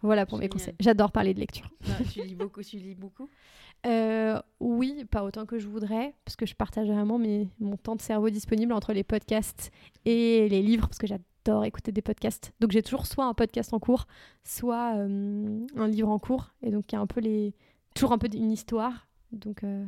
Voilà 0.01 0.26
pour 0.26 0.38
mes 0.38 0.49
conseils. 0.49 0.74
J'adore 0.80 1.12
parler 1.12 1.34
de 1.34 1.40
lecture. 1.40 1.68
tu 2.12 2.22
lis 2.22 2.34
beaucoup, 2.34 2.62
tu 2.62 2.76
lis 2.78 2.95
beaucoup? 2.95 3.28
Euh, 3.84 4.40
Oui, 4.61 5.05
pas 5.11 5.24
autant 5.24 5.45
que 5.45 5.59
je 5.59 5.66
voudrais, 5.66 6.14
parce 6.24 6.36
que 6.36 6.47
je 6.47 6.55
partage 6.55 6.86
vraiment 6.86 7.18
mes, 7.18 7.49
mon 7.59 7.76
temps 7.76 7.97
de 7.97 8.01
cerveau 8.01 8.30
disponible 8.30 8.72
entre 8.72 8.93
les 8.93 9.03
podcasts 9.03 9.72
et 10.05 10.49
les 10.49 10.62
livres, 10.62 10.86
parce 10.86 10.99
que 10.99 11.09
j'adore 11.09 11.64
écouter 11.64 11.90
des 11.90 12.01
podcasts. 12.01 12.53
Donc 12.61 12.70
j'ai 12.70 12.82
toujours 12.82 13.07
soit 13.07 13.24
un 13.24 13.34
podcast 13.34 13.74
en 13.74 13.80
cours, 13.80 14.07
soit 14.45 14.95
euh, 14.99 15.66
un 15.76 15.88
livre 15.88 16.11
en 16.11 16.20
cours. 16.20 16.53
Et 16.62 16.70
donc 16.70 16.93
il 16.93 16.95
y 16.95 16.99
a 16.99 17.01
un 17.01 17.09
peu 17.09 17.18
les... 17.20 17.57
toujours 17.93 18.12
un 18.12 18.18
peu 18.18 18.28
une 18.32 18.53
histoire. 18.53 19.09
Donc 19.32 19.64
euh, 19.64 19.84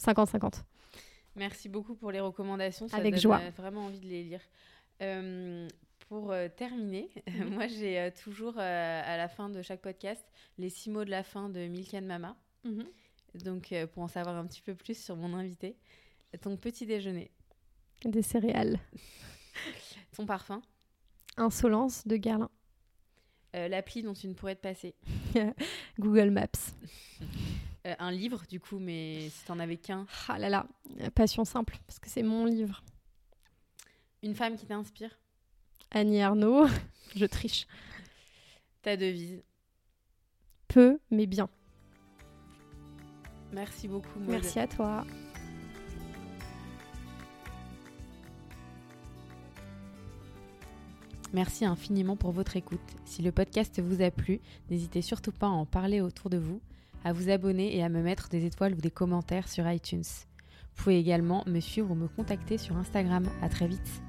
50-50. 0.00 0.62
Merci 1.34 1.68
beaucoup 1.68 1.96
pour 1.96 2.12
les 2.12 2.20
recommandations. 2.20 2.86
Ça 2.86 2.98
Avec 2.98 3.14
donne 3.14 3.20
joie. 3.20 3.40
euh, 3.42 3.50
vraiment 3.56 3.86
envie 3.86 3.98
de 3.98 4.06
les 4.06 4.22
lire. 4.22 4.40
Pour 6.14 6.30
euh, 6.30 6.46
terminer, 6.48 7.10
moi 7.50 7.66
j'ai 7.66 7.98
euh, 7.98 8.08
toujours 8.22 8.54
euh, 8.56 9.02
à 9.04 9.16
la 9.16 9.26
fin 9.26 9.50
de 9.50 9.62
chaque 9.62 9.80
podcast 9.80 10.24
les 10.58 10.70
six 10.70 10.88
mots 10.88 11.04
de 11.04 11.10
la 11.10 11.24
fin 11.24 11.48
de 11.48 11.66
Milkan 11.66 12.02
Mama. 12.02 12.36
Donc 13.34 13.72
euh, 13.72 13.88
pour 13.88 14.04
en 14.04 14.06
savoir 14.06 14.36
un 14.36 14.46
petit 14.46 14.62
peu 14.62 14.76
plus 14.76 14.96
sur 14.96 15.16
mon 15.16 15.34
invité, 15.34 15.76
ton 16.40 16.56
petit 16.56 16.86
déjeuner, 16.86 17.32
Des 18.04 18.22
céréales. 18.22 18.78
ton 20.16 20.24
parfum, 20.24 20.62
Insolence 21.36 22.06
de 22.06 22.16
Guerlain. 22.16 22.50
euh, 23.56 23.66
l'appli 23.66 24.04
dont 24.04 24.14
tu 24.14 24.28
ne 24.28 24.34
pourrais 24.34 24.54
te 24.54 24.62
passer, 24.62 24.94
Google 25.98 26.30
Maps. 26.30 26.46
Euh, 27.88 27.94
un 27.98 28.12
livre 28.12 28.44
du 28.48 28.60
coup, 28.60 28.78
mais 28.78 29.30
si 29.30 29.44
t'en 29.46 29.58
avais 29.58 29.78
qu'un, 29.78 30.06
Ah 30.28 30.38
là 30.38 30.48
là, 30.48 30.68
Passion 31.16 31.44
simple, 31.44 31.76
parce 31.88 31.98
que 31.98 32.08
c'est 32.08 32.22
mon 32.22 32.44
livre. 32.44 32.84
une 34.22 34.36
femme 34.36 34.56
qui 34.56 34.66
t'inspire, 34.66 35.18
Annie 35.94 36.20
Arnaud, 36.20 36.66
je 37.14 37.24
triche. 37.24 37.68
ta 38.82 38.96
devise. 38.96 39.44
Peu, 40.66 40.98
mais 41.12 41.26
bien. 41.26 41.48
Merci 43.52 43.86
beaucoup. 43.86 44.18
Maud. 44.18 44.30
Merci 44.30 44.58
à 44.58 44.66
toi. 44.66 45.06
Merci 51.32 51.64
infiniment 51.64 52.16
pour 52.16 52.32
votre 52.32 52.56
écoute. 52.56 52.80
Si 53.04 53.22
le 53.22 53.30
podcast 53.30 53.80
vous 53.80 54.02
a 54.02 54.10
plu, 54.10 54.40
n'hésitez 54.70 55.00
surtout 55.00 55.32
pas 55.32 55.46
à 55.46 55.50
en 55.50 55.64
parler 55.64 56.00
autour 56.00 56.28
de 56.28 56.38
vous, 56.38 56.60
à 57.04 57.12
vous 57.12 57.30
abonner 57.30 57.76
et 57.76 57.84
à 57.84 57.88
me 57.88 58.02
mettre 58.02 58.28
des 58.28 58.46
étoiles 58.46 58.74
ou 58.74 58.80
des 58.80 58.90
commentaires 58.90 59.48
sur 59.48 59.70
iTunes. 59.70 60.02
Vous 60.02 60.82
pouvez 60.82 60.98
également 60.98 61.44
me 61.46 61.60
suivre 61.60 61.92
ou 61.92 61.94
me 61.94 62.08
contacter 62.08 62.58
sur 62.58 62.76
Instagram. 62.76 63.28
À 63.42 63.48
très 63.48 63.68
vite. 63.68 64.03